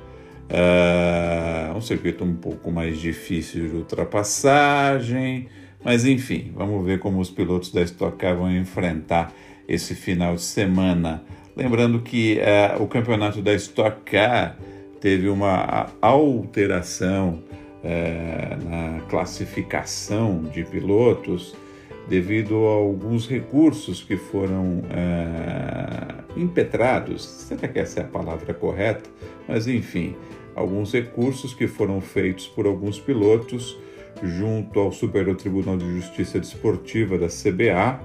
É 0.48 1.72
um 1.74 1.80
circuito 1.80 2.22
um 2.22 2.34
pouco 2.34 2.70
mais 2.70 2.98
difícil 2.98 3.68
de 3.68 3.76
ultrapassagem, 3.76 5.48
mas 5.84 6.04
enfim, 6.04 6.52
vamos 6.54 6.84
ver 6.84 6.98
como 6.98 7.18
os 7.18 7.30
pilotos 7.30 7.72
da 7.72 7.82
Stock 7.82 8.16
Car 8.16 8.36
vão 8.36 8.54
enfrentar 8.54 9.32
esse 9.66 9.94
final 9.94 10.34
de 10.34 10.42
semana 10.42 11.22
Lembrando 11.56 12.00
que 12.00 12.40
uh, 12.40 12.82
o 12.82 12.88
campeonato 12.88 13.40
da 13.40 13.54
Stock 13.54 14.10
Car 14.10 14.56
teve 15.00 15.28
uma 15.28 15.86
alteração 16.00 17.42
uh, 17.84 18.68
na 18.68 19.00
classificação 19.08 20.42
de 20.42 20.64
pilotos 20.64 21.54
devido 22.08 22.66
a 22.66 22.72
alguns 22.72 23.28
recursos 23.28 24.02
que 24.02 24.16
foram 24.16 24.80
uh, 24.80 26.24
impetrados. 26.40 27.24
Será 27.24 27.68
que 27.68 27.78
essa 27.78 28.00
é 28.00 28.02
a 28.02 28.08
palavra 28.08 28.52
correta? 28.52 29.08
Mas 29.46 29.66
enfim, 29.66 30.16
alguns 30.54 30.92
recursos 30.92 31.54
que 31.54 31.66
foram 31.66 32.00
feitos 32.00 32.46
por 32.46 32.66
alguns 32.66 32.98
pilotos 32.98 33.78
junto 34.22 34.80
ao 34.80 34.92
Superior 34.92 35.36
Tribunal 35.36 35.76
de 35.76 36.00
Justiça 36.00 36.38
Desportiva 36.38 37.18
da 37.18 37.28
CBA 37.28 38.00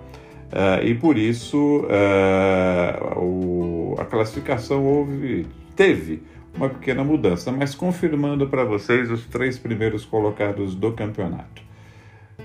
Uh, 0.49 0.83
e 0.83 0.95
por 0.95 1.15
isso 1.15 1.85
uh, 1.85 3.19
o, 3.19 3.95
a 3.99 4.05
classificação 4.05 4.83
houve, 4.83 5.45
teve 5.75 6.23
uma 6.55 6.69
pequena 6.69 7.03
mudança, 7.03 7.51
mas 7.51 7.75
confirmando 7.75 8.47
para 8.47 8.63
vocês 8.63 9.09
os 9.09 9.25
três 9.25 9.57
primeiros 9.57 10.05
colocados 10.05 10.75
do 10.75 10.91
campeonato. 10.91 11.61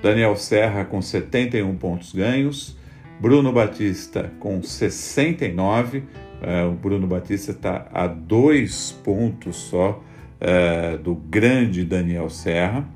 Daniel 0.03 0.37
Serra 0.37 0.85
com 0.85 1.01
71 1.01 1.77
pontos 1.77 2.13
ganhos, 2.13 2.77
Bruno 3.21 3.53
Batista 3.53 4.33
com 4.39 4.63
69, 4.63 5.99
uh, 5.99 6.05
eh, 6.43 6.65
o 6.67 6.73
Bruno 6.73 7.07
Batista 7.07 7.53
está 7.53 7.87
a 7.93 8.07
dois 8.07 8.93
pontos 9.05 9.57
só 9.57 10.03
do 11.03 11.15
grande 11.15 11.87
Daniel 11.87 12.29
Serra, 12.29 12.87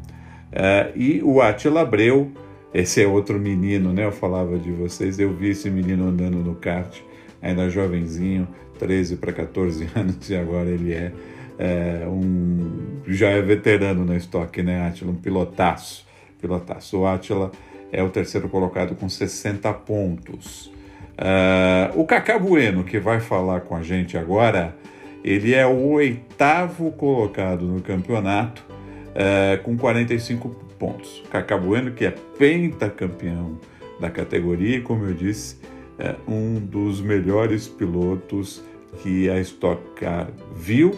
e 0.94 1.22
o 1.22 1.40
Atila 1.40 1.80
Abreu 1.80 2.30
esse 2.72 3.02
é 3.02 3.06
outro 3.06 3.38
menino, 3.38 3.92
né? 3.92 4.04
Eu 4.04 4.12
falava 4.12 4.58
de 4.58 4.70
vocês, 4.70 5.18
eu 5.18 5.32
vi 5.32 5.50
esse 5.50 5.70
menino 5.70 6.06
andando 6.06 6.38
no 6.38 6.54
kart, 6.54 7.00
ainda 7.40 7.70
jovenzinho, 7.70 8.46
13 8.78 9.16
para 9.16 9.32
14 9.32 9.88
anos, 9.94 10.30
e 10.30 10.36
agora 10.36 10.68
ele 10.68 10.92
é, 10.92 11.12
é, 11.58 12.06
um. 12.06 13.02
já 13.06 13.28
é 13.28 13.42
veterano 13.42 14.04
na 14.04 14.16
estoque, 14.16 14.62
né, 14.62 14.86
Atila? 14.86 15.10
Um 15.10 15.16
pilotaço. 15.16 16.06
Pilotaço. 16.40 16.98
O 16.98 17.06
Atila 17.06 17.50
é 17.90 18.02
o 18.02 18.08
terceiro 18.08 18.48
colocado 18.48 18.94
com 18.94 19.08
60 19.08 19.72
pontos. 19.74 20.72
Uh, 21.18 22.00
o 22.00 22.04
Cacá 22.04 22.38
Bueno, 22.38 22.84
que 22.84 23.00
vai 23.00 23.18
falar 23.18 23.62
com 23.62 23.74
a 23.74 23.82
gente 23.82 24.16
agora, 24.16 24.76
ele 25.24 25.52
é 25.52 25.66
o 25.66 25.90
oitavo 25.90 26.92
colocado 26.92 27.66
no 27.66 27.82
campeonato, 27.82 28.64
uh, 28.70 29.60
com 29.64 29.76
45 29.76 30.48
pontos. 30.78 31.24
Cacá 31.28 31.58
Bueno, 31.58 31.90
que 31.90 32.04
é 32.04 32.14
pentacampeão 32.38 33.58
da 34.00 34.08
categoria 34.08 34.76
e, 34.76 34.80
como 34.80 35.06
eu 35.06 35.12
disse, 35.12 35.56
é 35.98 36.14
um 36.28 36.54
dos 36.60 37.00
melhores 37.00 37.66
pilotos 37.66 38.62
que 39.02 39.28
a 39.28 39.38
Stock 39.40 39.82
Car 39.94 40.28
viu 40.54 40.92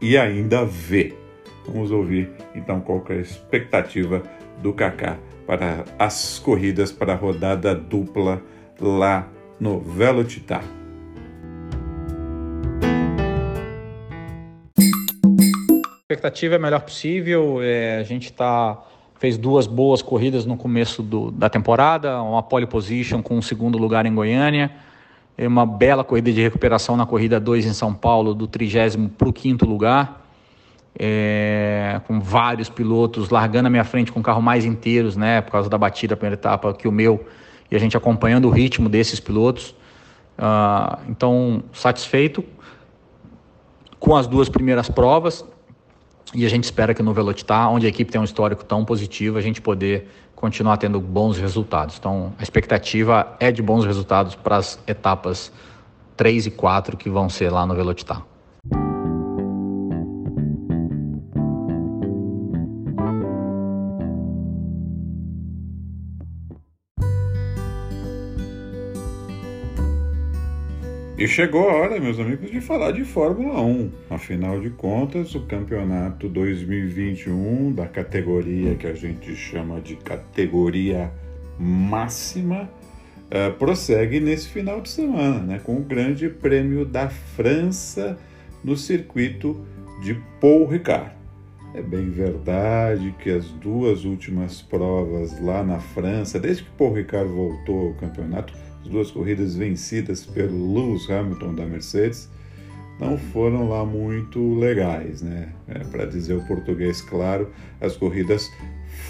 e 0.00 0.16
ainda 0.16 0.64
vê. 0.64 1.14
Vamos 1.66 1.90
ouvir 1.90 2.30
então 2.54 2.80
qual 2.80 3.04
é 3.08 3.14
a 3.14 3.16
expectativa 3.16 4.22
do 4.62 4.72
Kaká 4.72 5.18
para 5.46 5.84
as 5.98 6.38
corridas 6.38 6.92
para 6.92 7.12
a 7.12 7.16
rodada 7.16 7.74
dupla 7.74 8.42
lá 8.80 9.28
no 9.58 9.80
Velocitar. 9.80 10.64
A 14.78 16.12
expectativa 16.12 16.54
é 16.54 16.56
a 16.56 16.60
melhor 16.60 16.80
possível. 16.80 17.62
É, 17.62 17.98
a 17.98 18.02
gente 18.02 18.26
está 18.26 18.82
fez 19.20 19.36
duas 19.36 19.66
boas 19.66 20.00
corridas 20.00 20.46
no 20.46 20.56
começo 20.56 21.02
do, 21.02 21.30
da 21.30 21.50
temporada, 21.50 22.22
uma 22.22 22.42
pole 22.42 22.66
position 22.66 23.22
com 23.22 23.36
um 23.36 23.42
segundo 23.42 23.76
lugar 23.76 24.06
em 24.06 24.14
Goiânia, 24.14 24.70
uma 25.38 25.64
bela 25.64 26.04
corrida 26.04 26.32
de 26.32 26.40
recuperação 26.40 26.96
na 26.96 27.06
corrida 27.06 27.40
2 27.40 27.66
em 27.66 27.72
São 27.72 27.94
Paulo, 27.94 28.34
do 28.34 28.46
trigésimo 28.46 29.08
para 29.08 29.28
o 29.28 29.32
quinto 29.32 29.64
lugar, 29.64 30.26
é, 30.98 32.00
com 32.06 32.20
vários 32.20 32.68
pilotos 32.68 33.30
largando 33.30 33.68
a 33.68 33.70
minha 33.70 33.84
frente 33.84 34.12
com 34.12 34.22
carro 34.22 34.42
mais 34.42 34.64
inteiros, 34.64 35.16
né, 35.16 35.40
por 35.40 35.52
causa 35.52 35.68
da 35.68 35.78
batida 35.78 36.14
da 36.14 36.16
primeira 36.16 36.34
etapa 36.34 36.74
que 36.74 36.86
o 36.86 36.92
meu, 36.92 37.26
e 37.70 37.76
a 37.76 37.78
gente 37.78 37.96
acompanhando 37.96 38.48
o 38.48 38.50
ritmo 38.50 38.88
desses 38.88 39.20
pilotos. 39.20 39.74
Uh, 40.38 40.98
então, 41.08 41.62
satisfeito 41.72 42.44
com 43.98 44.16
as 44.16 44.26
duas 44.26 44.48
primeiras 44.48 44.88
provas, 44.88 45.44
e 46.34 46.46
a 46.46 46.48
gente 46.48 46.64
espera 46.64 46.94
que 46.94 47.02
no 47.02 47.12
Velocitar, 47.12 47.70
onde 47.70 47.86
a 47.86 47.88
equipe 47.88 48.10
tem 48.10 48.20
um 48.20 48.24
histórico 48.24 48.64
tão 48.64 48.84
positivo, 48.84 49.36
a 49.36 49.40
gente 49.40 49.60
poder 49.60 50.08
continuar 50.40 50.78
tendo 50.78 50.98
bons 50.98 51.38
resultados. 51.38 51.98
Então, 51.98 52.32
a 52.38 52.42
expectativa 52.42 53.36
é 53.38 53.52
de 53.52 53.60
bons 53.62 53.84
resultados 53.84 54.34
para 54.34 54.56
as 54.56 54.78
etapas 54.86 55.52
3 56.16 56.46
e 56.46 56.50
4 56.50 56.96
que 56.96 57.10
vão 57.10 57.28
ser 57.28 57.50
lá 57.50 57.66
no 57.66 57.74
Velocitar. 57.74 58.22
E 71.20 71.28
chegou 71.28 71.68
a 71.68 71.74
hora, 71.74 72.00
meus 72.00 72.18
amigos, 72.18 72.50
de 72.50 72.62
falar 72.62 72.92
de 72.92 73.04
Fórmula 73.04 73.60
1. 73.60 73.90
Afinal 74.08 74.58
de 74.58 74.70
contas, 74.70 75.34
o 75.34 75.42
campeonato 75.42 76.30
2021 76.30 77.74
da 77.74 77.86
categoria 77.86 78.74
que 78.74 78.86
a 78.86 78.94
gente 78.94 79.36
chama 79.36 79.82
de 79.82 79.96
categoria 79.96 81.12
máxima 81.58 82.70
uh, 83.26 83.52
prossegue 83.58 84.18
nesse 84.18 84.48
final 84.48 84.80
de 84.80 84.88
semana, 84.88 85.40
né, 85.40 85.60
com 85.62 85.76
o 85.76 85.82
Grande 85.82 86.26
Prêmio 86.30 86.86
da 86.86 87.10
França 87.10 88.18
no 88.64 88.74
circuito 88.74 89.62
de 90.02 90.14
Paul 90.40 90.66
Ricard. 90.68 91.10
É 91.74 91.82
bem 91.82 92.08
verdade 92.08 93.14
que 93.22 93.28
as 93.28 93.44
duas 93.44 94.06
últimas 94.06 94.62
provas 94.62 95.38
lá 95.38 95.62
na 95.62 95.80
França, 95.80 96.40
desde 96.40 96.62
que 96.62 96.70
Paul 96.70 96.94
Ricard 96.94 97.30
voltou 97.30 97.88
ao 97.88 97.94
campeonato, 97.96 98.54
as 98.82 98.88
duas 98.88 99.10
corridas 99.10 99.54
vencidas 99.54 100.24
pelo 100.24 100.74
Lewis 100.74 101.08
Hamilton 101.10 101.54
da 101.54 101.66
Mercedes, 101.66 102.28
não 102.98 103.16
foram 103.16 103.68
lá 103.68 103.84
muito 103.84 104.58
legais, 104.58 105.22
né? 105.22 105.48
É, 105.66 105.78
Para 105.78 106.04
dizer 106.04 106.34
o 106.34 106.46
português 106.46 107.00
claro, 107.00 107.50
as 107.80 107.96
corridas 107.96 108.50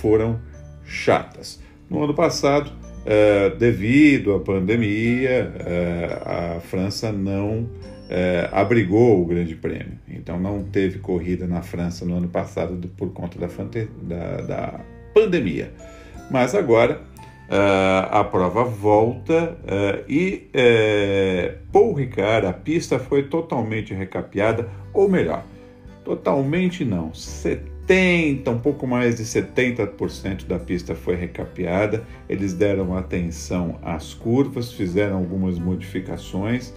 foram 0.00 0.40
chatas. 0.84 1.60
No 1.88 2.04
ano 2.04 2.14
passado, 2.14 2.70
é, 3.04 3.50
devido 3.50 4.34
à 4.34 4.40
pandemia, 4.40 5.52
é, 5.58 6.22
a 6.24 6.60
França 6.60 7.10
não 7.10 7.68
é, 8.08 8.48
abrigou 8.52 9.22
o 9.22 9.26
Grande 9.26 9.54
Prêmio. 9.56 9.98
Então 10.08 10.38
não 10.38 10.62
teve 10.62 10.98
corrida 10.98 11.46
na 11.46 11.62
França 11.62 12.04
no 12.04 12.16
ano 12.16 12.28
passado 12.28 12.88
por 12.96 13.12
conta 13.12 13.38
da, 13.38 13.48
da, 14.02 14.40
da 14.42 14.80
pandemia. 15.14 15.72
Mas 16.30 16.54
agora 16.54 17.00
a 17.51 18.22
prova 18.22 18.62
volta 18.62 19.57
uh, 19.64 20.05
e 20.09 20.48
uh, 20.55 21.59
Paul 21.72 21.94
Ricard, 21.94 22.46
a 22.46 22.53
pista 22.53 22.98
foi 22.98 23.24
totalmente 23.24 23.92
recapeada, 23.92 24.68
ou 24.94 25.09
melhor, 25.09 25.44
totalmente 26.05 26.84
não, 26.84 27.12
70, 27.12 28.48
um 28.53 28.59
pouco 28.61 28.86
mais 28.86 29.16
de 29.16 29.24
70% 29.24 30.46
da 30.46 30.61
pista 30.61 30.94
foi 30.94 31.16
recapeada. 31.16 32.05
Eles 32.28 32.55
deram 32.55 32.96
atenção 32.96 33.80
às 33.82 34.14
curvas, 34.14 34.72
fizeram 34.72 35.16
algumas 35.16 35.59
modificações 35.59 36.72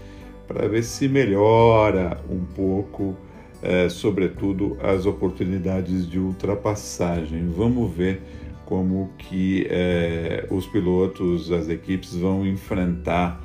para 0.48 0.68
ver 0.68 0.84
se 0.84 1.08
melhora 1.08 2.20
um 2.28 2.44
pouco, 2.44 3.16
uh, 3.62 3.90
sobretudo 3.92 4.76
as 4.82 5.06
oportunidades 5.06 6.10
de 6.10 6.18
ultrapassagem. 6.18 7.48
Vamos 7.56 7.94
ver 7.94 8.24
como 8.66 9.12
que 9.18 9.68
é, 9.70 10.46
os 10.50 10.66
pilotos, 10.66 11.52
as 11.52 11.70
equipes 11.70 12.16
vão 12.16 12.46
enfrentar 12.46 13.42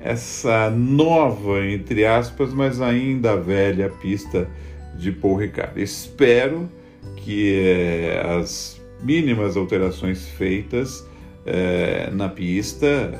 essa 0.00 0.70
nova, 0.70 1.64
entre 1.66 2.04
aspas, 2.04 2.52
mas 2.52 2.80
ainda 2.80 3.36
velha 3.36 3.88
pista 3.88 4.48
de 4.96 5.10
Paul 5.10 5.36
Ricard. 5.36 5.80
Espero 5.80 6.68
que 7.16 7.58
é, 7.58 8.22
as 8.38 8.80
mínimas 9.02 9.56
alterações 9.56 10.28
feitas 10.28 11.06
é, 11.44 12.10
na 12.12 12.28
pista 12.28 13.12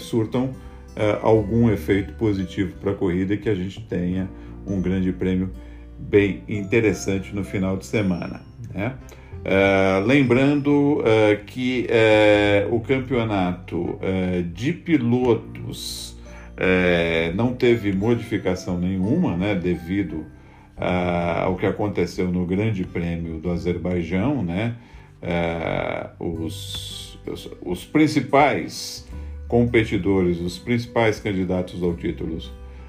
surtam 0.00 0.52
algum 1.20 1.70
efeito 1.70 2.14
positivo 2.14 2.74
para 2.80 2.92
a 2.92 2.94
corrida 2.94 3.34
e 3.34 3.36
que 3.36 3.50
a 3.50 3.54
gente 3.54 3.80
tenha 3.86 4.28
um 4.66 4.80
grande 4.80 5.12
prêmio 5.12 5.50
bem 5.98 6.42
interessante 6.48 7.34
no 7.34 7.44
final 7.44 7.76
de 7.76 7.86
semana. 7.86 8.40
Né? 8.72 8.94
Uh, 9.46 10.04
lembrando 10.04 10.98
uh, 10.98 11.44
que 11.46 11.86
uh, 11.86 12.74
o 12.74 12.80
campeonato 12.80 14.00
de 14.52 14.72
pilotos 14.72 16.16
não 17.34 17.52
teve 17.52 17.92
modificação 17.92 18.78
nenhuma, 18.78 19.36
né, 19.36 19.54
devido 19.54 20.24
ao 21.44 21.54
que 21.54 21.66
aconteceu 21.66 22.32
no 22.32 22.46
Grande 22.46 22.82
Prêmio 22.82 23.38
do 23.38 23.50
Azerbaijão. 23.50 24.42
Né, 24.42 24.74
os, 26.18 27.18
os, 27.26 27.50
os, 27.60 27.84
principais 27.84 29.06
competidores, 29.48 30.40
os 30.40 30.58
principais 30.58 31.20
candidatos 31.20 31.82
ao 31.82 31.94
título 31.94 32.38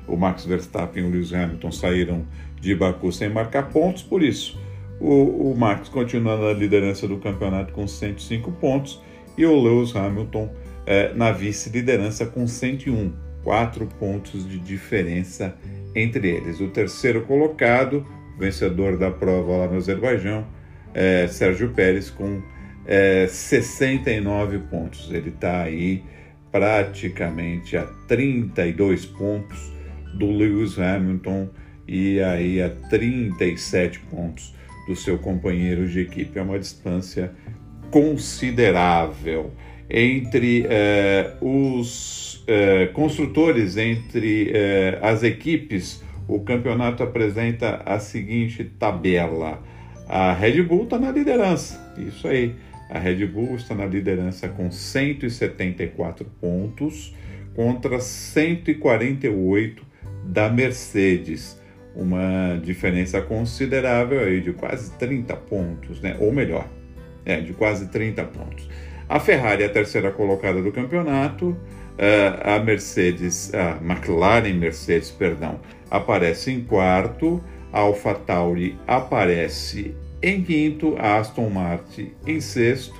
O 0.08 0.16
Max 0.16 0.46
Verstappen 0.46 1.04
e 1.04 1.06
o 1.06 1.10
Lewis 1.10 1.34
Hamilton 1.34 1.72
saíram 1.74 2.26
de 2.62 2.74
Baku 2.74 3.12
sem 3.12 3.28
marcar 3.28 3.70
pontos, 3.70 4.02
por 4.02 4.24
isso 4.24 4.58
o, 5.00 5.52
o 5.52 5.58
Max 5.58 5.90
continua 5.90 6.38
na 6.38 6.54
liderança 6.58 7.08
do 7.08 7.18
campeonato 7.18 7.74
com 7.74 7.88
105 7.88 8.52
pontos 8.54 9.02
e 9.38 9.46
o 9.46 9.62
Lewis 9.62 9.96
Hamilton 9.96 10.50
é, 10.86 11.14
na 11.14 11.32
vice-liderança 11.32 12.26
com 12.26 12.48
101, 12.48 13.14
4 13.44 13.86
pontos 14.00 14.48
de 14.48 14.58
diferença 14.58 15.56
entre 15.94 16.30
eles. 16.30 16.60
O 16.60 16.70
terceiro 16.70 17.22
colocado, 17.22 18.06
vencedor 18.40 18.98
da 18.98 19.12
prova 19.12 19.58
lá 19.58 19.68
no 19.68 19.78
Azerbaijão, 19.78 20.46
é 20.94 21.28
Sérgio 21.28 21.70
Pérez 21.70 22.10
com 22.10 22.42
é, 22.86 23.28
69 23.28 24.60
pontos. 24.60 25.10
Ele 25.12 25.30
está 25.30 25.62
aí 25.62 26.04
praticamente 26.52 27.78
a 27.78 27.84
32 28.08 29.06
pontos 29.06 29.72
do 30.18 30.32
Lewis 30.32 30.80
Hamilton 30.80 31.50
e 31.88 32.20
aí 32.22 32.62
a 32.62 32.70
37 32.90 34.00
pontos 34.00 34.57
do 34.88 34.96
seu 34.96 35.18
companheiro 35.18 35.88
de 35.88 36.00
equipe. 36.00 36.40
É 36.40 36.42
uma 36.42 36.58
distância 36.58 37.32
considerável 37.92 39.52
entre 39.90 40.66
eh, 40.70 41.34
os 41.42 42.44
eh, 42.48 42.88
construtores, 42.94 43.78
entre 43.78 44.52
eh, 44.54 45.00
as 45.02 45.24
equipes. 45.24 46.04
O 46.28 46.40
campeonato 46.42 47.04
apresenta 47.04 47.82
a 47.86 48.00
seguinte 48.00 48.64
tabela: 48.64 49.62
a 50.08 50.34
Red 50.34 50.62
Bull 50.64 50.84
está 50.84 50.98
na 51.00 51.12
liderança, 51.12 51.94
isso 51.98 52.28
aí. 52.28 52.56
A 52.90 53.00
Red 53.00 53.26
Bull 53.28 53.56
está 53.56 53.76
na 53.76 53.86
liderança 53.86 54.48
com 54.48 54.72
174 54.72 56.26
pontos 56.40 57.14
contra 57.54 58.00
148 58.00 59.86
da 60.24 60.50
Mercedes 60.50 61.60
uma 61.98 62.60
diferença 62.64 63.20
considerável 63.22 64.20
aí 64.20 64.40
de 64.40 64.54
quase 64.54 64.92
30 64.92 65.36
pontos, 65.36 66.00
né? 66.00 66.16
ou 66.20 66.32
melhor, 66.32 66.68
é, 67.26 67.42
de 67.42 67.54
quase 67.54 67.88
30 67.88 68.24
pontos. 68.26 68.70
A 69.10 69.20
Ferrari 69.20 69.64
é 69.64 69.66
a 69.66 69.70
terceira 69.70 70.12
colocada 70.12 70.62
do 70.62 70.72
campeonato, 70.72 71.58
eh, 71.98 72.40
a 72.44 72.60
Mercedes, 72.60 73.54
a 73.54 73.78
McLaren 73.82 74.54
Mercedes, 74.54 75.10
perdão, 75.10 75.60
aparece 75.90 76.52
em 76.52 76.62
quarto, 76.62 77.42
a 77.72 77.80
AlphaTauri 77.80 78.78
aparece 78.86 79.96
em 80.22 80.44
quinto, 80.44 80.96
a 81.00 81.18
Aston 81.18 81.50
Martin 81.50 82.12
em 82.26 82.42
sexto, 82.42 82.96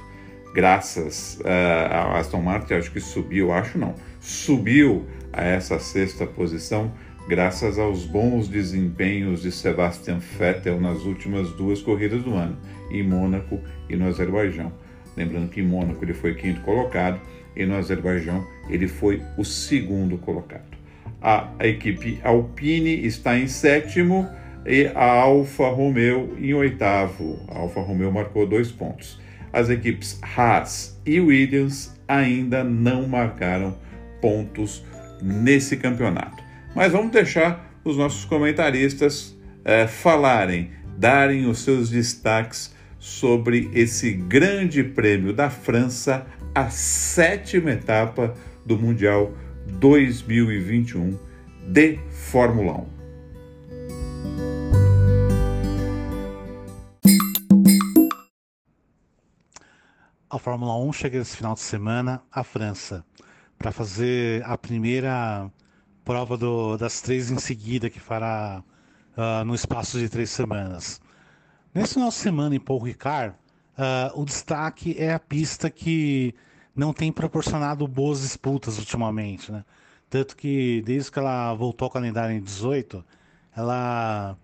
graças 0.54 1.40
uh, 1.42 1.92
a 1.92 2.18
Aston 2.20 2.42
Martin, 2.42 2.76
acho 2.76 2.92
que 2.92 3.00
subiu, 3.00 3.52
acho 3.52 3.78
não, 3.78 3.94
subiu 4.20 5.06
a 5.34 5.44
essa 5.44 5.78
sexta 5.78 6.26
posição 6.26 6.92
graças 7.28 7.78
aos 7.78 8.06
bons 8.06 8.48
desempenhos 8.48 9.42
de 9.42 9.52
Sebastian 9.52 10.20
Vettel 10.20 10.80
nas 10.80 11.04
últimas 11.04 11.52
duas 11.52 11.82
corridas 11.82 12.24
do 12.24 12.34
ano, 12.34 12.58
em 12.90 13.04
Mônaco 13.04 13.60
e 13.90 13.96
no 13.96 14.08
Azerbaijão. 14.08 14.72
Lembrando 15.16 15.50
que 15.50 15.60
em 15.60 15.68
Mônaco 15.68 16.04
ele 16.04 16.14
foi 16.14 16.36
quinto 16.36 16.62
colocado 16.62 17.20
e 17.56 17.66
no 17.66 17.76
Azerbaijão 17.76 18.46
ele 18.70 18.88
foi 18.88 19.22
o 19.38 19.44
segundo 19.44 20.18
colocado. 20.18 20.78
A, 21.22 21.50
equipe 21.62 22.20
Alpine 22.24 23.06
está 23.06 23.38
em 23.38 23.48
sétimo 23.48 24.30
e 24.66 24.90
a 24.96 25.06
Alfa 25.06 25.68
Romeo 25.68 26.38
em 26.40 26.54
oitavo. 26.54 27.40
A 27.50 27.58
Alfa 27.58 27.82
Romeo 27.82 28.12
marcou 28.12 28.48
dois 28.48 28.72
pontos. 28.72 29.20
As 29.52 29.70
equipes 29.70 30.20
Haas 30.22 30.98
e 31.06 31.20
Williams 31.20 31.94
ainda 32.08 32.64
não 32.64 33.08
marcaram 33.08 33.76
pontos 34.22 34.86
nesse 35.22 35.76
campeonato. 35.76 36.47
Mas 36.78 36.92
vamos 36.92 37.12
deixar 37.12 37.74
os 37.84 37.98
nossos 37.98 38.24
comentaristas 38.24 39.36
é, 39.66 39.88
falarem, 39.88 40.70
darem 40.96 41.48
os 41.48 41.64
seus 41.64 41.90
destaques 41.90 42.72
sobre 43.00 43.68
esse 43.74 44.14
grande 44.14 44.84
prêmio 44.84 45.34
da 45.34 45.50
França, 45.50 46.28
a 46.54 46.70
sétima 46.70 47.72
etapa 47.72 48.36
do 48.64 48.78
Mundial 48.78 49.34
2021 49.80 51.18
de 51.68 51.98
Fórmula 52.12 52.74
1. 52.74 52.88
A 60.30 60.38
Fórmula 60.38 60.78
1 60.78 60.94
chega 60.94 61.18
esse 61.18 61.38
final 61.38 61.56
de 61.56 61.62
semana 61.62 62.22
à 62.32 62.44
França 62.44 63.04
para 63.58 63.72
fazer 63.72 64.44
a 64.46 64.56
primeira 64.56 65.52
prova 66.08 66.38
do, 66.38 66.78
das 66.78 67.02
três 67.02 67.30
em 67.30 67.38
seguida 67.38 67.90
que 67.90 68.00
fará 68.00 68.64
uh, 69.18 69.44
no 69.44 69.54
espaço 69.54 70.00
de 70.00 70.08
três 70.08 70.30
semanas. 70.30 71.02
Nesse 71.76 72.00
de 72.00 72.14
semana 72.14 72.56
em 72.56 72.60
Paul 72.62 72.80
Ricard, 72.80 73.36
uh, 73.78 74.18
o 74.18 74.24
destaque 74.24 74.96
é 74.98 75.14
a 75.14 75.20
pista 75.20 75.70
que 75.70 76.34
não 76.74 76.94
tem 76.94 77.12
proporcionado 77.12 77.86
boas 77.86 78.22
disputas 78.22 78.80
ultimamente, 78.80 79.52
né? 79.52 79.66
Tanto 80.10 80.38
que 80.38 80.82
desde 80.86 81.12
que 81.12 81.20
ela 81.20 81.54
voltou 81.54 81.88
ao 81.88 81.92
calendário 81.92 82.34
em 82.34 82.42
18, 82.42 83.04
ela 83.54 84.38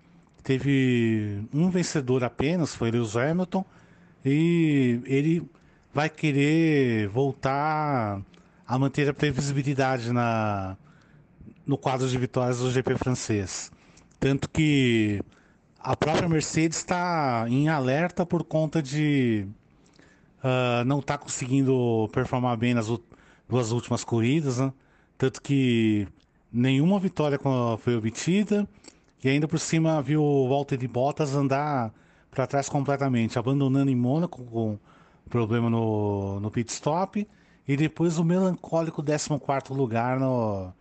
teve 0.43 1.47
um 1.53 1.70
vencedor 1.70 2.26
apenas, 2.26 2.76
foi 2.76 2.91
Lewis 2.91 3.16
Hamilton, 3.16 3.64
e 4.26 4.99
ele 5.05 5.49
vai 5.93 6.09
querer 6.09 7.07
voltar 7.07 8.22
a 8.68 8.78
manter 8.78 9.07
a 9.07 9.14
previsibilidade 9.14 10.11
na, 10.11 10.76
no 11.66 11.78
quadro 11.78 12.07
de 12.07 12.18
vitórias 12.18 12.59
do 12.59 12.72
GP 12.72 12.97
francês. 12.97 13.72
Tanto 14.20 14.49
que 14.49 15.22
a 15.80 15.95
própria 15.95 16.30
Mercedes 16.30 16.78
está 16.78 17.45
em 17.47 17.68
alerta 17.70 18.26
por 18.26 18.43
conta 18.43 18.82
de 18.82 19.47
uh, 20.39 20.86
não 20.86 20.99
estar 20.99 21.18
tá 21.18 21.24
conseguindo 21.24 22.09
performar 22.11 22.55
bem 22.57 22.74
nas 22.74 22.88
duas 23.47 23.72
últimas 23.72 24.03
corridas. 24.03 24.59
Né? 24.59 24.72
Tanto 25.18 25.41
que 25.41 26.07
nenhuma 26.51 26.99
vitória 26.99 27.39
foi 27.80 27.95
obtida 27.95 28.68
e 29.24 29.30
ainda 29.30 29.47
por 29.47 29.59
cima 29.59 30.01
viu 30.01 30.22
o 30.22 30.47
Valtteri 30.49 30.88
Bottas 30.88 31.36
andar 31.36 31.93
para 32.30 32.47
trás 32.47 32.68
completamente, 32.68 33.38
abandonando 33.38 33.89
em 33.91 33.95
Mônaco 33.95 34.43
com 34.43 34.78
problema 35.30 35.70
no, 35.70 36.39
no 36.39 36.51
pit 36.51 36.72
stop 36.72 37.28
e 37.68 37.78
depois 37.78 38.18
o 38.18 38.24
melancólico 38.24 39.03
14 39.03 39.74
lugar 39.74 40.20
no, 40.20 40.74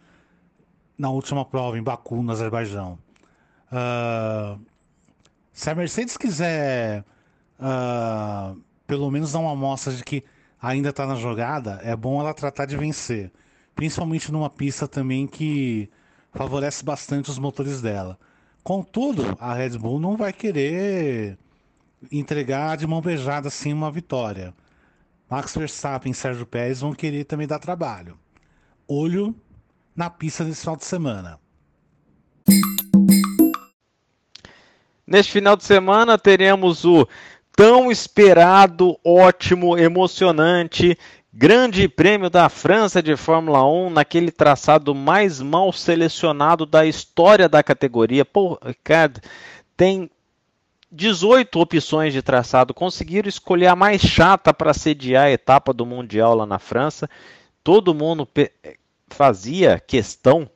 na 0.97 1.11
última 1.11 1.45
prova 1.45 1.79
em 1.79 1.83
Baku, 1.83 2.23
no 2.23 2.33
Azerbaijão. 2.33 2.99
Uh, 3.73 4.61
se 5.53 5.71
a 5.71 5.75
Mercedes 5.75 6.17
quiser 6.17 7.05
uh, 7.59 8.61
pelo 8.87 9.11
menos 9.11 9.33
dar 9.33 9.39
uma 9.39 9.53
amostra 9.53 9.93
de 9.93 10.05
que 10.05 10.25
ainda 10.61 10.91
está 10.91 11.07
na 11.07 11.15
jogada, 11.15 11.81
é 11.83 11.97
bom 11.97 12.21
ela 12.21 12.35
tratar 12.35 12.67
de 12.67 12.77
vencer. 12.77 13.33
Principalmente 13.75 14.31
numa 14.31 14.51
pista 14.51 14.87
também 14.87 15.27
que 15.27 15.91
favorece 16.33 16.85
bastante 16.85 17.31
os 17.31 17.39
motores 17.39 17.81
dela. 17.81 18.19
Contudo, 18.63 19.37
a 19.41 19.55
Red 19.55 19.79
Bull 19.79 19.99
não 19.99 20.17
vai 20.17 20.33
querer 20.33 21.39
entregar 22.11 22.77
de 22.77 22.87
mão 22.87 23.01
beijada 23.01 23.49
assim 23.49 23.73
uma 23.73 23.91
vitória. 23.91 24.55
Max 25.29 25.55
Verstappen 25.57 26.13
e 26.13 26.15
Sérgio 26.15 26.47
Pérez 26.47 26.81
vão 26.81 26.93
querer 26.93 27.25
também 27.25 27.47
dar 27.47 27.59
trabalho. 27.59 28.19
Olho 28.87 29.35
na 29.95 30.11
pista 30.11 30.45
nesse 30.45 30.61
final 30.61 30.77
de 30.77 30.85
semana. 30.85 31.39
Neste 35.07 35.33
final 35.33 35.57
de 35.57 35.65
semana 35.65 36.17
teremos 36.17 36.85
o 36.85 37.07
tão 37.55 37.91
esperado, 37.91 38.99
ótimo, 39.05 39.77
emocionante 39.77 40.97
Grande 41.35 41.89
Prêmio 41.89 42.29
da 42.29 42.51
França 42.51 43.03
de 43.03 43.17
Fórmula 43.17 43.67
1, 43.67 43.89
naquele 43.89 44.31
traçado 44.31 44.95
mais 44.95 45.41
mal 45.41 45.73
selecionado 45.73 46.67
da 46.67 46.85
história 46.85 47.49
da 47.49 47.63
categoria. 47.63 48.23
Pô, 48.23 48.59
Ricardo, 48.63 49.19
tem 49.75 50.11
18 50.91 51.59
opções 51.59 52.13
de 52.13 52.21
traçado. 52.21 52.75
Conseguiram 52.75 53.31
escolher 53.31 53.69
a 53.69 53.77
mais 53.77 54.03
chata 54.03 54.53
para 54.53 54.75
sediar 54.75 55.25
a 55.25 55.31
etapa 55.31 55.73
do 55.73 55.87
Mundial 55.87 56.35
lá 56.35 56.45
na 56.45 56.59
França. 56.59 57.09
Todo 57.65 57.95
mundo 57.95 58.29
fazia 59.13 59.79
questão 59.79 60.49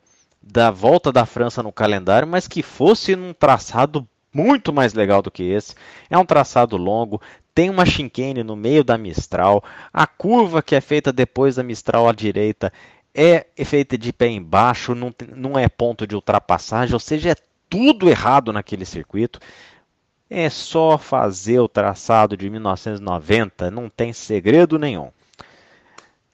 da 0.43 0.71
volta 0.71 1.13
da 1.13 1.27
França 1.27 1.63
no 1.63 1.73
calendário, 1.73 2.27
mas 2.27 2.49
que 2.49 2.63
fosse 2.63 3.15
num 3.15 3.33
traçado 3.33 4.07
muito 4.33 4.73
mais 4.73 4.95
legal 4.95 5.23
do 5.23 5.31
que 5.31 5.43
esse. 5.43 5.75
É 6.11 6.17
um 6.17 6.25
traçado 6.25 6.77
longo, 6.77 7.21
tem 7.55 7.71
uma 7.71 7.87
chicane 7.87 8.43
no 8.43 8.55
meio 8.55 8.85
da 8.85 8.99
Mistral, 8.99 9.65
a 9.93 10.07
curva 10.07 10.63
que 10.63 10.75
é 10.75 10.81
feita 10.81 11.13
depois 11.13 11.57
da 11.57 11.63
Mistral 11.63 12.09
à 12.09 12.13
direita 12.13 12.73
é 13.15 13.47
feita 13.65 13.97
de 13.97 14.13
pé 14.13 14.29
embaixo, 14.29 14.95
não 14.95 15.59
é 15.59 15.69
ponto 15.71 16.07
de 16.07 16.15
ultrapassagem, 16.15 16.93
ou 16.93 17.01
seja, 17.01 17.31
é 17.31 17.37
tudo 17.69 18.11
errado 18.11 18.53
naquele 18.53 18.85
circuito. 18.85 19.41
É 20.29 20.51
só 20.51 20.99
fazer 20.99 21.61
o 21.61 21.69
traçado 21.69 22.37
de 22.37 22.51
1990, 22.51 23.71
não 23.71 23.89
tem 23.89 24.13
segredo 24.13 24.79
nenhum. 24.79 25.11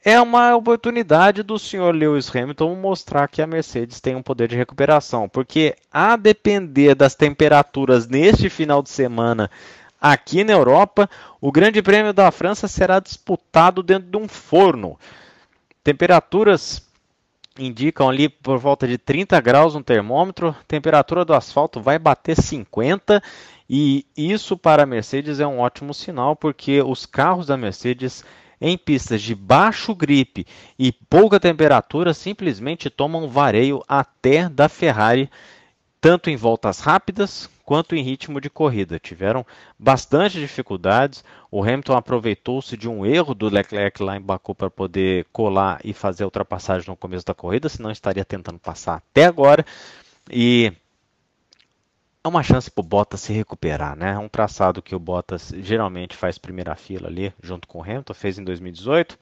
É 0.04 0.20
uma 0.20 0.56
oportunidade 0.56 1.42
do 1.42 1.58
senhor 1.58 1.94
Lewis 1.94 2.34
Hamilton 2.34 2.74
mostrar 2.74 3.28
que 3.28 3.40
a 3.40 3.46
Mercedes 3.46 4.00
tem 4.00 4.16
um 4.16 4.22
poder 4.22 4.48
de 4.48 4.56
recuperação, 4.56 5.28
porque 5.28 5.76
a 5.90 6.16
depender 6.16 6.94
das 6.94 7.14
temperaturas 7.14 8.08
neste 8.08 8.50
final 8.50 8.82
de 8.82 8.90
semana 8.90 9.50
aqui 10.00 10.42
na 10.42 10.52
Europa, 10.52 11.08
o 11.40 11.52
Grande 11.52 11.80
Prêmio 11.80 12.12
da 12.12 12.32
França 12.32 12.66
será 12.66 12.98
disputado 12.98 13.82
dentro 13.82 14.10
de 14.10 14.16
um 14.16 14.26
forno. 14.26 14.98
Temperaturas 15.84 16.82
indicam 17.56 18.08
ali 18.08 18.28
por 18.28 18.58
volta 18.58 18.88
de 18.88 18.98
30 18.98 19.40
graus 19.40 19.74
no 19.74 19.84
termômetro, 19.84 20.56
temperatura 20.66 21.24
do 21.24 21.34
asfalto 21.34 21.80
vai 21.80 21.98
bater 21.98 22.36
50 22.36 23.22
e 23.70 24.04
isso 24.16 24.56
para 24.56 24.82
a 24.82 24.86
Mercedes 24.86 25.38
é 25.38 25.46
um 25.46 25.60
ótimo 25.60 25.94
sinal 25.94 26.34
porque 26.34 26.82
os 26.82 27.06
carros 27.06 27.46
da 27.46 27.56
Mercedes 27.56 28.24
em 28.62 28.78
pistas 28.78 29.20
de 29.20 29.34
baixo 29.34 29.92
gripe 29.92 30.46
e 30.78 30.92
pouca 30.92 31.40
temperatura 31.40 32.14
simplesmente 32.14 32.88
tomam 32.88 33.28
vareio 33.28 33.82
até 33.88 34.48
da 34.48 34.68
Ferrari, 34.68 35.28
tanto 36.00 36.30
em 36.30 36.36
voltas 36.36 36.78
rápidas 36.78 37.50
quanto 37.64 37.96
em 37.96 38.02
ritmo 38.02 38.40
de 38.40 38.48
corrida. 38.48 39.00
Tiveram 39.00 39.44
bastante 39.76 40.38
dificuldades. 40.38 41.24
O 41.50 41.60
Hamilton 41.60 41.96
aproveitou-se 41.96 42.76
de 42.76 42.88
um 42.88 43.04
erro 43.04 43.34
do 43.34 43.48
Leclerc 43.48 44.00
lá 44.00 44.16
em 44.16 44.20
Baku 44.20 44.54
para 44.54 44.70
poder 44.70 45.26
colar 45.32 45.80
e 45.82 45.92
fazer 45.92 46.22
a 46.22 46.26
ultrapassagem 46.26 46.88
no 46.88 46.96
começo 46.96 47.26
da 47.26 47.34
corrida, 47.34 47.68
senão 47.68 47.90
estaria 47.90 48.24
tentando 48.24 48.60
passar 48.60 48.96
até 48.96 49.24
agora. 49.24 49.66
E 50.30 50.72
é 52.24 52.28
uma 52.28 52.42
chance 52.42 52.70
para 52.70 52.80
o 52.80 52.86
Bottas 52.86 53.20
se 53.20 53.32
recuperar, 53.32 53.96
né? 53.96 54.12
É 54.12 54.18
um 54.18 54.28
traçado 54.28 54.80
que 54.80 54.94
o 54.94 54.98
Bottas 54.98 55.52
geralmente 55.56 56.16
faz 56.16 56.38
primeira 56.38 56.74
fila 56.76 57.08
ali, 57.08 57.34
junto 57.42 57.66
com 57.66 57.78
o 57.78 57.82
Hamilton, 57.82 58.14
fez 58.14 58.38
em 58.38 58.44
2018, 58.44 59.18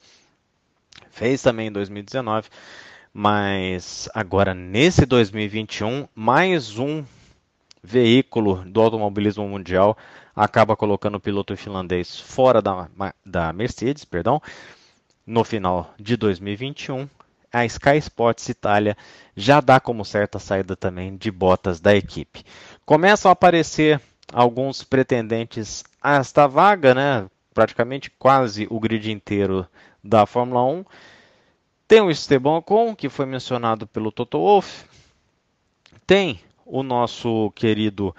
fez 1.09 1.41
também 1.41 1.67
em 1.67 1.71
2019, 1.71 2.49
mas 3.11 4.07
agora 4.13 4.53
nesse 4.53 5.05
2021, 5.05 6.07
mais 6.13 6.77
um 6.77 7.03
veículo 7.83 8.63
do 8.65 8.79
automobilismo 8.79 9.47
mundial 9.47 9.97
acaba 10.35 10.75
colocando 10.75 11.15
o 11.15 11.19
piloto 11.19 11.57
finlandês 11.57 12.19
fora 12.19 12.61
da, 12.61 12.87
da 13.25 13.51
Mercedes, 13.51 14.05
perdão, 14.05 14.39
no 15.25 15.43
final 15.43 15.91
de 15.99 16.15
2021 16.15 17.09
a 17.51 17.65
Sky 17.65 17.97
Sports 17.97 18.47
Itália 18.47 18.95
já 19.35 19.59
dá 19.59 19.79
como 19.79 20.05
certa 20.05 20.39
saída 20.39 20.75
também 20.75 21.17
de 21.17 21.29
botas 21.29 21.79
da 21.81 21.93
equipe. 21.95 22.45
Começam 22.85 23.29
a 23.29 23.33
aparecer 23.33 24.01
alguns 24.33 24.83
pretendentes 24.83 25.83
a 26.01 26.15
esta 26.15 26.47
vaga, 26.47 26.93
né? 26.93 27.29
praticamente 27.53 28.09
quase 28.09 28.67
o 28.69 28.79
grid 28.79 29.11
inteiro 29.11 29.67
da 30.03 30.25
Fórmula 30.25 30.63
1. 30.63 30.85
Tem 31.87 32.01
o 32.01 32.09
Esteban 32.09 32.57
Ocon, 32.57 32.95
que 32.95 33.09
foi 33.09 33.25
mencionado 33.25 33.85
pelo 33.85 34.11
Toto 34.11 34.39
Wolff. 34.39 34.85
Tem 36.07 36.39
o 36.65 36.83
nosso 36.83 37.51
querido 37.51 38.15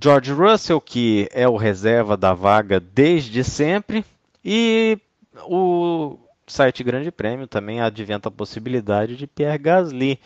George 0.00 0.32
Russell, 0.32 0.80
que 0.80 1.28
é 1.32 1.48
o 1.48 1.56
reserva 1.56 2.16
da 2.16 2.34
vaga 2.34 2.80
desde 2.80 3.44
sempre. 3.44 4.04
E 4.44 4.98
o 5.44 6.18
site 6.46 6.82
Grande 6.82 7.10
Prêmio 7.10 7.46
também 7.46 7.80
adventa 7.80 8.28
a 8.28 8.32
possibilidade 8.32 9.16
de 9.16 9.26
Pierre 9.26 9.58
Gasly, 9.58 10.20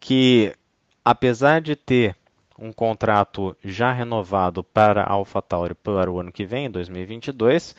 que 0.00 0.52
apesar 1.04 1.60
de 1.60 1.76
ter 1.76 2.16
um 2.58 2.72
contrato 2.72 3.56
já 3.64 3.92
renovado 3.92 4.62
para 4.62 5.02
a 5.02 5.12
AlphaTauri 5.12 5.74
para 5.74 6.10
o 6.10 6.20
ano 6.20 6.32
que 6.32 6.46
vem, 6.46 6.70
2022, 6.70 7.74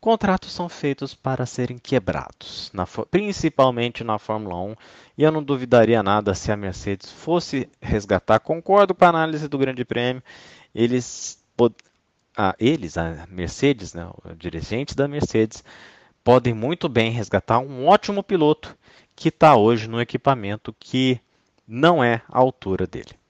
contratos 0.00 0.52
são 0.52 0.68
feitos 0.68 1.14
para 1.14 1.46
serem 1.46 1.78
quebrados, 1.78 2.70
na, 2.72 2.86
principalmente 3.10 4.02
na 4.02 4.18
Fórmula 4.18 4.60
1, 4.60 4.74
e 5.18 5.22
eu 5.22 5.30
não 5.30 5.42
duvidaria 5.42 6.02
nada 6.02 6.34
se 6.34 6.50
a 6.50 6.56
Mercedes 6.56 7.10
fosse 7.10 7.68
resgatar. 7.80 8.40
Concordo 8.40 8.94
com 8.94 9.04
a 9.04 9.08
análise 9.08 9.46
do 9.46 9.58
Grande 9.58 9.84
Prêmio, 9.84 10.22
eles, 10.74 11.38
ah, 12.36 12.56
eles 12.58 12.96
a 12.96 13.26
Mercedes, 13.30 13.94
né, 13.94 14.10
o 14.24 14.34
dirigente 14.34 14.96
da 14.96 15.06
Mercedes, 15.06 15.62
podem 16.24 16.54
muito 16.54 16.88
bem 16.88 17.10
resgatar 17.10 17.58
um 17.58 17.86
ótimo 17.86 18.22
piloto 18.22 18.76
que 19.14 19.28
está 19.28 19.54
hoje 19.56 19.88
no 19.88 20.00
equipamento 20.00 20.74
que 20.78 21.20
não 21.66 22.02
é 22.02 22.22
a 22.28 22.38
altura 22.38 22.86
dele. 22.86 23.21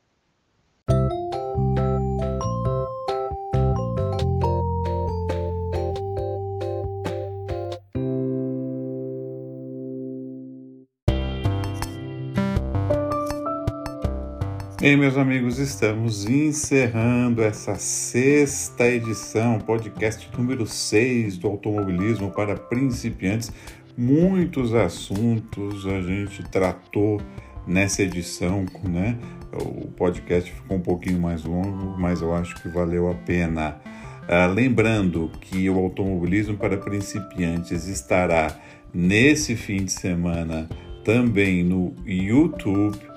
Bem, 14.83 14.97
meus 14.97 15.17
amigos, 15.17 15.61
estamos 15.61 16.29
encerrando 16.29 17.41
essa 17.41 17.77
sexta 17.77 18.89
edição, 18.89 19.61
podcast 19.61 20.29
número 20.37 20.67
6 20.67 21.39
do 21.39 21.47
automobilismo 21.47 22.33
para 22.33 22.57
principiantes. 22.57 23.53
Muitos 23.97 24.75
assuntos 24.75 25.87
a 25.87 26.01
gente 26.01 26.43
tratou 26.51 27.21
nessa 27.65 28.03
edição, 28.03 28.67
né? 28.83 29.17
O 29.53 29.87
podcast 29.87 30.51
ficou 30.51 30.79
um 30.79 30.81
pouquinho 30.81 31.21
mais 31.21 31.45
longo, 31.45 31.97
mas 31.97 32.21
eu 32.21 32.35
acho 32.35 32.61
que 32.61 32.69
valeu 32.69 33.09
a 33.09 33.15
pena. 33.15 33.77
Ah, 34.27 34.47
lembrando 34.47 35.31
que 35.43 35.71
o 35.71 35.79
automobilismo 35.79 36.57
para 36.57 36.77
principiantes 36.77 37.87
estará 37.87 38.59
nesse 38.93 39.55
fim 39.55 39.85
de 39.85 39.93
semana 39.93 40.69
também 41.05 41.63
no 41.63 41.95
YouTube 42.05 43.12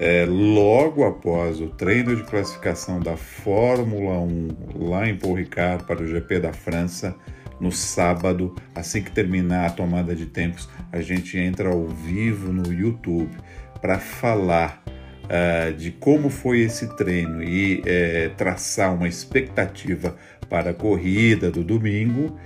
é, 0.00 0.24
logo 0.24 1.04
após 1.04 1.60
o 1.60 1.66
treino 1.66 2.16
de 2.16 2.22
classificação 2.22 2.98
da 2.98 3.18
Fórmula 3.18 4.18
1 4.18 4.88
lá 4.88 5.06
em 5.06 5.14
Paul 5.14 5.34
Ricard 5.34 5.84
para 5.84 6.02
o 6.02 6.06
GP 6.06 6.40
da 6.40 6.54
França, 6.54 7.14
no 7.60 7.70
sábado, 7.70 8.56
assim 8.74 9.02
que 9.02 9.10
terminar 9.10 9.66
a 9.66 9.70
tomada 9.70 10.16
de 10.16 10.24
tempos, 10.24 10.70
a 10.90 11.02
gente 11.02 11.36
entra 11.36 11.68
ao 11.68 11.86
vivo 11.86 12.50
no 12.50 12.72
YouTube 12.72 13.36
para 13.82 13.98
falar 13.98 14.82
uh, 15.26 15.70
de 15.74 15.90
como 15.90 16.30
foi 16.30 16.60
esse 16.60 16.96
treino 16.96 17.42
e 17.42 17.80
uh, 17.80 18.34
traçar 18.36 18.94
uma 18.94 19.06
expectativa 19.06 20.16
para 20.48 20.70
a 20.70 20.74
corrida 20.74 21.50
do 21.50 21.62
domingo 21.62 22.40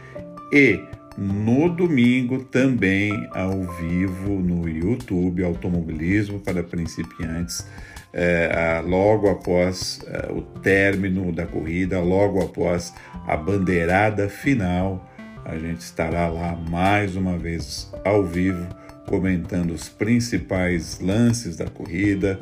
e 0.52 0.81
no 1.16 1.69
domingo 1.69 2.45
também 2.45 3.28
ao 3.32 3.62
vivo 3.74 4.41
no 4.41 4.69
YouTube 4.69 5.45
Automobilismo 5.45 6.41
para 6.41 6.62
Principiantes, 6.62 7.66
é, 8.12 8.82
logo 8.85 9.28
após 9.28 10.01
é, 10.07 10.32
o 10.32 10.43
término 10.43 11.32
da 11.32 11.47
corrida, 11.47 12.01
logo 12.01 12.43
após 12.43 12.93
a 13.27 13.36
bandeirada 13.36 14.28
final. 14.28 15.11
A 15.45 15.57
gente 15.59 15.81
estará 15.81 16.28
lá 16.28 16.57
mais 16.57 17.16
uma 17.16 17.36
vez 17.36 17.93
ao 18.05 18.24
vivo, 18.24 18.66
comentando 19.07 19.73
os 19.73 19.89
principais 19.89 20.99
lances 21.01 21.57
da 21.57 21.66
corrida, 21.66 22.41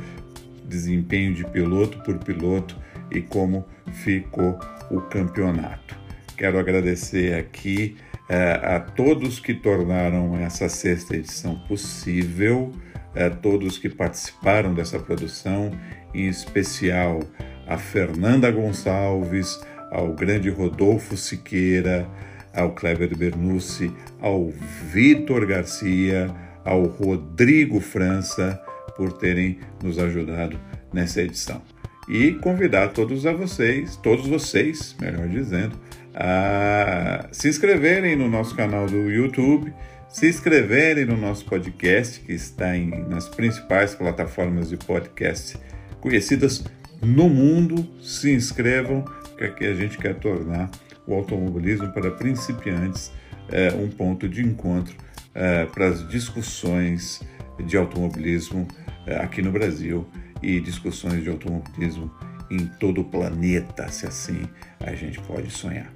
desempenho 0.65 1.35
de 1.35 1.44
piloto 1.44 1.99
por 2.05 2.19
piloto 2.19 2.77
e 3.11 3.20
como 3.20 3.66
ficou 4.05 4.59
o 4.90 5.01
campeonato. 5.01 5.97
Quero 6.36 6.59
agradecer 6.59 7.35
aqui 7.35 7.97
a 8.28 8.81
todos 8.81 9.39
que 9.40 9.53
tornaram 9.53 10.36
essa 10.36 10.69
sexta 10.69 11.16
edição 11.16 11.59
possível, 11.69 12.73
a 13.15 13.28
todos 13.28 13.78
que 13.78 13.89
participaram 13.89 14.74
dessa 14.74 14.99
produção, 14.99 15.70
em 16.15 16.28
especial 16.28 17.20
a 17.66 17.77
Fernanda 17.77 18.51
Gonçalves, 18.51 19.61
ao 19.90 20.15
grande 20.15 20.49
Rodolfo 20.49 21.16
Siqueira, 21.16 22.09
ao 22.55 22.73
Kleber 22.73 23.16
Bernucci, 23.16 23.93
ao 24.20 24.51
Vitor 24.90 25.47
Garcia, 25.47 26.31
ao 26.65 26.85
Rodrigo 26.85 27.81
França, 27.81 28.61
por 28.97 29.12
terem 29.12 29.59
nos 29.82 29.99
ajudado 29.99 30.59
nessa 30.93 31.23
edição. 31.23 31.62
E 32.09 32.32
convidar 32.32 32.89
todos 32.89 33.27
a 33.27 33.32
vocês, 33.32 33.97
todos 33.97 34.27
vocês, 34.27 34.97
melhor 35.01 35.28
dizendo, 35.28 35.78
a 36.14 37.28
se 37.32 37.48
inscreverem 37.48 38.16
no 38.16 38.28
nosso 38.28 38.55
canal 38.55 38.86
do 38.86 39.10
YouTube, 39.10 39.72
se 40.09 40.28
inscreverem 40.28 41.06
no 41.06 41.16
nosso 41.16 41.44
podcast, 41.47 42.20
que 42.20 42.32
está 42.32 42.76
em, 42.76 42.90
nas 43.09 43.28
principais 43.28 43.94
plataformas 43.94 44.68
de 44.68 44.76
podcast 44.76 45.59
conhecidas 46.01 46.64
no 47.01 47.28
mundo. 47.28 47.89
Se 48.02 48.30
inscrevam, 48.32 49.05
que 49.39 49.44
aqui 49.44 49.64
a 49.64 49.74
gente 49.74 49.97
quer 49.97 50.14
tornar 50.16 50.70
o 51.06 51.14
automobilismo 51.14 51.90
para 51.93 52.10
principiantes 52.10 53.10
é, 53.51 53.72
um 53.72 53.89
ponto 53.89 54.28
de 54.28 54.43
encontro 54.43 54.94
é, 55.34 55.64
para 55.66 55.89
as 55.89 56.06
discussões 56.09 57.22
de 57.66 57.76
automobilismo 57.76 58.68
é, 59.06 59.16
aqui 59.16 59.43
no 59.43 59.51
Brasil 59.51 60.06
e 60.43 60.60
discussões 60.60 61.22
de 61.22 61.30
automobilismo 61.30 62.12
em 62.51 62.66
todo 62.66 63.01
o 63.01 63.05
planeta, 63.05 63.89
se 63.89 64.06
assim 64.06 64.43
a 64.80 64.94
gente 64.94 65.18
pode 65.20 65.51
sonhar. 65.51 65.90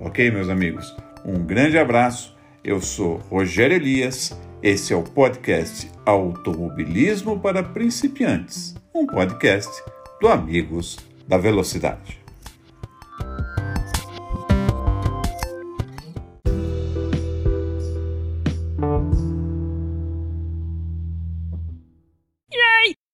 Ok, 0.00 0.30
meus 0.30 0.48
amigos? 0.48 0.96
Um 1.26 1.44
grande 1.44 1.76
abraço 1.76 2.34
Eu 2.64 2.80
sou 2.80 3.16
Rogério 3.28 3.76
Elias, 3.76 4.34
esse 4.62 4.94
é 4.94 4.96
o 4.96 5.02
podcast 5.02 5.90
Automobilismo 6.06 7.38
para 7.38 7.62
Principiantes, 7.62 8.74
um 8.94 9.06
podcast 9.06 9.70
do 10.18 10.28
Amigos 10.28 10.98
da 11.28 11.36
Velocidade. 11.36 12.19